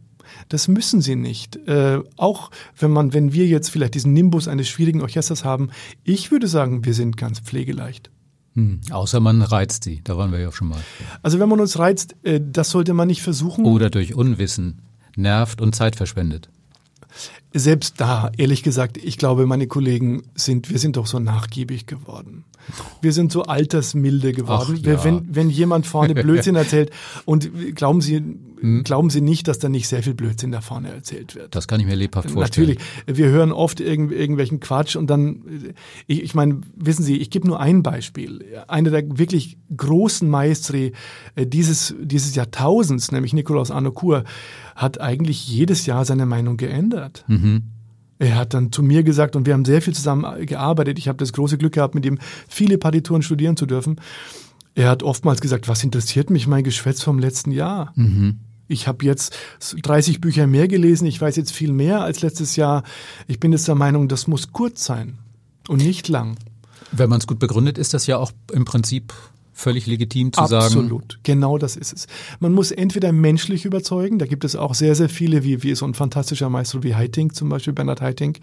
Das 0.50 0.68
müssen 0.68 1.00
sie 1.00 1.16
nicht. 1.16 1.56
Äh, 1.68 2.00
auch 2.18 2.50
wenn 2.78 2.90
man, 2.90 3.14
wenn 3.14 3.32
wir 3.32 3.46
jetzt 3.46 3.70
vielleicht 3.70 3.94
diesen 3.94 4.12
Nimbus 4.12 4.46
eines 4.46 4.68
schwierigen 4.68 5.00
Orchesters 5.00 5.42
haben, 5.42 5.70
ich 6.04 6.30
würde 6.30 6.48
sagen, 6.48 6.84
wir 6.84 6.92
sind 6.92 7.16
ganz 7.16 7.40
pflegeleicht. 7.40 8.10
Hm, 8.54 8.80
außer 8.90 9.20
man 9.20 9.40
reizt 9.40 9.84
sie, 9.84 10.02
da 10.04 10.16
waren 10.18 10.30
wir 10.30 10.38
ja 10.38 10.52
schon 10.52 10.68
mal. 10.68 10.80
Also 11.22 11.38
wenn 11.38 11.48
man 11.48 11.60
uns 11.60 11.78
reizt, 11.78 12.16
äh, 12.22 12.40
das 12.42 12.70
sollte 12.70 12.92
man 12.92 13.08
nicht 13.08 13.22
versuchen. 13.22 13.64
Oder 13.64 13.88
durch 13.88 14.14
Unwissen 14.14 14.82
nervt 15.16 15.60
und 15.60 15.74
Zeit 15.74 15.96
verschwendet. 15.96 16.48
Selbst 17.54 18.00
da, 18.00 18.30
ehrlich 18.36 18.62
gesagt, 18.62 18.96
ich 18.96 19.18
glaube, 19.18 19.46
meine 19.46 19.66
Kollegen 19.66 20.22
sind, 20.34 20.70
wir 20.70 20.78
sind 20.78 20.96
doch 20.96 21.06
so 21.06 21.18
nachgiebig 21.18 21.86
geworden. 21.86 22.44
Wir 23.02 23.12
sind 23.12 23.32
so 23.32 23.42
altersmilde 23.42 24.32
geworden. 24.32 24.78
Ach, 24.80 24.86
ja. 24.86 25.04
wenn, 25.04 25.34
wenn 25.34 25.50
jemand 25.50 25.86
vorne 25.86 26.14
Blödsinn 26.14 26.56
erzählt 26.56 26.90
und 27.26 27.74
glauben 27.74 28.00
Sie, 28.00 28.22
hm? 28.62 28.84
glauben 28.84 29.10
Sie 29.10 29.20
nicht, 29.20 29.48
dass 29.48 29.58
da 29.58 29.68
nicht 29.68 29.88
sehr 29.88 30.02
viel 30.02 30.14
Blödsinn 30.14 30.52
da 30.52 30.60
vorne 30.60 30.92
erzählt 30.92 31.34
wird. 31.34 31.54
Das 31.54 31.68
kann 31.68 31.80
ich 31.80 31.86
mir 31.86 31.96
lebhaft 31.96 32.30
vorstellen. 32.30 32.68
Natürlich. 32.68 33.18
Wir 33.18 33.26
hören 33.28 33.52
oft 33.52 33.80
irgendw 33.80 34.14
irgendwelchen 34.14 34.60
Quatsch 34.60 34.96
und 34.96 35.08
dann, 35.08 35.74
ich, 36.06 36.22
ich 36.22 36.34
meine, 36.34 36.60
wissen 36.76 37.02
Sie, 37.02 37.18
ich 37.18 37.30
gebe 37.30 37.46
nur 37.46 37.60
ein 37.60 37.82
Beispiel. 37.82 38.44
Einer 38.68 38.90
der 38.90 39.18
wirklich 39.18 39.58
großen 39.76 40.28
Maestri 40.28 40.92
äh, 41.34 41.46
dieses, 41.46 41.94
dieses 42.00 42.34
Jahrtausends, 42.34 43.12
nämlich 43.12 43.32
Nikolaus 43.32 43.70
Arnokur, 43.70 44.24
hat 44.76 45.00
eigentlich 45.00 45.48
jedes 45.48 45.86
Jahr 45.86 46.04
seine 46.04 46.26
Meinung 46.26 46.56
geändert. 46.56 47.24
Mhm. 47.26 47.64
Er 48.18 48.36
hat 48.36 48.54
dann 48.54 48.70
zu 48.70 48.84
mir 48.84 49.02
gesagt, 49.02 49.34
und 49.34 49.46
wir 49.46 49.52
haben 49.52 49.64
sehr 49.64 49.82
viel 49.82 49.94
zusammen 49.94 50.46
gearbeitet. 50.46 50.98
Ich 50.98 51.08
habe 51.08 51.18
das 51.18 51.32
große 51.32 51.58
Glück 51.58 51.72
gehabt, 51.72 51.96
mit 51.96 52.06
ihm 52.06 52.18
viele 52.48 52.78
Partituren 52.78 53.22
studieren 53.22 53.56
zu 53.56 53.66
dürfen. 53.66 53.96
Er 54.74 54.88
hat 54.88 55.02
oftmals 55.02 55.40
gesagt, 55.40 55.68
was 55.68 55.82
interessiert 55.82 56.30
mich 56.30 56.46
mein 56.46 56.64
Geschwätz 56.64 57.02
vom 57.02 57.18
letzten 57.18 57.50
Jahr? 57.50 57.92
Mhm. 57.96 58.38
Ich 58.72 58.88
habe 58.88 59.04
jetzt 59.04 59.36
30 59.82 60.20
Bücher 60.20 60.46
mehr 60.46 60.66
gelesen, 60.66 61.06
ich 61.06 61.20
weiß 61.20 61.36
jetzt 61.36 61.52
viel 61.52 61.72
mehr 61.72 62.00
als 62.00 62.22
letztes 62.22 62.56
Jahr. 62.56 62.82
Ich 63.28 63.38
bin 63.38 63.52
jetzt 63.52 63.68
der 63.68 63.74
Meinung, 63.74 64.08
das 64.08 64.26
muss 64.26 64.52
kurz 64.52 64.84
sein 64.84 65.18
und 65.68 65.82
nicht 65.82 66.08
lang. 66.08 66.36
Wenn 66.90 67.08
man 67.08 67.20
es 67.20 67.26
gut 67.26 67.38
begründet, 67.38 67.78
ist 67.78 67.94
das 67.94 68.06
ja 68.06 68.16
auch 68.16 68.32
im 68.52 68.64
Prinzip 68.64 69.12
völlig 69.52 69.86
legitim 69.86 70.32
zu 70.32 70.40
Absolut. 70.40 70.62
sagen. 70.62 70.74
Absolut, 70.74 71.18
genau 71.22 71.58
das 71.58 71.76
ist 71.76 71.92
es. 71.92 72.06
Man 72.40 72.52
muss 72.52 72.70
entweder 72.70 73.12
menschlich 73.12 73.64
überzeugen, 73.64 74.18
da 74.18 74.26
gibt 74.26 74.44
es 74.44 74.56
auch 74.56 74.74
sehr, 74.74 74.94
sehr 74.94 75.08
viele, 75.08 75.44
wie, 75.44 75.62
wie 75.62 75.74
so 75.74 75.86
ein 75.86 75.94
fantastischer 75.94 76.48
Meister 76.48 76.82
wie 76.82 76.94
Heiting, 76.94 77.32
zum 77.32 77.48
Beispiel 77.48 77.72
Bernhard 77.72 78.00
Heiting, 78.00 78.38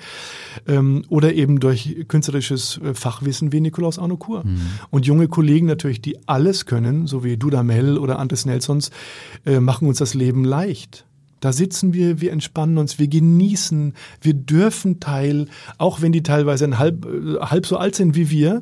ähm, 0.67 1.03
oder 1.09 1.33
eben 1.33 1.59
durch 1.59 2.05
künstlerisches 2.07 2.79
äh, 2.83 2.93
Fachwissen 2.93 3.51
wie 3.51 3.61
Nikolaus 3.61 3.99
Arnokur. 3.99 4.45
Mhm. 4.45 4.61
Und 4.91 5.05
junge 5.05 5.27
Kollegen 5.27 5.65
natürlich, 5.65 6.01
die 6.01 6.17
alles 6.27 6.65
können, 6.65 7.07
so 7.07 7.23
wie 7.23 7.37
Dudamel 7.37 7.97
oder 7.97 8.19
Andres 8.19 8.45
Nelsons, 8.45 8.91
äh, 9.45 9.59
machen 9.59 9.87
uns 9.87 9.97
das 9.97 10.13
Leben 10.13 10.43
leicht. 10.43 11.05
Da 11.39 11.53
sitzen 11.53 11.93
wir, 11.93 12.19
wir 12.21 12.31
entspannen 12.31 12.77
uns, 12.77 12.99
wir 12.99 13.07
genießen, 13.07 13.93
wir 14.21 14.33
dürfen 14.33 14.99
teil, 14.99 15.47
auch 15.77 16.01
wenn 16.01 16.11
die 16.11 16.23
teilweise 16.23 16.77
halb, 16.77 17.05
äh, 17.05 17.39
halb 17.39 17.65
so 17.65 17.77
alt 17.77 17.95
sind 17.95 18.15
wie 18.15 18.29
wir. 18.29 18.59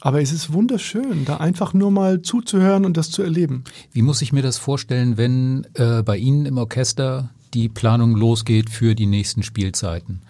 Aber 0.00 0.22
es 0.22 0.32
ist 0.32 0.52
wunderschön, 0.52 1.24
da 1.24 1.38
einfach 1.38 1.74
nur 1.74 1.90
mal 1.90 2.22
zuzuhören 2.22 2.84
und 2.84 2.96
das 2.96 3.10
zu 3.10 3.22
erleben. 3.22 3.64
Wie 3.92 4.02
muss 4.02 4.22
ich 4.22 4.32
mir 4.32 4.42
das 4.42 4.58
vorstellen, 4.58 5.16
wenn 5.16 5.66
äh, 5.74 6.02
bei 6.02 6.16
Ihnen 6.16 6.46
im 6.46 6.58
Orchester 6.58 7.30
die 7.54 7.68
Planung 7.68 8.14
losgeht 8.14 8.70
für 8.70 8.94
die 8.94 9.06
nächsten 9.06 9.42
Spielzeiten? 9.42 10.22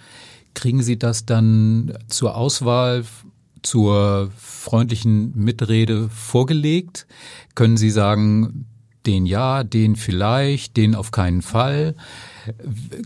Kriegen 0.54 0.82
Sie 0.82 0.98
das 0.98 1.26
dann 1.26 1.92
zur 2.08 2.36
Auswahl, 2.36 3.04
zur 3.62 4.30
freundlichen 4.36 5.32
Mitrede 5.36 6.08
vorgelegt? 6.08 7.06
Können 7.54 7.76
Sie 7.76 7.90
sagen, 7.90 8.66
den 9.04 9.26
ja, 9.26 9.64
den 9.64 9.96
vielleicht, 9.96 10.76
den 10.76 10.94
auf 10.94 11.10
keinen 11.10 11.42
Fall? 11.42 11.94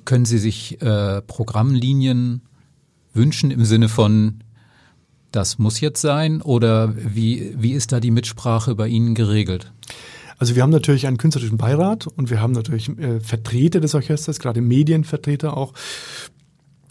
Können 0.05 0.25
Sie 0.25 0.39
sich 0.39 0.81
äh, 0.81 1.23
Programmlinien 1.23 2.43
wünschen 3.13 3.51
im 3.51 3.65
Sinne 3.65 3.89
von, 3.89 4.43
das 5.33 5.59
muss 5.59 5.81
jetzt 5.81 6.01
sein 6.01 6.43
oder 6.43 6.95
wie, 6.97 7.55
wie 7.57 7.73
ist 7.73 7.93
da 7.93 8.01
die 8.01 8.11
Mitsprache 8.11 8.75
bei 8.75 8.89
Ihnen 8.89 9.15
geregelt? 9.15 9.73
Also 10.39 10.55
wir 10.55 10.63
haben 10.63 10.71
natürlich 10.71 11.07
einen 11.07 11.19
künstlerischen 11.19 11.57
Beirat 11.57 12.07
und 12.07 12.31
wir 12.31 12.41
haben 12.41 12.53
natürlich 12.53 12.89
äh, 12.99 13.21
Vertreter 13.21 13.81
des 13.81 13.95
Orchesters, 13.95 14.39
gerade 14.39 14.61
Medienvertreter 14.61 15.57
auch. 15.57 15.73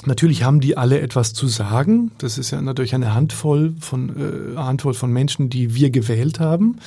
Natürlich 0.06 0.44
haben 0.44 0.62
die 0.62 0.78
alle 0.78 1.00
etwas 1.00 1.34
zu 1.34 1.48
sagen. 1.48 2.12
Das 2.18 2.38
ist 2.38 2.52
ja 2.52 2.62
natürlich 2.62 2.96
eine 2.96 3.14
Handvoll 3.14 3.76
von, 3.80 4.56
äh, 4.56 4.58
Handvoll 4.58 4.94
von 4.94 5.12
Menschen, 5.12 5.50
die 5.50 5.76
wir 5.76 5.90
gewählt 5.90 6.40
haben 6.40 6.78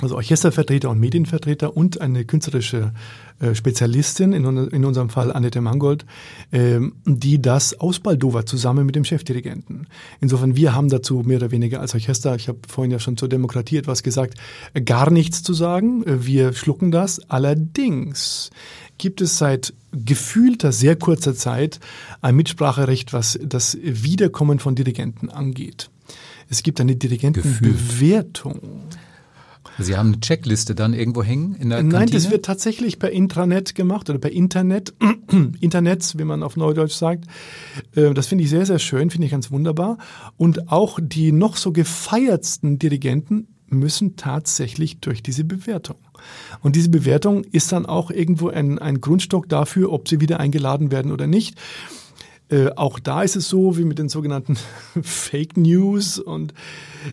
also 0.00 0.16
Orchestervertreter 0.16 0.90
und 0.90 1.00
Medienvertreter 1.00 1.76
und 1.76 2.00
eine 2.00 2.24
künstlerische 2.24 2.92
äh, 3.40 3.54
Spezialistin, 3.54 4.32
in, 4.32 4.44
in, 4.68 4.84
unserem 4.84 5.10
Fall 5.10 5.32
Annette 5.32 5.60
Mangold, 5.60 6.04
äh, 6.50 6.78
die 7.04 7.42
das 7.42 7.78
ausbaldowert 7.78 8.48
zusammen 8.48 8.86
mit 8.86 8.94
dem 8.94 9.04
Chefdirigenten. 9.04 9.86
Insofern, 10.20 10.56
wir 10.56 10.74
haben 10.74 10.88
dazu 10.88 11.22
mehr 11.24 11.38
oder 11.38 11.50
weniger 11.50 11.80
als 11.80 11.94
Orchester, 11.94 12.36
ich 12.36 12.48
habe 12.48 12.58
vorhin 12.68 12.92
ja 12.92 12.98
schon 12.98 13.16
zur 13.16 13.28
Demokratie 13.28 13.76
etwas 13.76 14.02
gesagt, 14.02 14.34
äh, 14.74 14.80
gar 14.80 15.10
nichts 15.10 15.42
zu 15.42 15.52
sagen. 15.52 16.04
Äh, 16.04 16.26
wir 16.26 16.52
schlucken 16.52 16.90
das. 16.90 17.20
Allerdings 17.30 18.50
gibt 18.98 19.20
es 19.20 19.38
seit 19.38 19.72
gefühlter 19.92 20.72
sehr 20.72 20.96
kurzer 20.96 21.34
Zeit 21.34 21.80
ein 22.20 22.36
Mitspracherecht, 22.36 23.12
was 23.12 23.38
das 23.42 23.78
Wiederkommen 23.82 24.58
von 24.58 24.74
Dirigenten 24.74 25.28
angeht. 25.30 25.90
Es 26.50 26.62
gibt 26.62 26.80
eine 26.80 26.96
Dirigentenbewertung. 26.96 28.60
Sie 29.78 29.96
haben 29.96 30.08
eine 30.08 30.20
Checkliste 30.20 30.74
dann 30.74 30.92
irgendwo 30.92 31.22
hängen 31.22 31.54
in 31.54 31.70
der 31.70 31.82
Nein, 31.82 31.90
Kantine? 31.90 32.20
das 32.20 32.30
wird 32.30 32.44
tatsächlich 32.44 32.98
per 32.98 33.10
Intranet 33.10 33.74
gemacht 33.74 34.10
oder 34.10 34.18
per 34.18 34.32
Internet, 34.32 34.94
Internets, 35.60 36.18
wie 36.18 36.24
man 36.24 36.42
auf 36.42 36.56
Neudeutsch 36.56 36.94
sagt. 36.94 37.26
Äh, 37.94 38.14
das 38.14 38.26
finde 38.26 38.44
ich 38.44 38.50
sehr, 38.50 38.66
sehr 38.66 38.78
schön, 38.78 39.10
finde 39.10 39.26
ich 39.26 39.32
ganz 39.32 39.50
wunderbar. 39.50 39.98
Und 40.36 40.70
auch 40.70 40.98
die 41.00 41.32
noch 41.32 41.56
so 41.56 41.72
gefeiertsten 41.72 42.78
Dirigenten 42.78 43.48
müssen 43.70 44.16
tatsächlich 44.16 45.00
durch 45.00 45.22
diese 45.22 45.44
Bewertung. 45.44 45.96
Und 46.60 46.74
diese 46.74 46.88
Bewertung 46.88 47.44
ist 47.44 47.70
dann 47.72 47.86
auch 47.86 48.10
irgendwo 48.10 48.48
ein, 48.48 48.78
ein 48.78 49.00
Grundstock 49.00 49.48
dafür, 49.48 49.92
ob 49.92 50.08
sie 50.08 50.20
wieder 50.20 50.40
eingeladen 50.40 50.90
werden 50.90 51.12
oder 51.12 51.26
nicht. 51.26 51.56
Äh, 52.50 52.70
auch 52.76 52.98
da 52.98 53.22
ist 53.22 53.36
es 53.36 53.48
so 53.48 53.76
wie 53.76 53.84
mit 53.84 53.98
den 53.98 54.08
sogenannten 54.08 54.56
Fake 55.02 55.56
News 55.56 56.18
und 56.18 56.54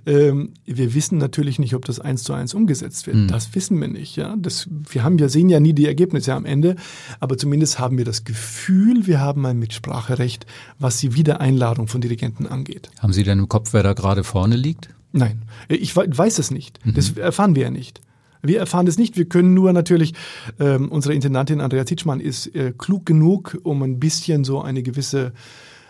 ähm, 0.05 0.53
wir 0.65 0.93
wissen 0.93 1.17
natürlich 1.17 1.59
nicht, 1.59 1.75
ob 1.75 1.85
das 1.85 1.99
eins 1.99 2.23
zu 2.23 2.33
eins 2.33 2.53
umgesetzt 2.53 3.05
wird. 3.07 3.17
Mhm. 3.17 3.27
Das 3.27 3.53
wissen 3.53 3.79
wir 3.81 3.89
nicht. 3.89 4.15
Ja, 4.15 4.35
das, 4.37 4.67
wir 4.69 5.03
haben 5.03 5.17
ja 5.17 5.27
sehen 5.27 5.49
ja 5.49 5.59
nie 5.59 5.73
die 5.73 5.87
Ergebnisse 5.87 6.33
am 6.33 6.45
Ende, 6.45 6.75
aber 7.19 7.37
zumindest 7.37 7.79
haben 7.79 7.97
wir 7.97 8.05
das 8.05 8.23
Gefühl, 8.23 9.07
wir 9.07 9.19
haben 9.19 9.45
ein 9.45 9.59
Mitspracherecht, 9.59 10.45
was 10.79 10.99
die 10.99 11.15
Wiedereinladung 11.15 11.87
von 11.87 11.99
Dirigenten 12.01 12.47
angeht. 12.47 12.89
Haben 12.99 13.13
Sie 13.13 13.23
denn 13.23 13.39
im 13.39 13.49
Kopf, 13.49 13.73
wer 13.73 13.83
da 13.83 13.93
gerade 13.93 14.23
vorne 14.23 14.55
liegt? 14.55 14.89
Nein, 15.11 15.43
ich 15.69 15.95
weiß 15.95 16.39
es 16.39 16.51
nicht. 16.51 16.85
Mhm. 16.85 16.93
Das 16.93 17.11
erfahren 17.11 17.55
wir 17.55 17.63
ja 17.63 17.71
nicht. 17.71 18.01
Wir 18.47 18.59
erfahren 18.59 18.87
es 18.87 18.97
nicht. 18.97 19.17
Wir 19.17 19.25
können 19.25 19.53
nur 19.53 19.73
natürlich, 19.73 20.13
ähm, 20.59 20.89
unsere 20.89 21.13
Intendantin 21.13 21.61
Andrea 21.61 21.85
Zitschmann 21.85 22.19
ist 22.19 22.55
äh, 22.55 22.73
klug 22.77 23.05
genug, 23.05 23.57
um 23.63 23.83
ein 23.83 23.99
bisschen 23.99 24.43
so 24.43 24.61
eine 24.61 24.83
gewisse 24.83 25.33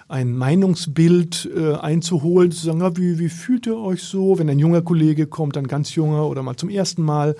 ein 0.07 0.37
Meinungsbild 0.37 1.49
äh, 1.55 1.73
einzuholen, 1.73 2.51
zu 2.51 2.63
sagen, 2.63 2.79
ja, 2.79 2.95
wie, 2.95 3.17
wie 3.17 3.29
fühlt 3.29 3.65
ihr 3.65 3.77
euch 3.77 4.03
so? 4.03 4.37
Wenn 4.37 4.49
ein 4.49 4.59
junger 4.59 4.83
Kollege 4.83 5.25
kommt, 5.25 5.57
ein 5.57 5.67
ganz 5.67 5.95
junger 5.95 6.27
oder 6.27 6.43
mal 6.43 6.55
zum 6.57 6.69
ersten 6.69 7.01
Mal, 7.01 7.35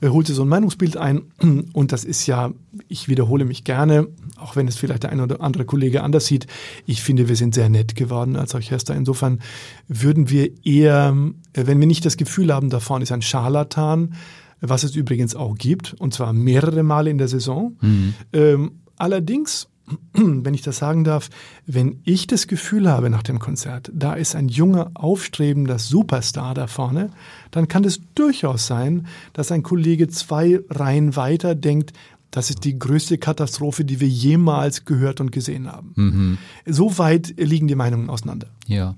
äh, 0.00 0.08
holt 0.08 0.26
sie 0.26 0.32
so 0.32 0.42
ein 0.42 0.48
Meinungsbild 0.48 0.96
ein. 0.96 1.22
Und 1.74 1.92
das 1.92 2.04
ist 2.04 2.26
ja, 2.26 2.52
ich 2.88 3.08
wiederhole 3.08 3.44
mich 3.44 3.64
gerne, 3.64 4.08
auch 4.38 4.56
wenn 4.56 4.68
es 4.68 4.78
vielleicht 4.78 5.02
der 5.02 5.10
eine 5.10 5.24
oder 5.24 5.42
andere 5.42 5.66
Kollege 5.66 6.02
anders 6.02 6.24
sieht. 6.24 6.46
Ich 6.86 7.02
finde, 7.02 7.28
wir 7.28 7.36
sind 7.36 7.54
sehr 7.54 7.68
nett 7.68 7.94
geworden 7.94 8.36
als 8.36 8.54
Orchester. 8.54 8.96
Insofern 8.96 9.40
würden 9.86 10.30
wir 10.30 10.50
eher, 10.64 11.14
äh, 11.52 11.66
wenn 11.66 11.78
wir 11.78 11.86
nicht 11.86 12.06
das 12.06 12.16
Gefühl 12.16 12.54
haben, 12.54 12.70
da 12.70 12.80
vorne 12.80 13.02
ist 13.02 13.12
ein 13.12 13.22
Scharlatan, 13.22 14.14
was 14.60 14.82
es 14.82 14.96
übrigens 14.96 15.34
auch 15.34 15.56
gibt, 15.56 15.94
und 15.94 16.14
zwar 16.14 16.32
mehrere 16.32 16.82
Male 16.82 17.10
in 17.10 17.18
der 17.18 17.28
Saison. 17.28 17.76
Mhm. 17.80 18.14
Ähm, 18.32 18.72
allerdings, 18.96 19.68
wenn 20.12 20.54
ich 20.54 20.62
das 20.62 20.78
sagen 20.78 21.04
darf, 21.04 21.30
wenn 21.66 22.00
ich 22.04 22.26
das 22.26 22.46
Gefühl 22.46 22.90
habe 22.90 23.10
nach 23.10 23.22
dem 23.22 23.38
Konzert, 23.38 23.90
da 23.94 24.14
ist 24.14 24.34
ein 24.34 24.48
junger, 24.48 24.90
aufstrebender 24.94 25.78
Superstar 25.78 26.54
da 26.54 26.66
vorne, 26.66 27.10
dann 27.50 27.68
kann 27.68 27.84
es 27.84 28.00
durchaus 28.14 28.66
sein, 28.66 29.06
dass 29.32 29.52
ein 29.52 29.62
Kollege 29.62 30.08
zwei 30.08 30.60
Reihen 30.68 31.16
weiter 31.16 31.54
denkt, 31.54 31.92
das 32.30 32.50
ist 32.50 32.64
die 32.64 32.78
größte 32.78 33.16
Katastrophe, 33.16 33.84
die 33.84 34.00
wir 34.00 34.08
jemals 34.08 34.84
gehört 34.84 35.20
und 35.20 35.32
gesehen 35.32 35.66
haben. 35.66 35.92
Mhm. 35.96 36.38
So 36.66 36.98
weit 36.98 37.34
liegen 37.38 37.68
die 37.68 37.74
Meinungen 37.74 38.10
auseinander. 38.10 38.48
Ja. 38.66 38.96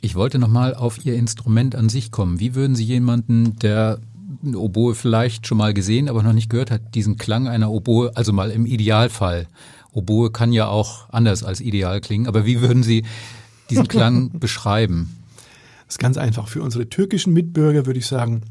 Ich 0.00 0.14
wollte 0.14 0.38
nochmal 0.38 0.74
auf 0.74 1.04
Ihr 1.04 1.14
Instrument 1.16 1.74
an 1.74 1.88
sich 1.88 2.12
kommen. 2.12 2.38
Wie 2.38 2.54
würden 2.54 2.76
Sie 2.76 2.84
jemanden, 2.84 3.56
der 3.56 3.98
eine 4.44 4.58
Oboe 4.58 4.94
vielleicht 4.94 5.46
schon 5.46 5.58
mal 5.58 5.74
gesehen, 5.74 6.08
aber 6.08 6.22
noch 6.22 6.32
nicht 6.32 6.50
gehört 6.50 6.70
hat, 6.70 6.94
diesen 6.94 7.16
Klang 7.16 7.48
einer 7.48 7.70
Oboe, 7.70 8.12
also 8.14 8.32
mal 8.32 8.50
im 8.50 8.66
Idealfall. 8.66 9.46
Oboe 9.92 10.30
kann 10.30 10.52
ja 10.52 10.68
auch 10.68 11.08
anders 11.10 11.42
als 11.42 11.60
ideal 11.60 12.00
klingen, 12.00 12.26
aber 12.26 12.46
wie 12.46 12.60
würden 12.60 12.82
Sie 12.82 13.04
diesen 13.70 13.88
Klang 13.88 14.38
beschreiben? 14.38 15.16
Das 15.86 15.94
ist 15.94 15.98
ganz 15.98 16.16
einfach. 16.16 16.48
Für 16.48 16.62
unsere 16.62 16.88
türkischen 16.88 17.32
Mitbürger 17.32 17.86
würde 17.86 17.98
ich 17.98 18.06
sagen, 18.06 18.42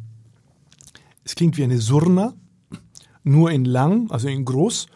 es 1.24 1.36
klingt 1.36 1.58
wie 1.58 1.64
eine 1.64 1.80
Surna, 1.80 2.34
nur 3.24 3.52
in 3.52 3.66
lang, 3.66 4.12
also 4.12 4.28
in 4.28 4.44
groß. 4.46 4.88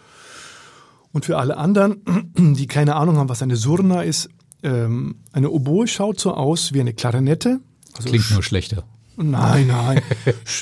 Und 1.12 1.26
für 1.26 1.38
alle 1.38 1.58
anderen, 1.58 2.02
die 2.56 2.68
keine 2.68 2.96
Ahnung 2.96 3.18
haben, 3.18 3.30
was 3.30 3.42
eine 3.42 3.56
Surna 3.56 4.02
ist, 4.02 4.30
ähm, 4.64 5.16
eine 5.32 5.52
Oboe 5.52 5.88
schaut 5.88 6.20
so 6.20 6.34
aus 6.34 6.74
wie 6.74 6.82
eine 6.82 6.94
Klarinette. 6.94 7.60
Also 7.96 8.10
Klingt 8.10 8.32
nur 8.32 8.44
schlechter. 8.44 8.84
Nein, 9.16 9.68
nein. 9.68 10.02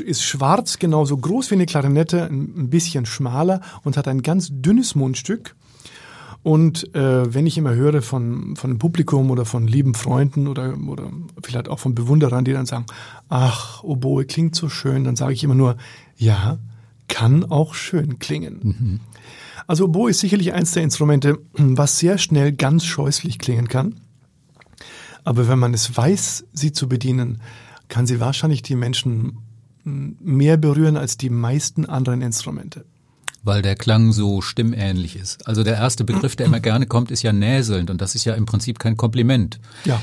ist 0.06 0.24
schwarz, 0.24 0.80
genauso 0.80 1.18
groß 1.18 1.52
wie 1.52 1.56
eine 1.56 1.66
Klarinette, 1.66 2.26
ein 2.26 2.70
bisschen 2.70 3.06
schmaler 3.06 3.62
und 3.84 3.98
hat 3.98 4.08
ein 4.08 4.22
ganz 4.22 4.50
dünnes 4.52 4.96
Mundstück. 4.96 5.56
Und 6.44 6.94
äh, 6.96 7.34
wenn 7.34 7.46
ich 7.46 7.58
immer 7.58 7.76
höre 7.76 8.02
von, 8.02 8.56
von 8.56 8.72
dem 8.72 8.80
Publikum 8.80 9.30
oder 9.30 9.46
von 9.46 9.68
lieben 9.68 9.94
Freunden 9.94 10.48
oder, 10.48 10.76
oder 10.88 11.12
vielleicht 11.44 11.70
auch 11.70 11.78
von 11.78 11.94
Bewunderern, 11.94 12.46
die 12.46 12.54
dann 12.54 12.66
sagen, 12.66 12.88
ach, 13.30 13.84
Oboe 13.84 14.26
klingt 14.26 14.56
so 14.56 14.68
schön, 14.68 15.04
dann 15.04 15.16
sage 15.16 15.34
ich 15.34 15.44
immer 15.44 15.56
nur, 15.56 15.78
ja, 16.18 16.58
kann 17.08 17.46
auch 17.46 17.76
schön 17.76 18.18
klingen. 18.18 18.60
Mhm. 18.64 19.00
Also 19.68 19.86
Oboe 19.86 20.10
ist 20.10 20.20
sicherlich 20.20 20.54
eins 20.54 20.72
der 20.72 20.84
Instrumente, 20.84 21.38
was 21.54 22.00
sehr 22.00 22.18
schnell 22.18 22.54
ganz 22.54 22.86
scheußlich 22.86 23.38
klingen 23.38 23.68
kann. 23.68 23.96
Aber 25.24 25.48
wenn 25.48 25.60
man 25.60 25.76
es 25.76 25.96
weiß, 25.96 26.46
sie 26.54 26.72
zu 26.72 26.90
bedienen, 26.90 27.40
kann 27.92 28.08
sie 28.08 28.20
wahrscheinlich 28.20 28.64
die 28.64 28.76
Menschen 28.76 29.38
mehr 29.84 30.58
berühren 30.58 30.96
als 30.98 31.18
die 31.18 31.30
meisten 31.30 31.86
anderen 31.86 32.22
Instrumente. 32.22 32.86
Weil 33.44 33.62
der 33.62 33.76
Klang 33.76 34.14
so 34.14 34.42
stimmähnlich 34.42 35.16
ist. 35.16 35.48
Also 35.48 35.64
der 35.64 35.76
erste 35.76 36.04
Begriff, 36.04 36.36
der 36.36 36.46
immer 36.46 36.60
gerne 36.72 36.88
kommt, 36.88 37.12
ist 37.12 37.22
ja 37.22 37.34
näselnd 37.34 37.90
und 37.90 38.00
das 38.02 38.16
ist 38.16 38.24
ja 38.24 38.34
im 38.34 38.46
Prinzip 38.46 38.80
kein 38.80 38.98
Kompliment. 38.98 39.60
Ja. 39.86 40.02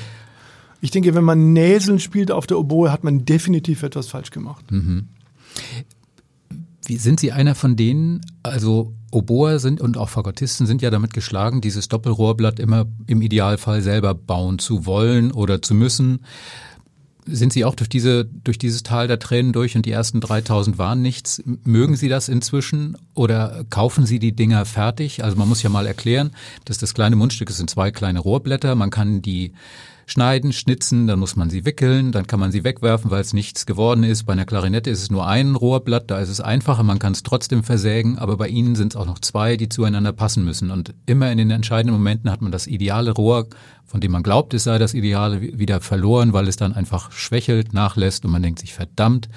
Ich 0.80 0.90
denke, 0.90 1.14
wenn 1.14 1.24
man 1.24 1.54
Näseln 1.54 1.98
spielt 1.98 2.30
auf 2.30 2.46
der 2.46 2.58
Oboe, 2.58 2.92
hat 2.92 3.04
man 3.04 3.24
definitiv 3.24 3.82
etwas 3.82 4.08
falsch 4.08 4.30
gemacht. 4.30 4.70
Mhm. 4.70 5.08
Wie 6.84 6.96
sind 6.96 7.20
Sie 7.20 7.32
einer 7.32 7.54
von 7.54 7.74
denen, 7.74 8.20
also 8.42 8.92
Oboer 9.10 9.58
sind 9.60 9.80
und 9.80 9.96
auch 9.96 10.10
Fagottisten 10.10 10.66
sind 10.66 10.82
ja 10.82 10.90
damit 10.90 11.14
geschlagen, 11.14 11.60
dieses 11.60 11.88
Doppelrohrblatt 11.88 12.60
immer 12.60 12.86
im 13.06 13.22
Idealfall 13.22 13.80
selber 13.80 14.14
bauen 14.14 14.58
zu 14.58 14.84
wollen 14.84 15.32
oder 15.32 15.62
zu 15.62 15.74
müssen. 15.74 16.20
Sind 17.30 17.52
Sie 17.52 17.64
auch 17.64 17.74
durch 17.74 17.88
diese 17.88 18.24
durch 18.24 18.58
dieses 18.58 18.82
Tal 18.82 19.08
der 19.08 19.18
Tränen 19.18 19.52
durch 19.52 19.76
und 19.76 19.86
die 19.86 19.90
ersten 19.90 20.20
3000 20.20 20.78
waren 20.78 21.02
nichts? 21.02 21.42
Mögen 21.64 21.96
Sie 21.96 22.08
das 22.08 22.28
inzwischen 22.28 22.96
oder 23.14 23.64
kaufen 23.70 24.06
Sie 24.06 24.18
die 24.18 24.34
Dinger 24.34 24.64
fertig? 24.64 25.22
Also 25.24 25.36
man 25.36 25.48
muss 25.48 25.62
ja 25.62 25.70
mal 25.70 25.86
erklären, 25.86 26.30
dass 26.64 26.78
das 26.78 26.94
kleine 26.94 27.16
Mundstück 27.16 27.50
ist 27.50 27.58
sind 27.58 27.70
zwei 27.70 27.90
kleine 27.90 28.20
Rohrblätter. 28.20 28.74
Man 28.74 28.90
kann 28.90 29.22
die 29.22 29.52
schneiden, 30.08 30.54
schnitzen, 30.54 31.06
dann 31.06 31.18
muss 31.18 31.36
man 31.36 31.50
sie 31.50 31.66
wickeln, 31.66 32.12
dann 32.12 32.26
kann 32.26 32.40
man 32.40 32.50
sie 32.50 32.64
wegwerfen, 32.64 33.10
weil 33.10 33.20
es 33.20 33.34
nichts 33.34 33.66
geworden 33.66 34.04
ist. 34.04 34.24
Bei 34.24 34.32
einer 34.32 34.46
Klarinette 34.46 34.88
ist 34.88 35.02
es 35.02 35.10
nur 35.10 35.26
ein 35.26 35.54
Rohrblatt, 35.54 36.10
da 36.10 36.18
ist 36.18 36.30
es 36.30 36.40
einfacher, 36.40 36.82
man 36.82 36.98
kann 36.98 37.12
es 37.12 37.22
trotzdem 37.22 37.62
versägen, 37.62 38.18
aber 38.18 38.38
bei 38.38 38.48
ihnen 38.48 38.74
sind 38.74 38.94
es 38.94 38.96
auch 38.96 39.04
noch 39.04 39.18
zwei, 39.18 39.58
die 39.58 39.68
zueinander 39.68 40.12
passen 40.12 40.44
müssen. 40.44 40.70
Und 40.70 40.94
immer 41.04 41.30
in 41.30 41.36
den 41.36 41.50
entscheidenden 41.50 41.94
Momenten 41.94 42.30
hat 42.30 42.40
man 42.40 42.50
das 42.50 42.66
ideale 42.66 43.10
Rohr, 43.10 43.48
von 43.84 44.00
dem 44.00 44.12
man 44.12 44.22
glaubt, 44.22 44.54
es 44.54 44.64
sei 44.64 44.78
das 44.78 44.94
Ideale, 44.94 45.40
wieder 45.40 45.80
verloren, 45.80 46.32
weil 46.32 46.48
es 46.48 46.56
dann 46.56 46.72
einfach 46.72 47.12
schwächelt, 47.12 47.74
nachlässt 47.74 48.24
und 48.24 48.30
man 48.30 48.42
denkt 48.42 48.60
sich, 48.60 48.72
verdammt, 48.72 49.28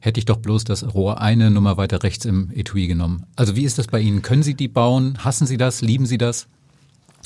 hätte 0.00 0.18
ich 0.18 0.26
doch 0.26 0.38
bloß 0.38 0.64
das 0.64 0.92
Rohr 0.94 1.20
eine 1.20 1.52
Nummer 1.52 1.76
weiter 1.76 2.02
rechts 2.02 2.24
im 2.24 2.50
Etui 2.52 2.88
genommen. 2.88 3.26
Also 3.36 3.54
wie 3.54 3.64
ist 3.64 3.78
das 3.78 3.86
bei 3.86 4.00
Ihnen? 4.00 4.22
Können 4.22 4.42
Sie 4.42 4.54
die 4.54 4.68
bauen? 4.68 5.18
Hassen 5.24 5.46
Sie 5.46 5.56
das? 5.56 5.82
Lieben 5.82 6.06
Sie 6.06 6.18
das? 6.18 6.48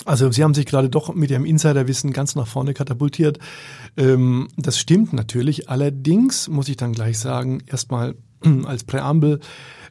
Also 0.04 0.30
Sie 0.32 0.42
haben 0.42 0.54
sich 0.54 0.66
gerade 0.66 0.88
doch 0.88 1.14
mit 1.14 1.30
Ihrem 1.30 1.44
Insiderwissen 1.44 2.12
ganz 2.12 2.34
nach 2.34 2.46
vorne 2.46 2.74
katapultiert. 2.74 3.38
Ähm, 3.96 4.48
das 4.56 4.78
stimmt 4.78 5.12
natürlich. 5.12 5.68
Allerdings 5.68 6.48
muss 6.48 6.68
ich 6.68 6.76
dann 6.76 6.92
gleich 6.92 7.18
sagen, 7.18 7.62
erstmal 7.66 8.14
als 8.64 8.84
Präambel, 8.84 9.40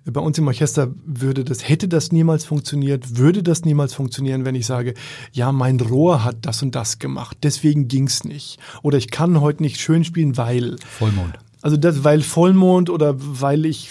bei 0.06 0.22
uns 0.22 0.38
im 0.38 0.48
Orchester 0.48 0.94
würde 1.06 1.44
das, 1.44 1.68
hätte 1.68 1.88
das 1.88 2.12
niemals 2.12 2.46
funktioniert, 2.46 3.18
würde 3.18 3.44
das 3.44 3.66
niemals 3.66 3.94
funktionieren, 3.94 4.46
wenn 4.46 4.56
ich 4.56 4.66
sage, 4.66 4.94
ja, 5.34 5.52
mein 5.52 5.80
Rohr 5.80 6.24
hat 6.24 6.38
das 6.42 6.64
und 6.64 6.74
das 6.74 7.00
gemacht, 7.00 7.38
deswegen 7.44 7.88
ging's 7.88 8.24
nicht. 8.24 8.60
Oder 8.82 8.98
ich 8.98 9.12
kann 9.12 9.42
heute 9.42 9.62
nicht 9.62 9.80
schön 9.80 10.04
spielen, 10.04 10.38
weil. 10.38 10.78
Vollmond. 10.86 11.38
Also 11.62 11.76
das, 11.78 12.04
weil 12.04 12.22
Vollmond 12.22 12.90
oder 12.90 13.16
weil 13.18 13.66
ich 13.66 13.90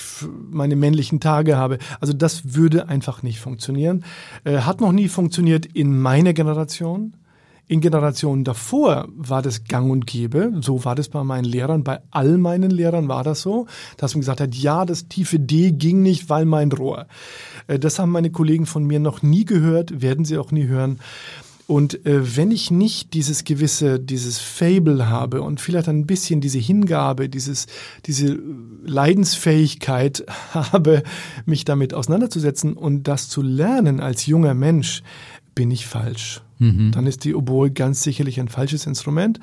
meine 0.51 0.77
männlichen 0.77 1.21
Tage 1.21 1.57
habe. 1.57 1.79
Also 2.01 2.13
das 2.13 2.55
würde 2.55 2.89
einfach 2.89 3.23
nicht 3.23 3.41
funktionieren. 3.41 4.05
Äh, 4.45 4.59
hat 4.61 4.81
noch 4.81 4.93
nie 4.93 5.09
funktioniert 5.09 5.67
in 5.67 5.99
meiner 6.01 6.33
Generation. 6.33 7.15
In 7.71 7.83
Generationen 7.83 8.45
davor 8.45 9.09
war 9.15 9.43
das 9.43 9.65
gang 9.65 9.91
und 9.91 10.07
gäbe. 10.07 10.53
So 10.63 10.87
war 10.87 10.95
das 10.95 11.11
bei 11.11 11.23
meinen 11.23 11.45
Lehrern. 11.45 11.85
Bei 11.85 12.01
all 12.11 12.39
meinen 12.39 12.71
Lehrern 12.71 13.09
war 13.09 13.23
das 13.23 13.43
so, 13.43 13.67
dass 13.99 14.15
man 14.15 14.21
gesagt 14.21 14.41
hat, 14.41 14.55
ja, 14.55 14.87
das 14.87 15.09
tiefe 15.09 15.39
D 15.39 15.73
ging 15.73 16.01
nicht, 16.01 16.31
weil 16.31 16.47
mein 16.47 16.73
Rohr. 16.73 17.07
Äh, 17.67 17.79
das 17.79 17.99
haben 17.99 18.11
meine 18.11 18.31
Kollegen 18.31 18.65
von 18.65 18.85
mir 18.85 19.01
noch 19.01 19.21
nie 19.21 19.45
gehört, 19.45 20.01
werden 20.01 20.25
sie 20.25 20.39
auch 20.39 20.51
nie 20.53 20.67
hören. 20.67 21.01
Und 21.69 22.07
äh, 22.07 22.35
wenn 22.39 22.51
ich 22.51 22.71
nicht 22.71 23.13
dieses 23.13 23.45
gewisse, 23.45 24.01
dieses 24.01 24.39
Fable 24.39 25.11
habe 25.11 25.43
und 25.43 25.61
vielleicht 25.61 25.91
ein 25.91 26.07
bisschen 26.07 26.41
diese 26.41 26.59
Hingabe, 26.59 27.29
dieses, 27.29 27.67
diese 28.07 28.39
Leidensfähigkeit 28.87 30.25
habe, 30.55 31.03
mich 31.45 31.67
damit 31.67 31.93
auseinanderzusetzen 31.93 32.73
und 32.73 33.03
das 33.03 33.29
zu 33.29 33.43
lernen 33.43 34.01
als 34.01 34.25
junger 34.25 34.55
Mensch, 34.55 35.03
bin 35.55 35.71
ich 35.71 35.87
falsch. 35.87 36.41
Mhm. 36.59 36.93
Dann 36.93 37.07
ist 37.07 37.25
die 37.25 37.35
Oboe 37.35 37.71
ganz 37.71 38.03
sicherlich 38.03 38.41
ein 38.41 38.49
falsches 38.49 38.87
Instrument. 38.87 39.41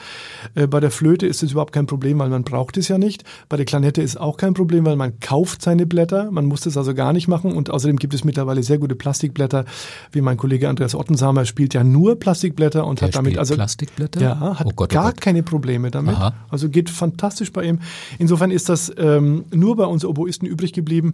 Äh, 0.54 0.68
bei 0.68 0.80
der 0.80 0.92
Flöte 0.92 1.28
ist 1.28 1.44
es 1.44 1.52
überhaupt 1.52 1.74
kein 1.74 1.88
Problem, 1.88 2.20
weil 2.20 2.30
man 2.30 2.44
braucht 2.44 2.78
es 2.78 2.88
ja 2.88 2.98
nicht. 2.98 3.24
Bei 3.50 3.58
der 3.58 3.66
Klanette 3.66 4.02
ist 4.02 4.20
auch 4.20 4.38
kein 4.38 4.54
Problem, 4.54 4.86
weil 4.86 4.96
man 4.96 5.20
kauft 5.20 5.62
seine 5.62 5.86
Blätter. 5.86 6.32
Man 6.32 6.46
muss 6.46 6.62
das 6.62 6.78
also 6.78 6.94
gar 6.94 7.14
nicht 7.14 7.28
machen. 7.28 7.54
Und 7.54 7.70
außerdem 7.70 7.98
gibt 7.98 8.14
es 8.14 8.24
mittlerweile 8.24 8.64
sehr 8.64 8.78
gute 8.78 8.96
Plastikblätter. 8.96 9.66
Wie 10.12 10.22
mein 10.22 10.38
Kollege 10.38 10.70
Andreas 10.70 10.96
Ottensamer 10.96 11.46
spielt 11.46 11.74
ja 11.74 11.84
nur 11.84 12.20
Plastikblätter 12.20 12.86
und 12.86 13.02
Der 13.02 13.08
hat 13.08 13.16
damit 13.16 13.38
also 13.38 13.56
Plastikblätter? 13.56 14.22
Ja, 14.22 14.60
hat 14.60 14.68
oh 14.68 14.72
Gott, 14.76 14.92
oh 14.92 14.96
gar 14.96 15.12
Gott. 15.12 15.22
keine 15.22 15.44
Probleme 15.44 15.92
damit. 15.92 16.16
Aha. 16.16 16.34
Also 16.50 16.70
geht 16.70 16.90
fantastisch 16.90 17.52
bei 17.52 17.64
ihm. 17.64 17.80
Insofern 18.20 18.52
ist 18.52 18.70
das 18.70 18.92
ähm, 18.98 19.46
nur 19.54 19.76
bei 19.76 19.86
uns 19.86 20.06
Oboisten 20.06 20.48
übrig 20.48 20.74
geblieben. 20.74 21.14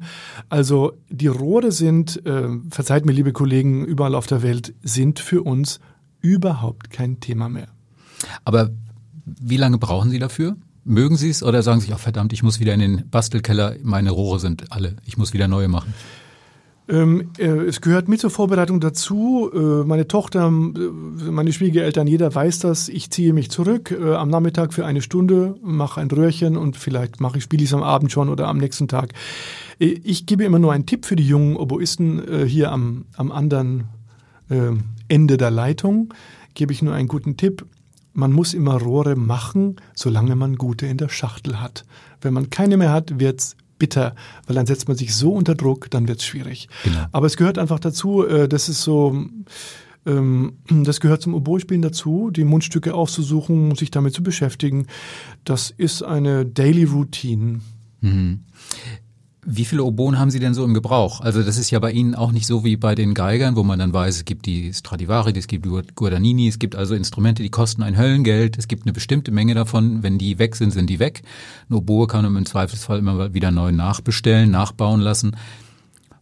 Also 0.50 0.94
die 1.10 1.28
Rohre 1.28 1.72
sind, 1.72 2.26
äh, 2.26 2.48
verzeiht 2.70 3.06
mir 3.06 3.14
liebe 3.14 3.34
Kollegen 3.34 3.86
überall 3.86 4.16
auf 4.16 4.28
der 4.28 4.44
Welt, 4.44 4.74
sind 4.84 5.20
für 5.20 5.44
uns 5.44 5.80
überhaupt 6.22 6.90
kein 6.90 7.20
Thema 7.20 7.50
mehr. 7.50 7.68
Aber 8.46 8.70
wie 9.26 9.58
lange 9.58 9.78
brauchen 9.78 10.10
Sie 10.10 10.20
dafür? 10.20 10.56
Mögen 10.84 11.16
Sie 11.16 11.30
es 11.30 11.44
oder 11.44 11.62
sagen 11.62 11.80
Sie, 11.80 11.94
ach 11.94 12.00
verdammt, 12.00 12.34
ich 12.34 12.44
muss 12.44 12.60
wieder 12.60 12.74
in 12.74 12.80
den 12.80 13.10
Bastelkeller, 13.10 13.76
meine 13.84 14.12
Rohre 14.12 14.40
sind 14.40 14.72
alle, 14.72 14.96
ich 15.06 15.18
muss 15.18 15.34
wieder 15.34 15.48
neue 15.48 15.68
machen? 15.68 15.94
Ähm, 16.90 17.30
äh, 17.38 17.46
es 17.46 17.80
gehört 17.80 18.10
mit 18.10 18.20
zur 18.20 18.32
Vorbereitung 18.32 18.80
dazu. 18.82 19.50
Äh, 19.54 19.86
meine 19.86 20.08
Tochter, 20.08 20.48
äh, 20.48 20.50
meine 20.50 21.54
Schwiegereltern, 21.54 22.08
jeder 22.08 22.34
weiß 22.34 22.60
das. 22.60 22.90
Ich 22.90 23.12
ziehe 23.12 23.32
mich 23.32 23.52
zurück 23.52 23.92
äh, 23.92 24.16
am 24.16 24.30
Nachmittag 24.30 24.74
für 24.74 24.86
eine 24.86 25.02
Stunde, 25.02 25.56
mache 25.62 26.02
ein 26.02 26.10
Röhrchen 26.10 26.58
und 26.58 26.76
vielleicht 26.76 27.22
mache 27.22 27.38
ich, 27.38 27.44
spiele 27.44 27.64
ich 27.64 27.70
es 27.70 27.74
am 27.74 27.84
Abend 27.84 28.12
schon 28.12 28.28
oder 28.28 28.48
am 28.48 28.58
nächsten 28.58 28.88
Tag. 28.88 29.14
Äh, 29.80 29.86
ich 30.04 30.26
gebe 30.26 30.44
immer 30.44 30.60
nur 30.60 30.74
einen 30.74 30.88
Tipp 30.88 31.06
für 31.06 31.16
die 31.16 31.28
jungen 31.28 31.56
Oboisten 31.56 32.46
hier 32.46 32.72
am, 32.72 33.06
am 33.16 33.32
anderen 33.32 33.86
äh, 34.50 34.72
Ende 35.12 35.38
der 35.38 35.52
Leitung. 35.52 36.14
Gebe 36.54 36.72
ich 36.72 36.82
nur 36.82 36.94
einen 36.94 37.10
guten 37.10 37.36
Tipp. 37.36 37.66
Man 38.14 38.32
muss 38.32 38.54
immer 38.54 38.82
Rohre 38.82 39.16
machen, 39.16 39.76
solange 39.94 40.36
man 40.36 40.56
gute 40.56 40.86
in 40.88 40.98
der 40.98 41.10
Schachtel 41.10 41.60
hat. 41.60 41.86
Wenn 42.22 42.34
man 42.34 42.50
keine 42.50 42.78
mehr 42.78 42.92
hat, 42.92 43.20
wird's 43.20 43.56
bitter, 43.78 44.16
weil 44.46 44.56
dann 44.56 44.66
setzt 44.66 44.88
man 44.88 44.96
sich 44.96 45.14
so 45.16 45.34
unter 45.34 45.56
Druck, 45.56 45.90
dann 45.90 46.08
wird's 46.08 46.26
schwierig. 46.26 46.70
Genau. 46.84 47.06
Aber 47.12 47.28
es 47.28 47.36
gehört 47.36 47.58
einfach 47.58 47.80
dazu, 47.80 48.26
äh, 48.26 48.48
das 48.48 48.70
ist 48.70 48.84
so, 48.84 49.26
ähm, 50.06 50.54
das 50.70 51.00
gehört 51.02 51.22
zum 51.22 51.34
Oboe-Spielen 51.34 51.82
dazu, 51.82 52.32
die 52.32 52.46
Mundstücke 52.46 52.94
aufzusuchen, 52.94 53.76
sich 53.76 53.92
damit 53.92 54.14
zu 54.14 54.24
beschäftigen. 54.24 54.88
Das 55.44 55.72
ist 55.72 56.04
eine 56.04 56.46
Daily 56.46 56.86
Routine. 56.86 57.62
Mhm. 58.02 58.44
Wie 59.44 59.66
viele 59.66 59.84
Oboen 59.84 60.20
haben 60.20 60.30
Sie 60.30 60.40
denn 60.40 60.54
so 60.54 60.64
im 60.64 60.76
Gebrauch? 60.76 61.20
Also 61.20 61.42
das 61.42 61.58
ist 61.58 61.72
ja 61.72 61.80
bei 61.80 61.92
Ihnen 61.92 62.14
auch 62.14 62.32
nicht 62.32 62.46
so 62.46 62.64
wie 62.64 62.78
bei 62.78 62.94
den 62.94 63.16
Geigern, 63.16 63.56
wo 63.56 63.64
man 63.64 63.80
dann 63.80 63.92
weiß, 63.92 64.18
es 64.18 64.26
gibt 64.26 64.46
die 64.46 64.72
Stradivari, 64.72 65.34
es 65.36 65.48
gibt 65.48 65.66
die 65.66 65.82
Guadagnini, 65.96 66.48
es 66.48 66.60
gibt 66.60 66.76
also 66.76 66.94
Instrumente, 66.94 67.42
die 67.42 67.50
kosten 67.50 67.82
ein 67.82 67.98
Höllengeld. 67.98 68.60
Es 68.60 68.68
gibt 68.68 68.86
eine 68.86 68.94
bestimmte 68.94 69.32
Menge 69.32 69.56
davon. 69.56 70.04
Wenn 70.04 70.20
die 70.20 70.38
weg 70.38 70.56
sind, 70.56 70.72
sind 70.72 70.92
die 70.92 71.00
weg. 71.00 71.24
Eine 71.70 71.80
Oboe 71.80 72.06
kann 72.06 72.24
man 72.24 72.38
im 72.38 72.46
Zweifelsfall 72.46 73.00
immer 73.00 73.34
wieder 73.34 73.50
neu 73.50 73.72
nachbestellen, 73.72 74.52
nachbauen 74.52 75.02
lassen. 75.02 75.36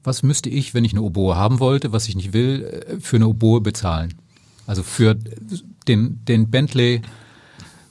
Was 0.01 0.23
müsste 0.23 0.49
ich, 0.49 0.73
wenn 0.73 0.85
ich 0.85 0.93
eine 0.93 1.01
Oboe 1.01 1.35
haben 1.35 1.59
wollte, 1.59 1.91
was 1.91 2.07
ich 2.07 2.15
nicht 2.15 2.31
will, 2.31 2.63
äh, 2.63 2.99
für 3.01 3.17
eine 3.17 3.27
Oboe 3.27 3.59
bezahlen? 3.59 4.13
Also 4.65 4.81
für 4.81 5.17
den, 5.87 6.23
den 6.25 6.49
Bentley 6.49 7.01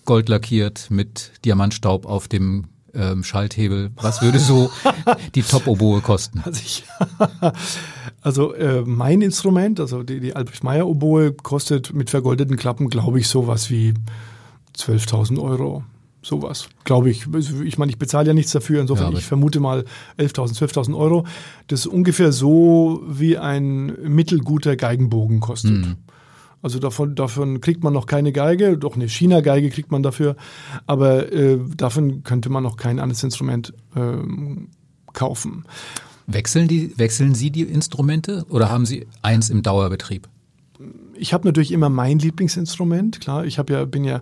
gold 0.06 0.30
lackiert 0.30 0.86
mit 0.90 1.32
Diamantstaub 1.44 2.06
auf 2.06 2.28
dem 2.28 2.64
ähm, 2.94 3.24
Schalthebel. 3.24 3.90
Was 3.96 4.22
würde 4.22 4.38
so 4.38 4.70
die 5.34 5.42
Top-Oboe 5.42 6.00
kosten? 6.00 6.40
Also, 6.44 6.60
ich, 6.64 6.84
also 8.22 8.54
äh, 8.54 8.82
mein 8.84 9.22
Instrument, 9.22 9.80
also 9.80 10.02
die, 10.02 10.20
die 10.20 10.34
Albrecht 10.34 10.64
Meyer 10.64 10.86
Oboe, 10.86 11.32
kostet 11.32 11.92
mit 11.92 12.10
vergoldeten 12.10 12.56
Klappen, 12.56 12.88
glaube 12.88 13.18
ich, 13.20 13.28
sowas 13.28 13.70
wie 13.70 13.94
12.000 14.76 15.40
Euro. 15.40 15.84
Sowas, 16.20 16.68
glaube 16.84 17.10
ich. 17.10 17.26
Also, 17.32 17.62
Ich 17.62 17.78
meine, 17.78 17.90
ich 17.90 17.98
bezahle 17.98 18.28
ja 18.28 18.34
nichts 18.34 18.52
dafür, 18.52 18.80
insofern 18.80 19.12
Ja, 19.12 19.18
ich 19.18 19.24
vermute 19.24 19.60
mal 19.60 19.84
11.000, 20.18 20.58
12.000 20.58 20.96
Euro. 20.96 21.24
Das 21.68 21.80
ist 21.80 21.86
ungefähr 21.86 22.32
so, 22.32 23.02
wie 23.08 23.38
ein 23.38 23.86
mittelguter 24.02 24.76
Geigenbogen 24.76 25.40
kostet. 25.40 25.70
Mhm. 25.72 25.96
Also 26.60 26.78
davon, 26.78 27.14
davon 27.14 27.60
kriegt 27.60 27.84
man 27.84 27.92
noch 27.92 28.06
keine 28.06 28.32
Geige, 28.32 28.76
doch 28.76 28.96
eine 28.96 29.08
China-Geige 29.08 29.70
kriegt 29.70 29.92
man 29.92 30.02
dafür, 30.02 30.36
aber 30.86 31.32
äh, 31.32 31.58
davon 31.76 32.24
könnte 32.24 32.50
man 32.50 32.64
noch 32.64 32.76
kein 32.76 32.98
anderes 32.98 33.22
Instrument 33.22 33.72
ähm, 33.94 34.68
kaufen. 35.12 35.64
Wechseln, 36.26 36.68
die, 36.68 36.98
wechseln 36.98 37.34
Sie 37.34 37.50
die 37.50 37.62
Instrumente 37.62 38.44
oder 38.50 38.70
haben 38.70 38.86
Sie 38.86 39.06
eins 39.22 39.50
im 39.50 39.62
Dauerbetrieb? 39.62 40.28
Ich 41.14 41.32
habe 41.32 41.46
natürlich 41.46 41.72
immer 41.72 41.88
mein 41.88 42.18
Lieblingsinstrument, 42.18 43.20
klar. 43.20 43.44
Ich 43.44 43.58
habe 43.58 43.72
ja, 43.72 43.84
bin 43.84 44.04
ja 44.04 44.20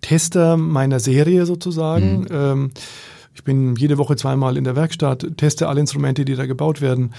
Tester 0.00 0.56
meiner 0.56 1.00
Serie 1.00 1.46
sozusagen. 1.46 2.26
Ähm, 2.30 2.70
ich 3.34 3.44
bin 3.44 3.76
jede 3.76 3.98
Woche 3.98 4.16
zweimal 4.16 4.56
in 4.56 4.64
der 4.64 4.76
Werkstatt, 4.76 5.26
teste 5.36 5.68
alle 5.68 5.80
Instrumente, 5.80 6.24
die 6.24 6.34
da 6.34 6.46
gebaut 6.46 6.80
werden 6.80 7.12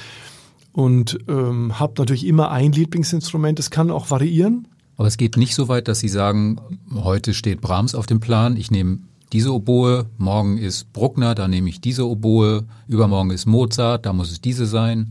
und 0.71 1.19
ähm, 1.27 1.79
habe 1.79 1.93
natürlich 1.97 2.25
immer 2.25 2.51
ein 2.51 2.71
Lieblingsinstrument. 2.71 3.59
Es 3.59 3.69
kann 3.69 3.91
auch 3.91 4.09
variieren. 4.09 4.67
Aber 4.97 5.07
es 5.07 5.17
geht 5.17 5.37
nicht 5.37 5.55
so 5.55 5.67
weit, 5.67 5.87
dass 5.87 5.99
Sie 5.99 6.09
sagen, 6.09 6.59
heute 6.93 7.33
steht 7.33 7.61
Brahms 7.61 7.95
auf 7.95 8.05
dem 8.05 8.19
Plan, 8.19 8.57
ich 8.57 8.69
nehme 8.69 8.99
diese 9.31 9.53
Oboe, 9.53 10.07
morgen 10.17 10.57
ist 10.57 10.91
Bruckner, 10.91 11.35
da 11.35 11.47
nehme 11.47 11.69
ich 11.69 11.81
diese 11.81 12.07
Oboe, 12.07 12.65
übermorgen 12.87 13.31
ist 13.31 13.45
Mozart, 13.45 14.05
da 14.05 14.13
muss 14.13 14.31
es 14.31 14.41
diese 14.41 14.65
sein. 14.65 15.09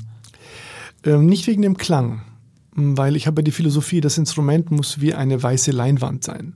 Ähm, 1.04 1.26
nicht 1.26 1.46
wegen 1.46 1.62
dem 1.62 1.76
Klang, 1.76 2.22
weil 2.74 3.16
ich 3.16 3.26
habe 3.26 3.40
ja 3.40 3.44
die 3.44 3.52
Philosophie, 3.52 4.00
das 4.00 4.18
Instrument 4.18 4.70
muss 4.70 5.00
wie 5.00 5.14
eine 5.14 5.42
weiße 5.42 5.70
Leinwand 5.70 6.24
sein. 6.24 6.54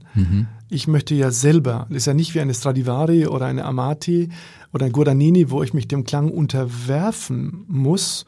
Ich 0.68 0.88
möchte 0.88 1.14
ja 1.14 1.30
selber, 1.30 1.86
das 1.88 1.98
ist 1.98 2.06
ja 2.06 2.14
nicht 2.14 2.34
wie 2.34 2.40
eine 2.40 2.54
Stradivari 2.54 3.26
oder 3.26 3.46
eine 3.46 3.64
Amati 3.64 4.30
oder 4.72 4.86
ein 4.86 4.92
Guadagnini, 4.92 5.50
wo 5.50 5.62
ich 5.62 5.74
mich 5.74 5.88
dem 5.88 6.04
Klang 6.04 6.30
unterwerfen 6.30 7.64
muss, 7.68 8.26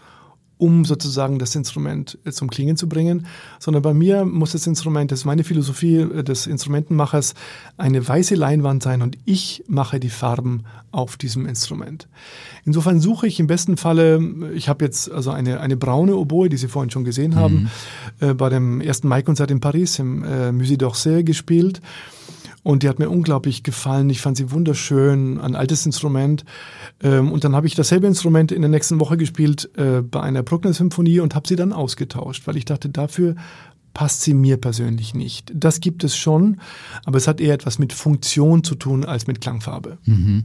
um 0.64 0.86
sozusagen 0.86 1.38
das 1.38 1.54
Instrument 1.54 2.16
äh, 2.24 2.32
zum 2.32 2.48
Klingen 2.48 2.78
zu 2.78 2.88
bringen, 2.88 3.26
sondern 3.58 3.82
bei 3.82 3.92
mir 3.92 4.24
muss 4.24 4.52
das 4.52 4.66
Instrument, 4.66 5.12
das 5.12 5.20
ist 5.20 5.24
meine 5.26 5.44
Philosophie 5.44 5.98
äh, 5.98 6.24
des 6.24 6.46
Instrumentenmachers, 6.46 7.34
eine 7.76 8.08
weiße 8.08 8.34
Leinwand 8.34 8.82
sein 8.82 9.02
und 9.02 9.18
ich 9.26 9.62
mache 9.68 10.00
die 10.00 10.08
Farben 10.08 10.64
auf 10.90 11.18
diesem 11.18 11.44
Instrument. 11.44 12.08
Insofern 12.64 12.98
suche 12.98 13.26
ich 13.26 13.38
im 13.40 13.46
besten 13.46 13.76
Falle, 13.76 14.20
ich 14.54 14.70
habe 14.70 14.86
jetzt 14.86 15.10
also 15.10 15.32
eine, 15.32 15.60
eine 15.60 15.76
braune 15.76 16.16
Oboe, 16.16 16.48
die 16.48 16.56
Sie 16.56 16.68
vorhin 16.68 16.90
schon 16.90 17.04
gesehen 17.04 17.34
haben, 17.34 17.68
mhm. 18.20 18.30
äh, 18.30 18.32
bei 18.32 18.48
dem 18.48 18.80
ersten 18.80 19.08
Mai-Konzert 19.08 19.50
in 19.50 19.60
Paris 19.60 19.98
im 19.98 20.24
äh, 20.24 20.48
Musée 20.48 20.78
d'Orsay 20.78 21.24
gespielt. 21.24 21.82
Und 22.64 22.82
die 22.82 22.88
hat 22.88 22.98
mir 22.98 23.10
unglaublich 23.10 23.62
gefallen. 23.62 24.08
Ich 24.08 24.22
fand 24.22 24.38
sie 24.38 24.50
wunderschön, 24.50 25.38
ein 25.38 25.54
altes 25.54 25.84
Instrument. 25.84 26.44
Ähm, 27.02 27.30
und 27.30 27.44
dann 27.44 27.54
habe 27.54 27.66
ich 27.66 27.74
dasselbe 27.74 28.06
Instrument 28.06 28.50
in 28.50 28.62
der 28.62 28.70
nächsten 28.70 28.98
Woche 28.98 29.18
gespielt 29.18 29.70
äh, 29.76 30.00
bei 30.00 30.22
einer 30.22 30.42
Bruckner-Symphonie 30.42 31.20
und 31.20 31.34
habe 31.34 31.46
sie 31.46 31.56
dann 31.56 31.74
ausgetauscht, 31.74 32.46
weil 32.46 32.56
ich 32.56 32.64
dachte, 32.64 32.88
dafür 32.88 33.36
passt 33.92 34.22
sie 34.22 34.32
mir 34.32 34.56
persönlich 34.56 35.14
nicht. 35.14 35.52
Das 35.54 35.80
gibt 35.80 36.04
es 36.04 36.16
schon, 36.16 36.58
aber 37.04 37.18
es 37.18 37.28
hat 37.28 37.38
eher 37.38 37.54
etwas 37.54 37.78
mit 37.78 37.92
Funktion 37.92 38.64
zu 38.64 38.74
tun 38.74 39.04
als 39.04 39.26
mit 39.26 39.42
Klangfarbe. 39.42 39.98
Mhm. 40.06 40.44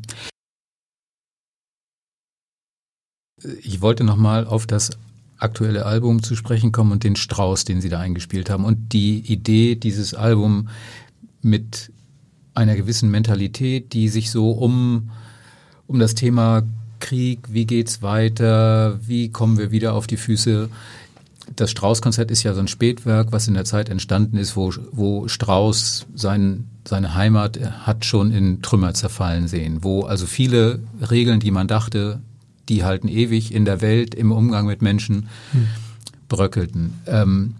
Ich 3.63 3.81
wollte 3.81 4.03
nochmal 4.03 4.45
auf 4.45 4.67
das 4.67 4.91
aktuelle 5.37 5.85
Album 5.85 6.21
zu 6.21 6.35
sprechen 6.35 6.73
kommen 6.73 6.91
und 6.91 7.05
den 7.05 7.15
Strauß, 7.15 7.63
den 7.63 7.79
Sie 7.79 7.87
da 7.87 7.99
eingespielt 7.99 8.49
haben 8.49 8.65
und 8.65 8.91
die 8.91 9.19
Idee, 9.19 9.75
dieses 9.75 10.13
Album 10.13 10.67
mit 11.41 11.93
einer 12.53 12.75
gewissen 12.75 13.09
Mentalität, 13.09 13.93
die 13.93 14.09
sich 14.09 14.31
so 14.31 14.51
um, 14.51 15.11
um 15.87 15.99
das 15.99 16.15
Thema 16.15 16.63
Krieg, 16.99 17.39
wie 17.49 17.65
geht's 17.65 18.01
weiter, 18.01 18.99
wie 19.05 19.29
kommen 19.29 19.57
wir 19.57 19.71
wieder 19.71 19.93
auf 19.93 20.07
die 20.07 20.17
Füße. 20.17 20.69
Das 21.55 21.71
Strauß-Konzert 21.71 22.29
ist 22.29 22.43
ja 22.43 22.53
so 22.53 22.59
ein 22.59 22.67
Spätwerk, 22.67 23.31
was 23.31 23.47
in 23.47 23.53
der 23.53 23.65
Zeit 23.65 23.89
entstanden 23.89 24.37
ist, 24.37 24.55
wo, 24.55 24.71
wo 24.91 25.27
Strauß 25.27 26.05
sein, 26.13 26.67
seine 26.87 27.15
Heimat 27.15 27.59
hat 27.85 28.05
schon 28.05 28.31
in 28.31 28.61
Trümmer 28.61 28.93
zerfallen 28.93 29.47
sehen, 29.47 29.83
wo 29.83 30.03
also 30.03 30.27
viele 30.27 30.79
Regeln, 31.09 31.39
die 31.39 31.51
man 31.51 31.67
dachte, 31.67 32.19
die 32.67 32.83
halten 32.83 33.07
ewig 33.07 33.53
in 33.53 33.65
der 33.65 33.81
Welt, 33.81 34.13
im 34.13 34.31
Umgang 34.31 34.67
mit 34.67 34.81
Menschen, 34.81 35.27
hm. 35.51 35.67
bröckelten. 36.27 36.93
Ähm, 37.07 37.55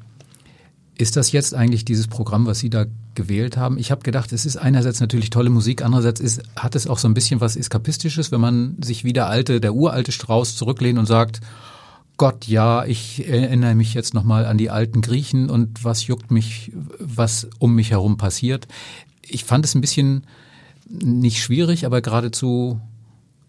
ist 0.99 1.15
das 1.15 1.31
jetzt 1.31 1.55
eigentlich 1.55 1.85
dieses 1.85 2.07
Programm, 2.07 2.45
was 2.45 2.59
Sie 2.59 2.69
da 2.69 2.85
gewählt 3.19 3.57
haben? 3.57 3.77
Ich 3.77 3.91
habe 3.91 4.01
gedacht, 4.01 4.31
es 4.31 4.45
ist 4.45 4.55
einerseits 4.55 5.01
natürlich 5.01 5.29
tolle 5.29 5.49
Musik, 5.49 5.83
andererseits 5.83 6.21
ist, 6.21 6.41
hat 6.55 6.73
es 6.75 6.87
auch 6.87 6.97
so 6.97 7.09
ein 7.09 7.13
bisschen 7.13 7.41
was 7.41 7.57
Eskapistisches, 7.57 8.31
wenn 8.31 8.39
man 8.39 8.77
sich 8.81 9.03
wie 9.03 9.11
der 9.11 9.27
alte, 9.27 9.59
der 9.59 9.75
uralte 9.75 10.13
Strauß 10.13 10.55
zurücklehnt 10.55 10.97
und 10.97 11.05
sagt, 11.05 11.41
Gott, 12.15 12.47
ja, 12.47 12.85
ich 12.85 13.27
erinnere 13.27 13.75
mich 13.75 13.93
jetzt 13.93 14.13
nochmal 14.13 14.45
an 14.45 14.57
die 14.57 14.69
alten 14.69 15.01
Griechen 15.01 15.49
und 15.49 15.83
was 15.83 16.07
juckt 16.07 16.31
mich, 16.31 16.71
was 16.99 17.49
um 17.59 17.75
mich 17.75 17.91
herum 17.91 18.15
passiert. 18.15 18.67
Ich 19.21 19.43
fand 19.43 19.65
es 19.65 19.75
ein 19.75 19.81
bisschen 19.81 20.25
nicht 20.89 21.43
schwierig, 21.43 21.85
aber 21.85 22.01
geradezu 22.01 22.79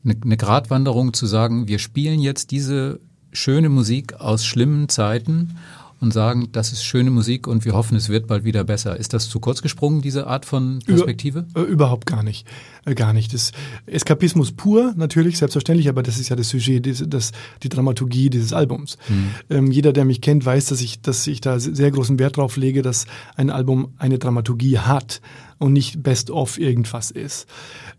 eine, 0.05 0.17
eine 0.21 0.37
Gratwanderung 0.37 1.13
zu 1.15 1.27
sagen, 1.27 1.69
wir 1.69 1.79
spielen 1.79 2.21
jetzt 2.21 2.51
diese 2.51 2.99
schöne 3.33 3.69
Musik 3.69 4.15
aus 4.15 4.45
schlimmen 4.45 4.89
Zeiten 4.89 5.57
und 6.01 6.13
sagen, 6.13 6.49
das 6.53 6.73
ist 6.73 6.83
schöne 6.83 7.11
Musik 7.11 7.47
und 7.47 7.65
wir 7.65 7.75
hoffen, 7.75 7.97
es 7.97 8.09
wird 8.09 8.27
bald 8.27 8.45
wieder 8.45 8.65
besser. 8.65 8.97
Ist 8.97 9.13
das 9.13 9.29
zu 9.29 9.39
kurz 9.39 9.61
gesprungen, 9.61 10.01
diese 10.01 10.27
Art 10.27 10.47
von 10.47 10.81
Perspektive? 10.87 11.47
Über, 11.51 11.61
äh, 11.61 11.71
überhaupt 11.71 12.07
gar 12.07 12.23
nicht. 12.23 12.47
Äh, 12.87 12.95
gar 12.95 13.13
nicht. 13.13 13.35
Das 13.35 13.53
Eskapismus 13.87 14.53
pur, 14.53 14.95
natürlich, 14.97 15.39
selbstverständlich, 15.39 15.89
aber 15.89 16.03
das 16.03 16.19
ist 16.19 16.31
ja 16.31 16.37
das 16.37 16.49
Sujet, 16.49 16.87
das, 16.87 17.05
das 17.07 17.33
die 17.63 17.69
Dramaturgie 17.69 18.31
dieses 18.31 18.53
Albums. 18.53 18.97
Hm. 19.07 19.31
Ähm, 19.51 19.71
jeder, 19.71 19.93
der 19.93 20.07
mich 20.07 20.23
kennt, 20.23 20.45
weiß, 20.45 20.67
dass 20.67 20.81
ich, 20.81 21.03
dass 21.03 21.27
ich 21.27 21.41
da 21.41 21.61
sehr 21.61 21.91
großen 21.91 22.19
Wert 22.19 22.39
drauf 22.39 22.57
lege, 22.57 22.83
dass 22.83 23.07
ein 23.37 23.51
Album 23.51 23.93
eine 23.99 24.19
Dramaturgie 24.19 24.79
hat 24.79 25.21
und 25.61 25.75
nicht 25.75 26.03
best 26.03 26.31
of 26.31 26.59
irgendwas 26.59 27.11
ist. 27.11 27.47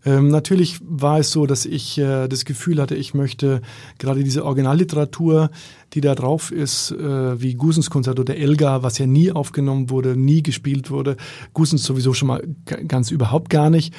Ähm, 0.04 0.28
natürlich 0.28 0.78
war 0.82 1.20
es 1.20 1.30
so, 1.30 1.46
dass 1.46 1.64
ich 1.64 1.96
äh, 1.96 2.26
das 2.26 2.44
Gefühl 2.44 2.82
hatte, 2.82 2.96
ich 2.96 3.14
möchte 3.14 3.62
gerade 3.98 4.24
diese 4.24 4.44
Originalliteratur, 4.44 5.48
die 5.92 6.00
da 6.00 6.16
drauf 6.16 6.50
ist, 6.50 6.90
äh, 6.90 7.40
wie 7.40 7.54
Gusens 7.54 7.88
Konzert 7.88 8.18
oder 8.18 8.36
Elgar, 8.36 8.82
was 8.82 8.98
ja 8.98 9.06
nie 9.06 9.30
aufgenommen 9.30 9.90
wurde, 9.90 10.16
nie 10.16 10.42
gespielt 10.42 10.90
wurde, 10.90 11.16
Gusens 11.54 11.84
sowieso 11.84 12.12
schon 12.14 12.28
mal 12.28 12.42
ganz 12.88 13.12
überhaupt 13.12 13.48
gar 13.48 13.70
nicht. 13.70 13.94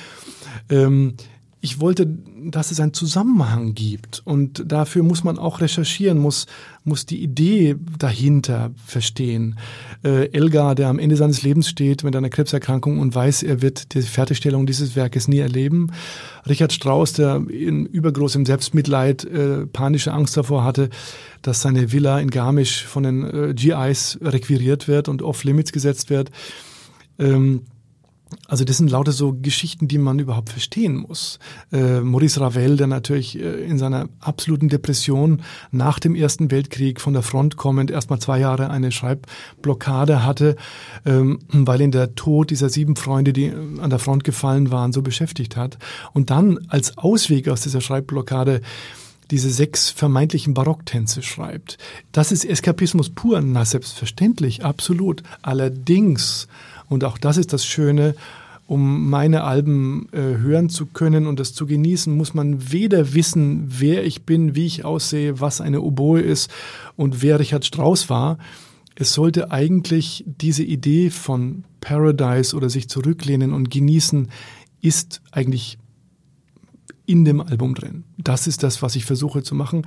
Ähm, 0.69 1.13
ich 1.61 1.79
wollte, 1.79 2.05
dass 2.51 2.71
es 2.71 2.79
einen 2.79 2.93
Zusammenhang 2.93 3.73
gibt. 3.73 4.21
Und 4.25 4.63
dafür 4.71 5.03
muss 5.03 5.23
man 5.23 5.37
auch 5.37 5.61
recherchieren, 5.61 6.17
muss, 6.17 6.47
muss 6.83 7.05
die 7.05 7.21
Idee 7.21 7.75
dahinter 7.97 8.71
verstehen. 8.85 9.57
Äh, 10.03 10.31
Elgar, 10.31 10.75
der 10.75 10.89
am 10.89 10.99
Ende 10.99 11.15
seines 11.15 11.43
Lebens 11.43 11.69
steht 11.69 12.03
mit 12.03 12.15
einer 12.15 12.29
Krebserkrankung 12.29 12.99
und 12.99 13.15
weiß, 13.15 13.43
er 13.43 13.61
wird 13.61 13.93
die 13.93 14.01
Fertigstellung 14.01 14.65
dieses 14.65 14.95
Werkes 14.95 15.27
nie 15.27 15.39
erleben. 15.39 15.91
Richard 16.47 16.73
Strauss, 16.73 17.13
der 17.13 17.43
in 17.49 17.85
übergroßem 17.85 18.45
Selbstmitleid 18.45 19.23
äh, 19.25 19.65
panische 19.65 20.13
Angst 20.13 20.35
davor 20.37 20.63
hatte, 20.63 20.89
dass 21.41 21.61
seine 21.61 21.91
Villa 21.91 22.19
in 22.19 22.29
Garmisch 22.29 22.85
von 22.85 23.03
den 23.03 23.23
äh, 23.23 23.53
GIs 23.53 24.19
requiriert 24.21 24.87
wird 24.87 25.09
und 25.09 25.21
off-limits 25.21 25.71
gesetzt 25.71 26.09
wird. 26.09 26.31
Ähm, 27.19 27.61
also 28.47 28.63
das 28.63 28.77
sind 28.77 28.89
lauter 28.89 29.11
so 29.11 29.33
Geschichten, 29.33 29.87
die 29.87 29.97
man 29.97 30.19
überhaupt 30.19 30.49
verstehen 30.49 30.95
muss. 30.95 31.39
Äh, 31.71 32.01
Maurice 32.01 32.39
Ravel, 32.39 32.77
der 32.77 32.87
natürlich 32.87 33.39
äh, 33.39 33.63
in 33.65 33.77
seiner 33.77 34.09
absoluten 34.19 34.69
Depression 34.69 35.41
nach 35.71 35.99
dem 35.99 36.15
Ersten 36.15 36.51
Weltkrieg 36.51 37.01
von 37.01 37.13
der 37.13 37.21
Front 37.21 37.57
kommend 37.57 37.91
erstmal 37.91 38.19
zwei 38.19 38.39
Jahre 38.39 38.69
eine 38.69 38.91
Schreibblockade 38.91 40.23
hatte, 40.23 40.55
ähm, 41.05 41.39
weil 41.51 41.81
ihn 41.81 41.91
der 41.91 42.15
Tod 42.15 42.49
dieser 42.49 42.69
sieben 42.69 42.95
Freunde, 42.95 43.33
die 43.33 43.51
an 43.51 43.89
der 43.89 43.99
Front 43.99 44.23
gefallen 44.23 44.71
waren, 44.71 44.93
so 44.93 45.01
beschäftigt 45.01 45.55
hat. 45.57 45.77
Und 46.13 46.29
dann 46.29 46.59
als 46.67 46.97
Ausweg 46.97 47.49
aus 47.49 47.61
dieser 47.61 47.81
Schreibblockade 47.81 48.61
diese 49.31 49.49
sechs 49.49 49.89
vermeintlichen 49.89 50.53
Barocktänze 50.53 51.23
schreibt. 51.23 51.77
Das 52.11 52.31
ist 52.31 52.45
Eskapismus 52.45 53.09
pur, 53.09 53.41
na 53.41 53.65
selbstverständlich, 53.65 54.63
absolut. 54.63 55.23
Allerdings 55.41 56.47
und 56.93 57.03
auch 57.03 57.17
das 57.17 57.37
ist 57.37 57.53
das 57.53 57.65
Schöne, 57.65 58.15
um 58.65 59.09
meine 59.09 59.43
Alben 59.43 60.07
äh, 60.13 60.17
hören 60.17 60.69
zu 60.69 60.85
können 60.85 61.27
und 61.27 61.39
das 61.39 61.53
zu 61.53 61.65
genießen, 61.65 62.15
muss 62.15 62.33
man 62.33 62.71
weder 62.71 63.13
wissen, 63.13 63.65
wer 63.67 64.05
ich 64.05 64.23
bin, 64.23 64.55
wie 64.55 64.65
ich 64.65 64.85
aussehe, 64.85 65.41
was 65.41 65.59
eine 65.59 65.81
Oboe 65.81 66.21
ist 66.21 66.49
und 66.95 67.21
wer 67.21 67.39
Richard 67.39 67.65
Strauss 67.65 68.09
war. 68.09 68.37
Es 68.95 69.13
sollte 69.13 69.51
eigentlich 69.51 70.23
diese 70.25 70.63
Idee 70.63 71.09
von 71.09 71.65
Paradise 71.81 72.55
oder 72.55 72.69
sich 72.69 72.87
zurücklehnen 72.87 73.53
und 73.53 73.69
genießen, 73.69 74.29
ist 74.81 75.21
eigentlich 75.31 75.77
in 77.05 77.25
dem 77.25 77.41
Album 77.41 77.75
drin. 77.75 78.05
Das 78.17 78.47
ist 78.47 78.63
das, 78.63 78.81
was 78.81 78.95
ich 78.95 79.03
versuche 79.03 79.43
zu 79.43 79.55
machen. 79.55 79.85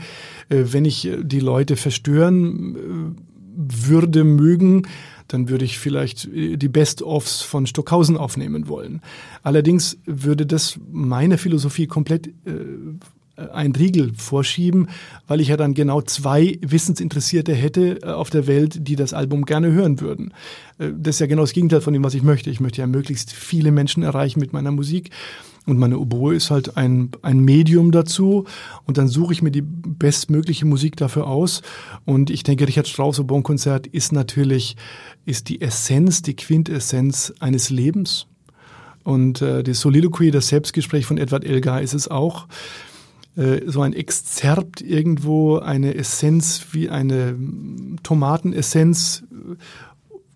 Äh, 0.49 0.65
wenn 0.71 0.85
ich 0.85 1.09
die 1.23 1.41
Leute 1.41 1.77
verstören 1.77 2.77
äh, 2.77 3.37
würde, 3.57 4.25
mögen, 4.25 4.87
dann 5.29 5.49
würde 5.49 5.65
ich 5.65 5.79
vielleicht 5.79 6.27
äh, 6.27 6.57
die 6.57 6.69
Best-ofs 6.69 7.43
von 7.43 7.67
Stockhausen 7.67 8.17
aufnehmen 8.17 8.69
wollen. 8.69 9.01
Allerdings 9.43 9.99
würde 10.05 10.47
das 10.47 10.79
meine 10.91 11.39
Philosophie 11.39 11.87
komplett 11.87 12.29
äh, 12.29 12.33
ein 13.37 13.75
Riegel 13.75 14.13
vorschieben, 14.15 14.89
weil 15.27 15.41
ich 15.41 15.49
ja 15.49 15.57
dann 15.57 15.75
genau 15.75 16.01
zwei 16.01 16.59
Wissensinteressierte 16.63 17.55
hätte 17.55 18.03
äh, 18.03 18.07
auf 18.07 18.31
der 18.31 18.47
Welt, 18.47 18.89
die 18.89 18.97
das 18.97 19.13
Album 19.13 19.45
gerne 19.45 19.73
hören 19.73 20.01
würden. 20.01 20.33
Äh, 20.79 20.93
das 20.97 21.17
ist 21.17 21.21
ja 21.21 21.27
genau 21.27 21.43
das 21.43 21.53
Gegenteil 21.53 21.81
von 21.81 21.93
dem, 21.93 22.05
was 22.05 22.15
ich 22.15 22.23
möchte. 22.23 22.51
Ich 22.51 22.61
möchte 22.61 22.81
ja 22.81 22.87
möglichst 22.87 23.33
viele 23.33 23.73
Menschen 23.73 24.03
erreichen 24.03 24.41
mit 24.41 24.53
meiner 24.53 24.71
Musik. 24.71 25.11
Und 25.67 25.79
meine 25.79 25.99
Oboe 25.99 26.35
ist 26.35 26.51
halt 26.51 26.77
ein, 26.77 27.11
ein 27.23 27.41
Medium 27.41 27.91
dazu. 27.91 28.45
Und 28.85 28.99
dann 28.99 29.09
suche 29.09 29.33
ich 29.33 29.43
mir 29.43 29.51
die 29.51 29.63
bestmögliche 29.63 30.65
Musik 30.65 30.97
dafür 30.97 31.27
aus. 31.27 31.63
Und 32.05 32.31
ich 32.31 32.45
denke, 32.45 32.69
Richard 32.69 32.87
Strauss 32.87 33.19
Oboen-Konzert 33.19 33.87
ist 33.89 34.13
natürlich, 34.13 34.77
ist 35.25 35.49
die 35.49 35.61
Essenz, 35.61 36.23
die 36.23 36.37
Quintessenz 36.37 37.35
eines 37.41 37.71
Lebens. 37.71 38.27
Und 39.03 39.43
äh, 39.43 39.65
das 39.65 39.81
Soliloquy, 39.81 40.31
das 40.31 40.49
Selbstgespräch 40.49 41.05
von 41.05 41.19
Edward 41.19 41.45
Elgar 41.45 41.83
ist 41.83 41.95
es 41.95 42.09
auch. 42.09 42.47
Äh, 43.37 43.63
so 43.67 43.83
ein 43.83 43.93
Exzerpt 43.93 44.81
irgendwo, 44.81 45.59
eine 45.59 45.95
Essenz 45.95 46.67
wie 46.73 46.89
eine 46.89 47.37
Tomatenessenz 48.03 49.25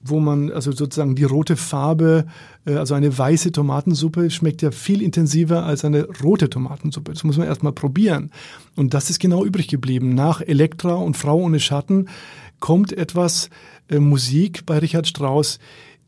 wo 0.03 0.19
man 0.21 0.51
also 0.51 0.73
sozusagen 0.73 1.15
die 1.15 1.25
rote 1.25 1.57
Farbe, 1.57 2.27
äh, 2.65 2.75
also 2.75 2.95
eine 2.95 3.17
weiße 3.17 3.53
Tomatensuppe 3.53 4.31
schmeckt 4.31 4.63
ja 4.63 4.71
viel 4.71 5.03
intensiver 5.03 5.65
als 5.65 5.85
eine 5.85 6.07
rote 6.23 6.49
Tomatensuppe. 6.49 7.13
Das 7.13 7.25
muss 7.25 7.37
man 7.37 7.47
erstmal 7.47 7.73
probieren. 7.73 8.31
Und 8.77 8.95
das 8.95 9.11
ist 9.11 9.19
genau 9.19 9.45
übrig 9.45 9.69
geblieben. 9.69 10.15
Nach 10.15 10.41
Elektra 10.41 10.95
und 10.95 11.17
Frau 11.17 11.39
ohne 11.39 11.61
Schatten 11.61 12.09
kommt 12.61 12.93
etwas 12.93 13.51
äh, 13.89 13.99
Musik 13.99 14.65
bei 14.67 14.79
Richard 14.79 15.07
Strauss, 15.07 15.59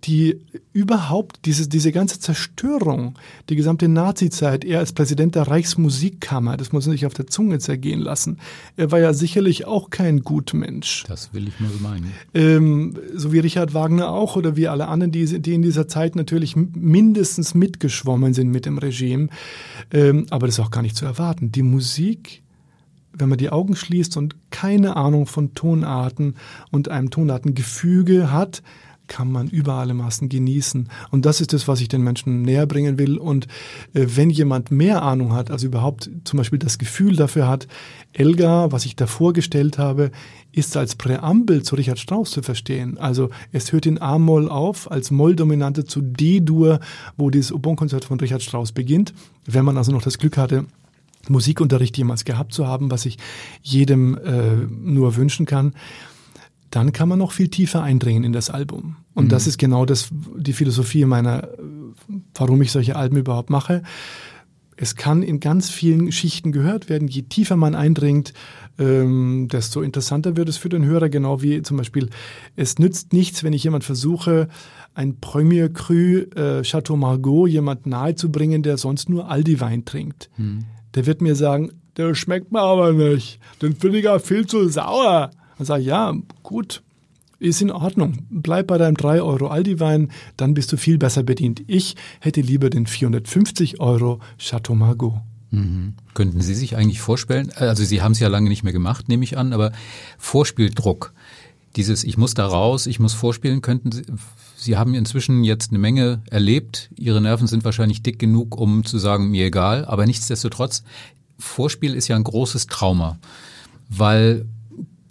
die 0.05 0.41
überhaupt 0.73 1.45
diese, 1.45 1.69
diese 1.69 1.93
ganze 1.93 2.19
Zerstörung, 2.19 3.15
die 3.49 3.57
gesamte 3.57 3.89
Nazi-Zeit, 3.89 4.65
er 4.65 4.81
als 4.81 4.93
Präsident 4.93 5.35
der 5.35 5.47
Reichsmusikkammer, 5.47 6.57
das 6.57 6.73
muss 6.73 6.87
man 6.87 6.93
sich 6.93 7.07
auf 7.07 7.15
der 7.15 7.29
Zunge 7.29 7.59
zergehen 7.61 8.01
lassen. 8.01 8.39
Er 8.77 8.91
war 8.91 8.99
ja 8.99 9.13
sicherlich 9.13 9.67
auch 9.67 9.91
kein 9.91 10.23
Gutmensch. 10.23 11.05
Das 11.07 11.33
will 11.33 11.49
ich 11.49 11.61
nur 11.61 11.71
so 11.71 11.79
meinen. 11.79 12.13
Ähm, 12.35 12.99
so 13.15 13.33
wie 13.33 13.39
Richard 13.39 13.75
Wagner 13.75 14.11
auch 14.11 14.37
oder 14.37 14.57
wie 14.57 14.67
alle 14.67 14.89
anderen, 14.89 15.13
die, 15.13 15.41
die 15.41 15.55
in 15.55 15.63
dieser 15.63 15.87
Zeit 15.87 16.17
natürlich 16.17 16.57
mindestens 16.57 17.55
mitgeschwommen 17.55 18.35
sind 18.35 18.51
mit 18.51 18.67
dem 18.67 18.79
Regime. 18.79 19.29
Ähm, 19.93 20.27
aber 20.31 20.47
das 20.47 20.59
ist 20.59 20.65
auch 20.65 20.71
gar 20.71 20.83
nicht 20.83 20.97
zu 20.97 21.05
erwarten. 21.05 21.53
Die 21.53 21.63
Musik 21.63 22.43
wenn 23.15 23.29
man 23.29 23.37
die 23.37 23.51
Augen 23.51 23.77
schließt 23.77 24.17
und 24.17 24.37
keine 24.51 24.97
Ahnung 24.97 25.27
von 25.27 25.53
Tonarten 25.53 26.37
und 26.71 26.89
einem 26.89 27.11
Tonartengefüge 27.11 28.33
hat, 28.33 28.63
kann 29.13 29.31
man 29.31 29.49
über 29.49 29.75
alle 29.75 29.93
Maßen 29.93 30.31
genießen. 30.31 30.89
Und 31.11 31.27
das 31.27 31.43
ist 31.43 31.53
das, 31.53 31.69
was 31.69 31.83
ich 31.83 31.89
den 31.89 32.01
Menschen 32.01 32.41
näher 32.41 32.65
bringen 32.65 32.99
will. 32.99 33.19
Und 33.19 33.47
äh, 33.93 34.07
wenn 34.07 34.31
jemand 34.31 34.71
mehr 34.71 35.03
Ahnung 35.03 35.35
hat, 35.35 35.51
also 35.51 35.67
überhaupt 35.67 36.11
zum 36.25 36.39
Beispiel 36.39 36.59
das 36.59 36.79
Gefühl 36.79 37.15
dafür 37.15 37.47
hat, 37.47 37.69
Elgar, 38.15 38.73
was 38.73 38.87
ich 38.87 38.97
da 38.97 39.07
vorgestellt 39.07 39.77
habe, 39.77 40.13
ist 40.51 40.79
als 40.79 40.97
Präambel 40.97 41.63
zu 41.63 41.75
Richard 41.75 41.99
Strauss 41.99 42.31
zu 42.31 42.41
verstehen. 42.41 42.97
Also 42.97 43.29
es 43.53 43.71
hört 43.71 43.85
in 43.85 44.01
A-Moll 44.01 44.49
auf, 44.49 44.91
als 44.91 45.11
Moll-Dominante 45.11 45.85
zu 45.85 46.01
D-Dur, 46.01 46.81
wo 47.19 47.29
dieses 47.29 47.53
Oboen-Konzert 47.53 48.07
von 48.07 48.19
Richard 48.19 48.43
Strauss 48.43 48.73
beginnt. 48.73 49.13
Wenn 49.45 49.67
man 49.67 49.77
also 49.77 49.93
noch 49.93 50.03
das 50.03 50.17
Glück 50.17 50.39
hatte, 50.39 50.65
Musikunterricht 51.29 51.99
jemals 51.99 52.25
gehabt 52.25 52.55
zu 52.55 52.67
haben, 52.67 52.91
was 52.91 53.05
ich 53.05 53.19
jedem 53.63 54.17
äh, 54.17 54.55
nur 54.67 55.17
wünschen 55.17 55.45
kann, 55.45 55.75
dann 56.73 56.93
kann 56.93 57.09
man 57.09 57.19
noch 57.19 57.33
viel 57.33 57.49
tiefer 57.49 57.83
eindringen 57.83 58.25
in 58.25 58.33
das 58.33 58.49
Album. 58.49 58.97
Und 59.15 59.27
mhm. 59.27 59.29
das 59.29 59.47
ist 59.47 59.59
genau 59.59 59.85
das, 59.85 60.09
die 60.37 60.55
Philosophie 60.55 61.05
meiner, 61.05 61.49
warum 62.35 62.63
ich 62.63 62.73
solche 62.73 62.97
Alben 62.97 63.19
überhaupt 63.19 63.51
mache. 63.51 63.83
Es 64.77 64.97
kann 64.97 65.23
in 65.23 65.39
ganz 65.39 65.69
vielen 65.69 66.11
Schichten 66.11 66.51
gehört 66.51 66.89
werden. 66.89 67.09
Je 67.09 67.23
tiefer 67.23 67.57
man 67.57 67.75
eindringt, 67.75 68.33
ähm, 68.79 69.49
desto 69.53 69.83
interessanter 69.83 70.35
wird 70.35 70.49
es 70.49 70.57
für 70.57 70.71
den 70.71 70.87
Hörer. 70.87 71.11
Genau 71.11 71.43
wie 71.43 71.61
zum 71.61 71.77
Beispiel, 71.77 72.09
es 72.57 72.79
nützt 72.79 73.13
nichts, 73.13 73.45
wenn 73.45 73.53
ich 73.53 73.65
jemand 73.65 73.85
versuche, 73.85 74.49
ein 74.95 75.21
Premier 75.21 75.69
Cru 75.69 76.23
äh, 76.35 76.63
Chateau 76.63 76.97
Margaux 76.97 77.51
jemand 77.51 77.85
nahezubringen, 77.85 78.63
der 78.63 78.79
sonst 78.79 79.11
nur 79.11 79.31
Aldi-Wein 79.31 79.85
trinkt. 79.85 80.31
Mhm. 80.39 80.65
Der 80.95 81.05
wird 81.05 81.21
mir 81.21 81.35
sagen, 81.35 81.73
der 81.99 82.15
schmeckt 82.15 82.51
mir 82.51 82.61
aber 82.61 82.95
nicht. 82.95 83.41
Den 83.61 83.77
finde 83.77 83.99
ich 83.99 84.05
ja 84.05 84.19
viel 84.19 84.47
zu 84.47 84.67
sauer. 84.71 85.31
Dann 85.59 85.67
sage 85.67 85.83
ich, 85.83 85.89
ja, 85.89 86.15
gut, 86.43 86.83
ist 87.39 87.61
in 87.61 87.71
Ordnung. 87.71 88.19
Bleib 88.31 88.69
bei 88.69 88.79
deinem 88.79 88.97
3 88.97 89.21
Euro 89.21 89.49
Aldi-Wein, 89.49 90.11
dann 90.37 90.55
bist 90.55 90.73
du 90.73 90.77
viel 90.77 90.97
besser 90.99 91.23
bedient. 91.23 91.63
Ich 91.67 91.97
hätte 92.21 92.41
lieber 92.41 92.71
den 92.71 92.87
450 92.87 93.81
Euro 93.81 94.21
Chateau 94.39 94.75
Margaux. 94.75 95.21
Mhm. 95.51 95.95
Könnten 96.15 96.41
Sie 96.41 96.55
sich 96.55 96.77
eigentlich 96.77 97.01
vorstellen, 97.01 97.53
also 97.57 97.85
Sie 97.85 98.01
haben 98.01 98.13
es 98.13 98.21
ja 98.21 98.29
lange 98.29 98.49
nicht 98.49 98.63
mehr 98.63 98.73
gemacht, 98.73 99.09
nehme 99.09 99.25
ich 99.25 99.37
an, 99.37 99.53
aber 99.53 99.73
Vorspieldruck, 100.19 101.13
dieses 101.77 102.05
Ich 102.05 102.17
muss 102.17 102.35
da 102.35 102.47
raus, 102.47 102.87
ich 102.87 103.01
muss 103.01 103.13
vorspielen, 103.13 103.61
könnten 103.61 103.93
Sie, 103.93 104.05
Sie 104.57 104.77
haben 104.77 104.95
inzwischen 104.95 105.43
jetzt 105.43 105.71
eine 105.71 105.79
Menge 105.79 106.23
erlebt, 106.31 106.91
Ihre 106.97 107.21
Nerven 107.21 107.49
sind 107.49 107.65
wahrscheinlich 107.65 108.03
dick 108.03 108.19
genug, 108.19 108.57
um 108.57 108.85
zu 108.85 108.99
sagen, 108.99 109.31
mir 109.31 109.47
egal, 109.47 109.85
aber 109.85 110.07
nichtsdestotrotz, 110.07 110.85
Vorspiel 111.39 111.95
ist 111.95 112.09
ja 112.09 112.17
ein 112.17 112.25
großes 112.25 112.69
Trauma, 112.69 113.19
weil 113.89 114.47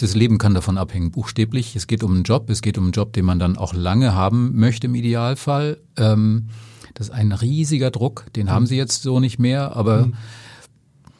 das 0.02 0.16
Leben 0.16 0.38
kann 0.38 0.54
davon 0.54 0.78
abhängen, 0.78 1.12
buchstäblich. 1.12 1.76
Es 1.76 1.88
geht 1.88 2.04
um 2.04 2.14
einen 2.14 2.24
Job, 2.24 2.50
es 2.50 2.62
geht 2.62 2.78
um 2.78 2.86
einen 2.86 2.94
Job, 2.94 3.14
den 3.14 3.26
man 3.26 3.40
dann 3.40 3.58
auch 3.58 3.74
lange 3.74 4.14
haben 4.14 4.58
möchte 4.60 4.88
im 4.88 4.96
Idealfall. 4.96 5.78
Ähm, 5.98 6.50
das 6.94 7.08
ist 7.08 7.14
ein 7.14 7.32
riesiger 7.32 7.92
Druck, 7.92 8.26
den 8.36 8.48
mhm. 8.48 8.52
haben 8.52 8.66
sie 8.68 8.76
jetzt 8.76 9.04
so 9.04 9.20
nicht 9.20 9.40
mehr, 9.40 9.76
aber 9.76 10.08
mhm. 10.08 10.14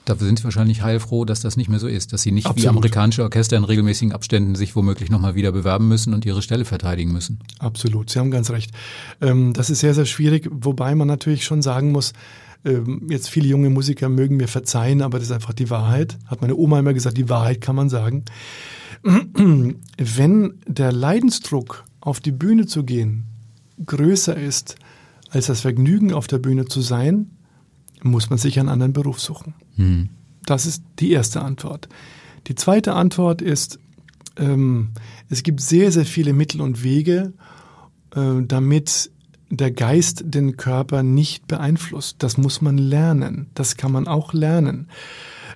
da 0.06 0.16
sind 0.16 0.40
sie 0.40 0.44
wahrscheinlich 0.44 0.82
heilfroh, 0.82 1.26
dass 1.26 1.42
das 1.42 1.58
nicht 1.58 1.70
mehr 1.70 1.80
so 1.80 1.88
ist, 1.88 2.14
dass 2.14 2.22
sie 2.22 2.32
nicht 2.32 2.46
Absolut. 2.46 2.64
wie 2.64 2.70
amerikanische 2.70 3.24
Orchester 3.24 3.58
in 3.58 3.64
regelmäßigen 3.64 4.14
Abständen 4.14 4.56
sich 4.56 4.76
womöglich 4.76 5.10
nochmal 5.10 5.36
wieder 5.36 5.52
bewerben 5.52 5.88
müssen 5.88 6.14
und 6.14 6.26
ihre 6.26 6.42
Stelle 6.42 6.66
verteidigen 6.66 7.14
müssen. 7.14 7.40
Absolut, 7.60 8.10
Sie 8.10 8.20
haben 8.20 8.32
ganz 8.32 8.50
recht. 8.50 8.72
Ähm, 9.22 9.54
das 9.54 9.70
ist 9.70 9.80
sehr, 9.80 9.94
sehr 9.94 10.06
schwierig, 10.06 10.50
wobei 10.52 10.94
man 10.96 11.08
natürlich 11.08 11.46
schon 11.46 11.62
sagen 11.62 11.92
muss, 11.92 12.14
jetzt 13.10 13.30
viele 13.30 13.48
junge 13.48 13.70
Musiker 13.70 14.08
mögen 14.10 14.38
mir 14.38 14.48
verzeihen, 14.48 15.02
aber 15.02 15.18
das 15.18 15.30
ist 15.30 15.34
einfach 15.34 15.54
die 15.54 15.70
Wahrheit. 15.70 16.18
Hat 16.28 16.42
meine 16.42 16.56
Oma 16.56 16.80
immer 16.80 16.94
gesagt, 16.94 17.18
die 17.18 17.30
Wahrheit 17.30 17.62
kann 17.62 17.76
man 17.76 17.90
sagen. 17.90 18.26
Wenn 19.04 20.54
der 20.68 20.92
Leidensdruck, 20.92 21.86
auf 22.02 22.20
die 22.20 22.32
Bühne 22.32 22.66
zu 22.66 22.84
gehen, 22.84 23.26
größer 23.86 24.36
ist 24.36 24.76
als 25.30 25.48
das 25.48 25.62
Vergnügen, 25.62 26.14
auf 26.14 26.28
der 26.28 26.40
Bühne 26.40 26.66
zu 26.66 26.82
sein, 26.82 27.32
muss 28.04 28.30
man 28.30 28.40
sich 28.40 28.60
einen 28.60 28.70
anderen 28.70 28.94
Beruf 28.94 29.20
suchen. 29.20 29.54
Hm. 29.76 30.10
Das 30.46 30.66
ist 30.66 30.84
die 31.00 31.12
erste 31.12 31.42
Antwort. 31.42 31.88
Die 32.48 32.56
zweite 32.56 32.94
Antwort 32.94 33.42
ist, 33.42 33.80
ähm, 34.38 34.90
es 35.30 35.44
gibt 35.44 35.62
sehr, 35.62 35.92
sehr 35.92 36.06
viele 36.06 36.34
Mittel 36.34 36.62
und 36.62 36.84
Wege, 36.84 37.34
äh, 38.16 38.42
damit 38.48 39.12
der 39.58 39.72
Geist 39.72 40.24
den 40.26 40.58
Körper 40.58 41.04
nicht 41.04 41.48
beeinflusst. 41.48 42.18
Das 42.20 42.38
muss 42.38 42.62
man 42.62 42.78
lernen. 42.78 43.48
Das 43.54 43.78
kann 43.78 43.92
man 43.92 44.08
auch 44.08 44.34
lernen. 44.34 44.88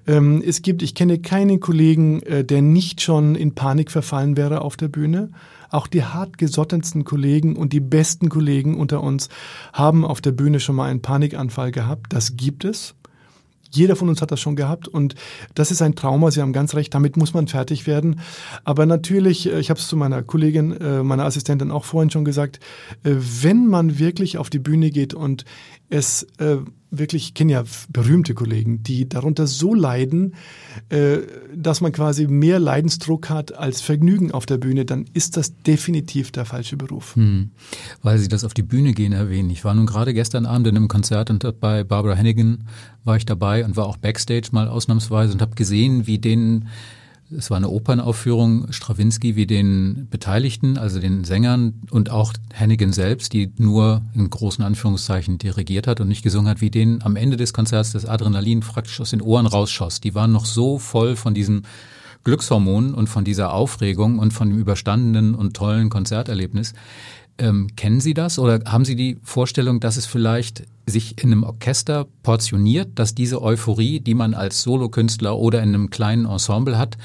Ähm, 0.07 0.43
es 0.45 0.61
gibt, 0.61 0.83
ich 0.83 0.93
kenne 0.93 1.19
keinen 1.19 1.59
Kollegen, 1.59 2.21
äh, 2.23 2.43
der 2.43 2.61
nicht 2.61 3.01
schon 3.01 3.35
in 3.35 3.55
Panik 3.55 3.91
verfallen 3.91 4.37
wäre 4.37 4.61
auf 4.61 4.77
der 4.77 4.87
Bühne. 4.87 5.29
Auch 5.69 5.87
die 5.87 6.03
hartgesottensten 6.03 7.05
Kollegen 7.05 7.55
und 7.55 7.73
die 7.73 7.79
besten 7.79 8.29
Kollegen 8.29 8.77
unter 8.77 9.01
uns 9.01 9.29
haben 9.73 10.05
auf 10.05 10.21
der 10.21 10.31
Bühne 10.31 10.59
schon 10.59 10.75
mal 10.75 10.89
einen 10.89 11.01
Panikanfall 11.01 11.71
gehabt. 11.71 12.13
Das 12.13 12.37
gibt 12.37 12.65
es. 12.65 12.95
Jeder 13.75 13.95
von 13.95 14.09
uns 14.09 14.21
hat 14.21 14.31
das 14.31 14.39
schon 14.39 14.55
gehabt 14.55 14.87
und 14.87 15.15
das 15.53 15.71
ist 15.71 15.81
ein 15.81 15.95
Trauma. 15.95 16.31
Sie 16.31 16.41
haben 16.41 16.53
ganz 16.53 16.75
recht, 16.75 16.93
damit 16.93 17.17
muss 17.17 17.33
man 17.33 17.47
fertig 17.47 17.87
werden. 17.87 18.21
Aber 18.63 18.85
natürlich, 18.85 19.51
äh, 19.51 19.59
ich 19.59 19.69
habe 19.69 19.79
es 19.79 19.87
zu 19.87 19.97
meiner 19.97 20.23
Kollegin, 20.23 20.71
äh, 20.71 21.03
meiner 21.03 21.25
Assistentin 21.25 21.71
auch 21.71 21.85
vorhin 21.85 22.09
schon 22.09 22.25
gesagt, 22.25 22.59
äh, 23.03 23.11
wenn 23.41 23.67
man 23.67 23.99
wirklich 23.99 24.37
auf 24.37 24.49
die 24.49 24.59
Bühne 24.59 24.91
geht 24.91 25.13
und 25.13 25.45
es 25.89 26.27
wirklich, 26.97 27.27
ich 27.27 27.33
kenne 27.33 27.53
ja 27.53 27.63
berühmte 27.89 28.33
Kollegen, 28.33 28.83
die 28.83 29.07
darunter 29.07 29.47
so 29.47 29.73
leiden, 29.73 30.35
äh, 30.89 31.19
dass 31.53 31.81
man 31.81 31.91
quasi 31.91 32.27
mehr 32.27 32.59
Leidensdruck 32.59 33.29
hat 33.29 33.57
als 33.57 33.81
Vergnügen 33.81 34.31
auf 34.31 34.45
der 34.45 34.57
Bühne, 34.57 34.85
dann 34.85 35.05
ist 35.13 35.37
das 35.37 35.57
definitiv 35.63 36.31
der 36.31 36.45
falsche 36.45 36.77
Beruf. 36.77 37.15
Hm. 37.15 37.51
Weil 38.01 38.17
Sie 38.17 38.27
das 38.27 38.43
auf 38.43 38.53
die 38.53 38.63
Bühne 38.63 38.93
gehen 38.93 39.13
erwähnen. 39.13 39.49
Ich 39.49 39.63
war 39.63 39.73
nun 39.73 39.85
gerade 39.85 40.13
gestern 40.13 40.45
Abend 40.45 40.67
in 40.67 40.77
einem 40.77 40.87
Konzert 40.87 41.29
und 41.29 41.59
bei 41.59 41.83
Barbara 41.83 42.15
Hennigan 42.15 42.67
war 43.03 43.17
ich 43.17 43.25
dabei 43.25 43.65
und 43.65 43.75
war 43.75 43.85
auch 43.85 43.97
Backstage 43.97 44.49
mal 44.51 44.67
ausnahmsweise 44.67 45.33
und 45.33 45.41
habe 45.41 45.55
gesehen, 45.55 46.07
wie 46.07 46.19
denen 46.19 46.69
es 47.31 47.49
war 47.49 47.57
eine 47.57 47.69
Opernaufführung, 47.69 48.71
Strawinski 48.71 49.35
wie 49.35 49.47
den 49.47 50.07
Beteiligten, 50.09 50.77
also 50.77 50.99
den 50.99 51.23
Sängern 51.23 51.81
und 51.89 52.11
auch 52.11 52.33
Hennigan 52.53 52.93
selbst, 52.93 53.33
die 53.33 53.51
nur 53.57 54.03
in 54.13 54.29
großen 54.29 54.63
Anführungszeichen 54.63 55.37
dirigiert 55.37 55.87
hat 55.87 55.99
und 56.01 56.07
nicht 56.07 56.23
gesungen 56.23 56.49
hat, 56.49 56.61
wie 56.61 56.69
denen 56.69 57.01
am 57.01 57.15
Ende 57.15 57.37
des 57.37 57.53
Konzerts 57.53 57.93
das 57.93 58.05
Adrenalin 58.05 58.59
praktisch 58.59 59.01
aus 59.01 59.09
den 59.09 59.21
Ohren 59.21 59.47
rausschoss. 59.47 60.01
Die 60.01 60.13
waren 60.13 60.31
noch 60.31 60.45
so 60.45 60.77
voll 60.77 61.15
von 61.15 61.33
diesen 61.33 61.63
Glückshormonen 62.23 62.93
und 62.93 63.07
von 63.07 63.23
dieser 63.23 63.53
Aufregung 63.53 64.19
und 64.19 64.31
von 64.31 64.49
dem 64.49 64.59
überstandenen 64.59 65.35
und 65.35 65.55
tollen 65.55 65.89
Konzerterlebnis, 65.89 66.73
ähm, 67.37 67.67
kennen 67.75 67.99
Sie 67.99 68.13
das 68.13 68.39
oder 68.39 68.59
haben 68.65 68.85
Sie 68.85 68.95
die 68.95 69.17
Vorstellung, 69.23 69.79
dass 69.79 69.97
es 69.97 70.05
vielleicht 70.05 70.63
sich 70.85 71.21
in 71.21 71.31
einem 71.31 71.43
Orchester 71.43 72.05
portioniert, 72.23 72.89
dass 72.95 73.15
diese 73.15 73.41
Euphorie, 73.41 73.99
die 73.99 74.13
man 74.13 74.33
als 74.33 74.61
Solokünstler 74.61 75.37
oder 75.37 75.61
in 75.61 75.69
einem 75.69 75.89
kleinen 75.89 76.25
Ensemble 76.25 76.77
hat, 76.77 76.97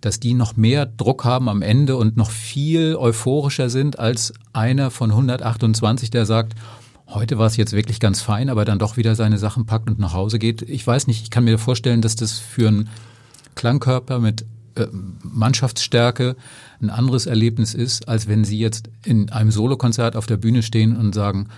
dass 0.00 0.20
die 0.20 0.34
noch 0.34 0.56
mehr 0.56 0.86
Druck 0.86 1.24
haben 1.24 1.48
am 1.48 1.62
Ende 1.62 1.96
und 1.96 2.16
noch 2.16 2.30
viel 2.30 2.96
euphorischer 2.96 3.70
sind 3.70 3.98
als 3.98 4.32
einer 4.52 4.90
von 4.90 5.10
128, 5.10 6.10
der 6.10 6.26
sagt, 6.26 6.54
heute 7.08 7.38
war 7.38 7.46
es 7.46 7.56
jetzt 7.56 7.72
wirklich 7.72 8.00
ganz 8.00 8.20
fein, 8.20 8.48
aber 8.48 8.64
dann 8.64 8.78
doch 8.78 8.96
wieder 8.96 9.14
seine 9.14 9.38
Sachen 9.38 9.66
packt 9.66 9.88
und 9.90 9.98
nach 9.98 10.14
Hause 10.14 10.38
geht. 10.38 10.62
Ich 10.62 10.86
weiß 10.86 11.06
nicht, 11.06 11.22
ich 11.22 11.30
kann 11.30 11.44
mir 11.44 11.58
vorstellen, 11.58 12.02
dass 12.02 12.16
das 12.16 12.38
für 12.38 12.68
einen 12.68 12.88
Klangkörper 13.54 14.18
mit 14.18 14.44
Mannschaftsstärke 15.22 16.36
ein 16.80 16.90
anderes 16.90 17.26
Erlebnis 17.26 17.74
ist, 17.74 18.08
als 18.08 18.28
wenn 18.28 18.44
Sie 18.44 18.58
jetzt 18.58 18.88
in 19.04 19.30
einem 19.30 19.50
Solokonzert 19.50 20.16
auf 20.16 20.26
der 20.26 20.36
Bühne 20.36 20.62
stehen 20.62 20.96
und 20.96 21.14
sagen, 21.14 21.48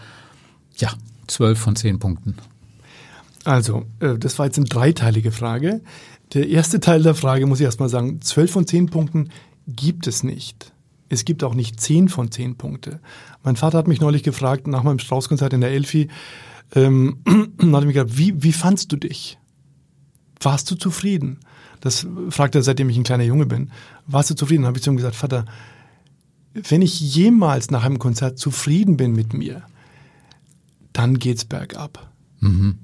ja, 0.77 0.93
zwölf 1.27 1.59
von 1.59 1.77
zehn 1.77 1.99
Punkten. 1.99 2.37
Also, 3.45 3.87
äh, 4.01 4.19
das 4.19 4.39
war 4.39 4.47
jetzt 4.47 4.59
eine 4.59 4.67
dreiteilige 4.67 5.33
Frage. 5.33 5.81
Der 6.35 6.49
erste 6.49 6.81
Teil 6.81 7.03
der 7.03 7.15
Frage 7.15 7.47
muss 7.47 7.61
ich 7.61 7.65
erstmal 7.65 7.89
sagen, 7.89 8.21
zwölf 8.21 8.51
von 8.51 8.67
zehn 8.67 8.87
Punkten 8.87 9.31
gibt 9.69 10.07
es 10.07 10.23
nicht. 10.23 10.73
Es 11.09 11.25
gibt 11.25 11.45
auch 11.45 11.55
nicht 11.55 11.81
zehn 11.81 12.09
von 12.09 12.33
zehn 12.33 12.57
Punkte. 12.57 13.01
Mein 13.45 13.57
Vater 13.57 13.79
hat 13.79 13.89
mich 13.89 14.01
neulich 14.01 14.25
gefragt, 14.25 14.67
nach 14.67 14.83
meinem 14.83 14.99
Straußkonzert 14.99 15.53
in 15.53 15.61
der 15.61 15.71
Elfi, 15.71 16.09
ähm, 16.75 17.19
hat 17.27 17.85
mich 17.85 17.95
gefragt, 17.95 18.19
wie, 18.19 18.43
wie 18.43 18.53
fandst 18.53 18.91
du 18.91 18.97
dich? 18.97 19.39
Warst 20.41 20.71
du 20.71 20.75
zufrieden? 20.75 21.39
Das 21.81 22.07
fragt 22.31 22.55
er, 22.55 22.63
seitdem 22.63 22.89
ich 22.89 22.97
ein 22.97 23.05
kleiner 23.05 23.25
Junge 23.25 23.47
bin. 23.47 23.71
Warst 24.07 24.31
du 24.31 24.35
zufrieden? 24.35 24.63
Dann 24.63 24.69
habe 24.69 24.79
ich 24.79 24.85
zu 24.85 24.91
ihm 24.91 24.97
gesagt, 24.97 25.17
Vater, 25.17 25.45
wenn 26.55 26.83
ich 26.83 27.01
jemals 27.01 27.71
nach 27.71 27.85
einem 27.85 27.99
Konzert 27.99 28.39
zufrieden 28.39 28.97
bin 28.97 29.13
mit 29.13 29.35
mir, 29.35 29.63
dann 30.93 31.19
geht's 31.19 31.45
bergab. 31.45 32.11
Mhm. 32.41 32.79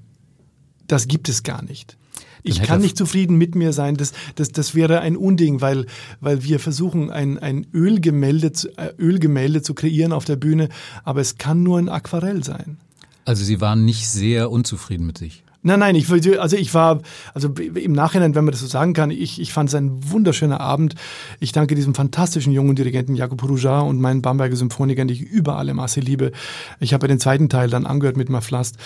Das 0.87 1.09
gibt 1.09 1.29
es 1.29 1.43
gar 1.43 1.63
nicht. 1.63 1.97
Ich 2.45 2.63
kann 2.63 2.81
nicht 2.81 2.97
zufrieden 2.97 3.37
mit 3.37 3.55
mir 3.55 3.73
sein. 3.73 3.97
Das, 3.97 4.13
das, 4.35 4.51
das 4.51 4.75
wäre 4.75 5.01
ein 5.01 5.17
Unding, 5.17 5.61
weil, 5.61 5.87
weil 6.21 6.43
wir 6.43 6.59
versuchen, 6.59 7.11
ein, 7.11 7.39
ein 7.39 7.67
Ölgemälde, 7.73 8.53
äh, 8.77 8.93
Ölgemälde 8.99 9.63
zu 9.63 9.75
kreieren 9.75 10.13
auf 10.13 10.25
der 10.25 10.37
Bühne, 10.37 10.69
aber 11.05 11.21
es 11.21 11.39
kann 11.39 11.63
nur 11.63 11.79
ein 11.79 11.89
Aquarell 11.89 12.43
sein. 12.43 12.79
Also 13.25 13.45
Sie 13.45 13.61
waren 13.61 13.85
nicht 13.85 14.09
sehr 14.09 14.51
unzufrieden 14.51 15.07
mit 15.07 15.19
sich. 15.19 15.45
Nein, 15.65 15.79
nein, 15.79 15.95
ich 15.95 16.11
also 16.11 16.57
ich 16.57 16.75
war, 16.75 17.03
also 17.35 17.49
im 17.49 17.93
Nachhinein, 17.93 18.35
wenn 18.35 18.45
man 18.45 18.51
das 18.51 18.61
so 18.61 18.67
sagen 18.67 18.95
kann, 18.95 19.13
ich, 19.13 19.41
ich 19.41 19.53
fand 19.53 19.69
es 19.69 19.77
ein 19.77 20.11
wunderschöner 20.11 20.61
Abend. 20.61 20.97
Ich 21.39 21.53
danke 21.53 21.77
diesem 21.77 21.95
fantastischen 21.95 22.53
jungen 22.53 22.75
Dirigenten 22.75 23.15
Jakob 23.15 23.43
Roujar 23.45 23.87
und 23.87 24.01
meinen 24.01 24.23
Bamberger 24.23 24.57
Symphonikern, 24.57 25.07
die 25.07 25.15
ich 25.15 25.23
über 25.23 25.57
alle 25.57 25.73
Masse 25.73 26.01
liebe. 26.01 26.33
Ich 26.81 26.93
habe 26.93 27.07
den 27.07 27.21
zweiten 27.21 27.49
Teil 27.49 27.71
dann 27.71 27.87
angehört 27.87 28.17
mit 28.17 28.29
Maflast. 28.29 28.77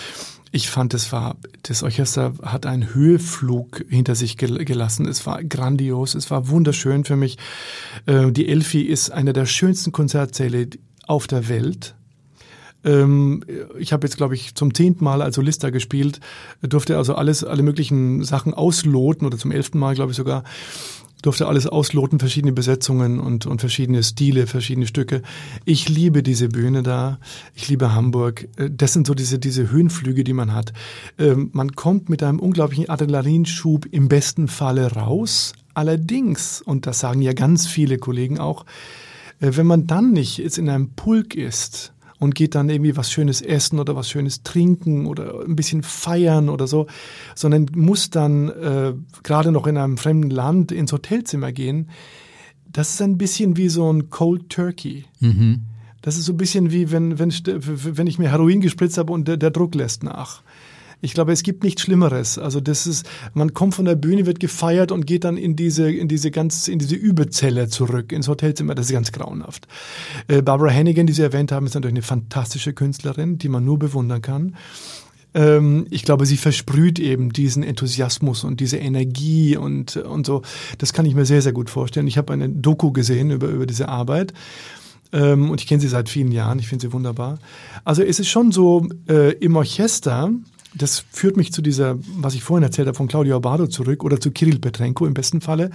Ich 0.51 0.69
fand, 0.69 0.93
es 0.93 1.11
war, 1.11 1.35
das 1.63 1.81
Orchester 1.81 2.33
hat 2.43 2.67
einen 2.67 2.93
Höheflug 2.93 3.83
hinter 3.89 4.13
sich 4.13 4.37
gelassen. 4.37 5.07
Es 5.07 5.25
war 5.25 5.43
grandios, 5.43 6.13
es 6.13 6.29
war 6.29 6.47
wunderschön 6.47 7.05
für 7.05 7.15
mich. 7.15 7.37
Äh, 8.05 8.31
die 8.31 8.47
Elfi 8.47 8.83
ist 8.83 9.09
einer 9.09 9.33
der 9.33 9.47
schönsten 9.47 9.91
Konzertsäle 9.91 10.69
auf 11.07 11.25
der 11.25 11.49
Welt. 11.49 11.96
Ähm, 12.83 13.43
ich 13.79 13.93
habe 13.93 14.05
jetzt, 14.05 14.17
glaube 14.17 14.35
ich, 14.35 14.55
zum 14.55 14.73
zehnten 14.73 15.03
Mal 15.03 15.21
als 15.21 15.35
Solista 15.35 15.69
gespielt, 15.69 16.19
durfte 16.61 16.97
also 16.97 17.15
alles, 17.15 17.43
alle 17.43 17.63
möglichen 17.63 18.23
Sachen 18.23 18.53
ausloten 18.53 19.25
oder 19.25 19.37
zum 19.37 19.51
elften 19.51 19.79
Mal, 19.79 19.95
glaube 19.95 20.11
ich 20.11 20.17
sogar 20.17 20.43
durfte 21.21 21.47
alles 21.47 21.67
ausloten, 21.67 22.19
verschiedene 22.19 22.53
Besetzungen 22.53 23.19
und, 23.19 23.45
und 23.45 23.59
verschiedene 23.59 24.03
Stile, 24.03 24.47
verschiedene 24.47 24.87
Stücke. 24.87 25.21
Ich 25.65 25.89
liebe 25.89 26.23
diese 26.23 26.49
Bühne 26.49 26.83
da. 26.83 27.19
Ich 27.55 27.67
liebe 27.67 27.93
Hamburg. 27.93 28.47
Äh, 28.57 28.69
das 28.69 28.93
sind 28.93 29.07
so 29.07 29.13
diese, 29.13 29.39
diese 29.39 29.71
Höhenflüge, 29.71 30.23
die 30.23 30.33
man 30.33 30.53
hat. 30.53 30.73
Ähm, 31.17 31.49
man 31.53 31.73
kommt 31.73 32.09
mit 32.09 32.21
einem 32.23 32.39
unglaublichen 32.39 32.89
Adrenalinschub 32.89 33.87
im 33.91 34.07
besten 34.07 34.47
Falle 34.47 34.93
raus. 34.93 35.53
Allerdings, 35.73 36.61
und 36.61 36.85
das 36.85 36.99
sagen 36.99 37.21
ja 37.21 37.33
ganz 37.33 37.67
viele 37.67 37.97
Kollegen 37.97 38.39
auch, 38.39 38.65
äh, 39.39 39.51
wenn 39.53 39.67
man 39.67 39.87
dann 39.87 40.11
nicht 40.11 40.37
jetzt 40.37 40.57
in 40.57 40.69
einem 40.69 40.89
Pulk 40.89 41.35
ist, 41.35 41.93
und 42.19 42.35
geht 42.35 42.55
dann 42.55 42.69
irgendwie 42.69 42.97
was 42.97 43.11
Schönes 43.11 43.41
essen 43.41 43.79
oder 43.79 43.95
was 43.95 44.09
Schönes 44.09 44.43
trinken 44.43 45.05
oder 45.05 45.43
ein 45.45 45.55
bisschen 45.55 45.83
feiern 45.83 46.49
oder 46.49 46.67
so, 46.67 46.87
sondern 47.35 47.67
muss 47.75 48.09
dann 48.09 48.49
äh, 48.49 48.93
gerade 49.23 49.51
noch 49.51 49.67
in 49.67 49.77
einem 49.77 49.97
fremden 49.97 50.29
Land 50.29 50.71
ins 50.71 50.91
Hotelzimmer 50.91 51.51
gehen. 51.51 51.89
Das 52.71 52.91
ist 52.91 53.01
ein 53.01 53.17
bisschen 53.17 53.57
wie 53.57 53.69
so 53.69 53.91
ein 53.91 54.09
Cold 54.09 54.49
Turkey. 54.49 55.05
Mhm. 55.19 55.61
Das 56.01 56.17
ist 56.17 56.25
so 56.25 56.33
ein 56.33 56.37
bisschen 56.37 56.71
wie 56.71 56.91
wenn, 56.91 57.19
wenn, 57.19 57.31
wenn 57.31 58.07
ich 58.07 58.19
mir 58.19 58.31
Heroin 58.31 58.61
gespritzt 58.61 58.97
habe 58.97 59.11
und 59.13 59.27
der, 59.27 59.37
der 59.37 59.51
Druck 59.51 59.75
lässt 59.75 60.03
nach. 60.03 60.41
Ich 61.01 61.13
glaube, 61.13 61.31
es 61.31 61.43
gibt 61.43 61.63
nichts 61.63 61.83
Schlimmeres. 61.83 62.39
Also 62.39 62.59
das 62.59 62.87
ist, 62.87 63.07
man 63.33 63.53
kommt 63.53 63.75
von 63.75 63.85
der 63.85 63.95
Bühne, 63.95 64.25
wird 64.25 64.39
gefeiert 64.39 64.91
und 64.91 65.05
geht 65.05 65.23
dann 65.23 65.37
in 65.37 65.55
diese, 65.55 65.91
in 65.91 66.07
diese 66.07 66.31
ganz, 66.31 66.67
in 66.67 66.79
diese 66.79 66.95
Überzelle 66.95 67.67
zurück, 67.67 68.11
ins 68.11 68.27
Hotelzimmer. 68.27 68.73
Das 68.73 68.87
ist 68.87 68.93
ganz 68.93 69.11
grauenhaft. 69.11 69.67
Äh, 70.27 70.41
Barbara 70.41 70.71
Hannigan, 70.71 71.05
die 71.05 71.13
Sie 71.13 71.21
erwähnt 71.21 71.51
haben, 71.51 71.67
ist 71.67 71.75
natürlich 71.75 71.95
eine 71.95 72.01
fantastische 72.01 72.73
Künstlerin, 72.73 73.37
die 73.37 73.49
man 73.49 73.63
nur 73.63 73.79
bewundern 73.79 74.21
kann 74.21 74.55
ähm, 75.33 75.85
ich 75.91 76.03
glaube, 76.03 76.25
sie 76.25 76.37
versprüht 76.37 76.99
eben 76.99 77.31
diesen 77.33 77.61
Enthusiasmus 77.61 78.43
und 78.45 78.59
diese 78.59 78.77
Energie 78.77 79.57
und, 79.57 79.97
und 79.97 80.25
so. 80.25 80.41
Das 80.77 80.93
kann 80.93 81.05
ich 81.05 81.15
mir 81.15 81.25
sehr, 81.25 81.41
sehr 81.41 81.51
gut 81.51 81.69
vorstellen. 81.69 82.07
Ich 82.07 82.17
habe 82.17 82.33
eine 82.33 82.49
Doku 82.49 82.91
gesehen 82.91 83.29
über, 83.29 83.47
über 83.47 83.65
diese 83.65 83.89
Arbeit. 83.89 84.33
Ähm, 85.11 85.51
und 85.51 85.61
ich 85.61 85.67
kenne 85.67 85.81
sie 85.81 85.87
seit 85.87 86.09
vielen 86.09 86.31
Jahren. 86.31 86.59
Ich 86.59 86.67
finde 86.67 86.87
sie 86.87 86.93
wunderbar. 86.93 87.39
Also 87.83 88.03
es 88.03 88.19
ist 88.19 88.29
schon 88.29 88.51
so, 88.51 88.87
äh, 89.07 89.33
im 89.33 89.55
Orchester 89.55 90.31
das 90.77 91.03
führt 91.11 91.37
mich 91.37 91.51
zu 91.51 91.61
dieser, 91.61 91.97
was 92.17 92.35
ich 92.35 92.43
vorhin 92.43 92.63
erzählt 92.63 92.87
habe, 92.87 92.97
von 92.97 93.07
Claudio 93.07 93.37
Abado 93.37 93.67
zurück 93.67 94.03
oder 94.03 94.19
zu 94.19 94.31
Kirill 94.31 94.59
Petrenko 94.59 95.05
im 95.05 95.13
besten 95.13 95.41
Falle. 95.41 95.71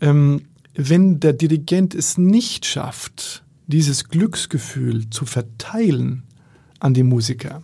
Ähm, 0.00 0.42
wenn 0.74 1.20
der 1.20 1.32
Dirigent 1.32 1.94
es 1.94 2.18
nicht 2.18 2.66
schafft, 2.66 3.44
dieses 3.66 4.08
Glücksgefühl 4.08 5.08
zu 5.10 5.24
verteilen 5.24 6.24
an 6.80 6.94
die 6.94 7.04
Musiker, 7.04 7.62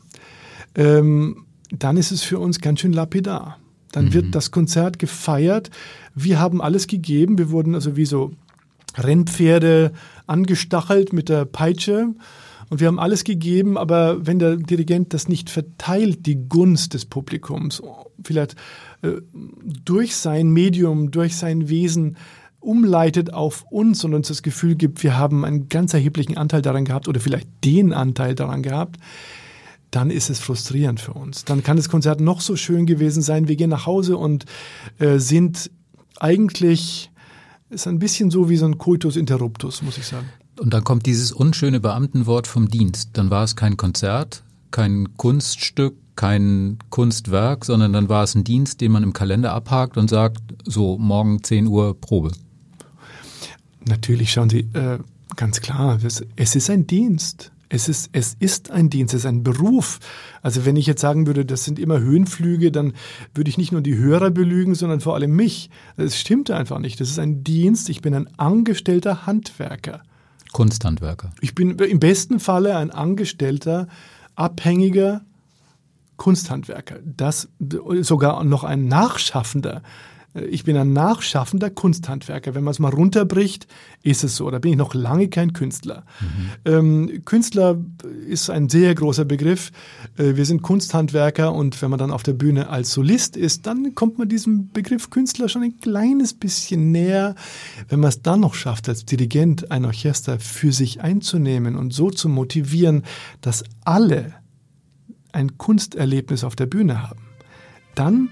ähm, 0.74 1.44
dann 1.70 1.96
ist 1.96 2.12
es 2.12 2.22
für 2.22 2.38
uns 2.38 2.60
ganz 2.60 2.80
schön 2.80 2.92
lapidar. 2.92 3.58
Dann 3.92 4.06
mhm. 4.06 4.14
wird 4.14 4.34
das 4.34 4.50
Konzert 4.50 4.98
gefeiert. 4.98 5.70
Wir 6.14 6.38
haben 6.38 6.62
alles 6.62 6.86
gegeben. 6.86 7.38
Wir 7.38 7.50
wurden 7.50 7.74
also 7.74 7.96
wie 7.96 8.06
so 8.06 8.32
Rennpferde 8.96 9.92
angestachelt 10.26 11.12
mit 11.12 11.28
der 11.28 11.44
Peitsche 11.44 12.14
und 12.70 12.80
wir 12.80 12.86
haben 12.86 13.00
alles 13.00 13.24
gegeben, 13.24 13.76
aber 13.76 14.24
wenn 14.26 14.38
der 14.38 14.56
Dirigent 14.56 15.12
das 15.12 15.28
nicht 15.28 15.50
verteilt, 15.50 16.24
die 16.24 16.48
Gunst 16.48 16.94
des 16.94 17.04
Publikums, 17.04 17.82
vielleicht 18.24 18.54
äh, 19.02 19.20
durch 19.84 20.14
sein 20.16 20.50
Medium, 20.50 21.10
durch 21.10 21.36
sein 21.36 21.68
Wesen 21.68 22.16
umleitet 22.60 23.34
auf 23.34 23.64
uns 23.70 24.04
und 24.04 24.14
uns 24.14 24.28
das 24.28 24.42
Gefühl 24.42 24.76
gibt, 24.76 25.02
wir 25.02 25.18
haben 25.18 25.44
einen 25.44 25.68
ganz 25.68 25.94
erheblichen 25.94 26.36
Anteil 26.36 26.62
daran 26.62 26.84
gehabt 26.84 27.08
oder 27.08 27.18
vielleicht 27.18 27.48
den 27.64 27.92
Anteil 27.92 28.36
daran 28.36 28.62
gehabt, 28.62 28.98
dann 29.90 30.10
ist 30.10 30.30
es 30.30 30.38
frustrierend 30.38 31.00
für 31.00 31.14
uns. 31.14 31.44
Dann 31.44 31.64
kann 31.64 31.76
das 31.76 31.88
Konzert 31.88 32.20
noch 32.20 32.40
so 32.40 32.54
schön 32.54 32.86
gewesen 32.86 33.22
sein. 33.22 33.48
Wir 33.48 33.56
gehen 33.56 33.70
nach 33.70 33.86
Hause 33.86 34.16
und 34.16 34.44
äh, 35.00 35.18
sind 35.18 35.72
eigentlich, 36.20 37.10
ist 37.70 37.88
ein 37.88 37.98
bisschen 37.98 38.30
so 38.30 38.48
wie 38.48 38.56
so 38.56 38.66
ein 38.66 38.78
Coitus 38.78 39.16
interruptus, 39.16 39.82
muss 39.82 39.98
ich 39.98 40.06
sagen. 40.06 40.28
Und 40.60 40.74
dann 40.74 40.84
kommt 40.84 41.06
dieses 41.06 41.32
unschöne 41.32 41.80
Beamtenwort 41.80 42.46
vom 42.46 42.68
Dienst. 42.68 43.10
Dann 43.14 43.30
war 43.30 43.44
es 43.44 43.56
kein 43.56 43.78
Konzert, 43.78 44.42
kein 44.70 45.16
Kunststück, 45.16 45.94
kein 46.16 46.76
Kunstwerk, 46.90 47.64
sondern 47.64 47.94
dann 47.94 48.10
war 48.10 48.24
es 48.24 48.34
ein 48.34 48.44
Dienst, 48.44 48.82
den 48.82 48.92
man 48.92 49.02
im 49.02 49.14
Kalender 49.14 49.54
abhakt 49.54 49.96
und 49.96 50.10
sagt, 50.10 50.36
so 50.66 50.98
morgen 50.98 51.42
10 51.42 51.66
Uhr 51.66 51.98
Probe. 51.98 52.32
Natürlich, 53.86 54.32
schauen 54.32 54.50
Sie, 54.50 54.68
äh, 54.74 54.98
ganz 55.34 55.62
klar, 55.62 55.98
es 56.04 56.54
ist 56.54 56.68
ein 56.68 56.86
Dienst. 56.86 57.52
Es 57.70 57.88
ist, 57.88 58.10
es 58.12 58.36
ist 58.38 58.70
ein 58.70 58.90
Dienst, 58.90 59.14
es 59.14 59.20
ist 59.20 59.26
ein 59.26 59.42
Beruf. 59.42 59.98
Also 60.42 60.66
wenn 60.66 60.76
ich 60.76 60.86
jetzt 60.86 61.00
sagen 61.00 61.26
würde, 61.26 61.46
das 61.46 61.64
sind 61.64 61.78
immer 61.78 62.00
Höhenflüge, 62.00 62.70
dann 62.70 62.92
würde 63.32 63.48
ich 63.48 63.56
nicht 63.56 63.72
nur 63.72 63.80
die 63.80 63.96
Hörer 63.96 64.30
belügen, 64.30 64.74
sondern 64.74 65.00
vor 65.00 65.14
allem 65.14 65.34
mich. 65.34 65.70
Es 65.96 66.20
stimmt 66.20 66.50
einfach 66.50 66.80
nicht. 66.80 67.00
Das 67.00 67.08
ist 67.08 67.18
ein 67.18 67.44
Dienst. 67.44 67.88
Ich 67.88 68.02
bin 68.02 68.12
ein 68.12 68.28
angestellter 68.36 69.24
Handwerker. 69.24 70.02
Kunsthandwerker. 70.52 71.30
Ich 71.40 71.54
bin 71.54 71.78
im 71.78 72.00
besten 72.00 72.40
Falle 72.40 72.76
ein 72.76 72.90
angestellter, 72.90 73.88
abhängiger 74.34 75.22
Kunsthandwerker. 76.16 76.98
Das 77.04 77.48
sogar 78.00 78.44
noch 78.44 78.64
ein 78.64 78.88
Nachschaffender. 78.88 79.82
Ich 80.32 80.62
bin 80.62 80.76
ein 80.76 80.92
nachschaffender 80.92 81.70
Kunsthandwerker. 81.70 82.54
Wenn 82.54 82.62
man 82.62 82.70
es 82.70 82.78
mal 82.78 82.92
runterbricht, 82.92 83.66
ist 84.02 84.22
es 84.22 84.36
so. 84.36 84.48
Da 84.48 84.60
bin 84.60 84.72
ich 84.72 84.78
noch 84.78 84.94
lange 84.94 85.28
kein 85.28 85.52
Künstler. 85.52 86.04
Mhm. 86.20 86.50
Ähm, 86.64 87.24
Künstler 87.24 87.78
ist 88.28 88.48
ein 88.48 88.68
sehr 88.68 88.94
großer 88.94 89.24
Begriff. 89.24 89.72
Äh, 90.16 90.36
wir 90.36 90.46
sind 90.46 90.62
Kunsthandwerker 90.62 91.52
und 91.52 91.82
wenn 91.82 91.90
man 91.90 91.98
dann 91.98 92.12
auf 92.12 92.22
der 92.22 92.34
Bühne 92.34 92.68
als 92.68 92.92
Solist 92.92 93.36
ist, 93.36 93.66
dann 93.66 93.96
kommt 93.96 94.18
man 94.18 94.28
diesem 94.28 94.70
Begriff 94.70 95.10
Künstler 95.10 95.48
schon 95.48 95.64
ein 95.64 95.80
kleines 95.80 96.32
bisschen 96.32 96.92
näher. 96.92 97.34
Wenn 97.88 97.98
man 97.98 98.10
es 98.10 98.22
dann 98.22 98.40
noch 98.40 98.54
schafft, 98.54 98.88
als 98.88 99.04
Dirigent 99.04 99.72
ein 99.72 99.84
Orchester 99.84 100.38
für 100.38 100.72
sich 100.72 101.00
einzunehmen 101.00 101.74
und 101.74 101.92
so 101.92 102.08
zu 102.08 102.28
motivieren, 102.28 103.02
dass 103.40 103.64
alle 103.84 104.34
ein 105.32 105.58
Kunsterlebnis 105.58 106.44
auf 106.44 106.54
der 106.54 106.66
Bühne 106.66 107.02
haben, 107.08 107.22
dann 107.96 108.28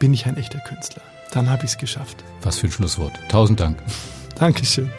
bin 0.00 0.12
ich 0.12 0.26
ein 0.26 0.36
echter 0.36 0.58
Künstler. 0.58 1.02
Dann 1.36 1.50
habe 1.50 1.66
ich 1.66 1.72
es 1.72 1.76
geschafft. 1.76 2.24
Was 2.40 2.58
für 2.58 2.66
ein 2.66 2.72
Schlusswort. 2.72 3.12
Tausend 3.28 3.60
Dank. 3.60 3.76
Dankeschön. 4.38 4.90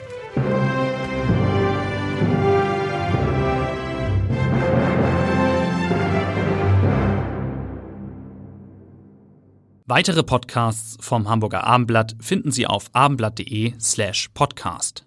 Weitere 9.87 10.21
Podcasts 10.21 10.97
vom 10.99 11.27
Hamburger 11.27 11.63
Abendblatt 11.63 12.15
finden 12.19 12.51
Sie 12.51 12.67
auf 12.67 12.91
abendblatt.de 12.93 13.73
slash 13.79 14.29
podcast. 14.35 15.06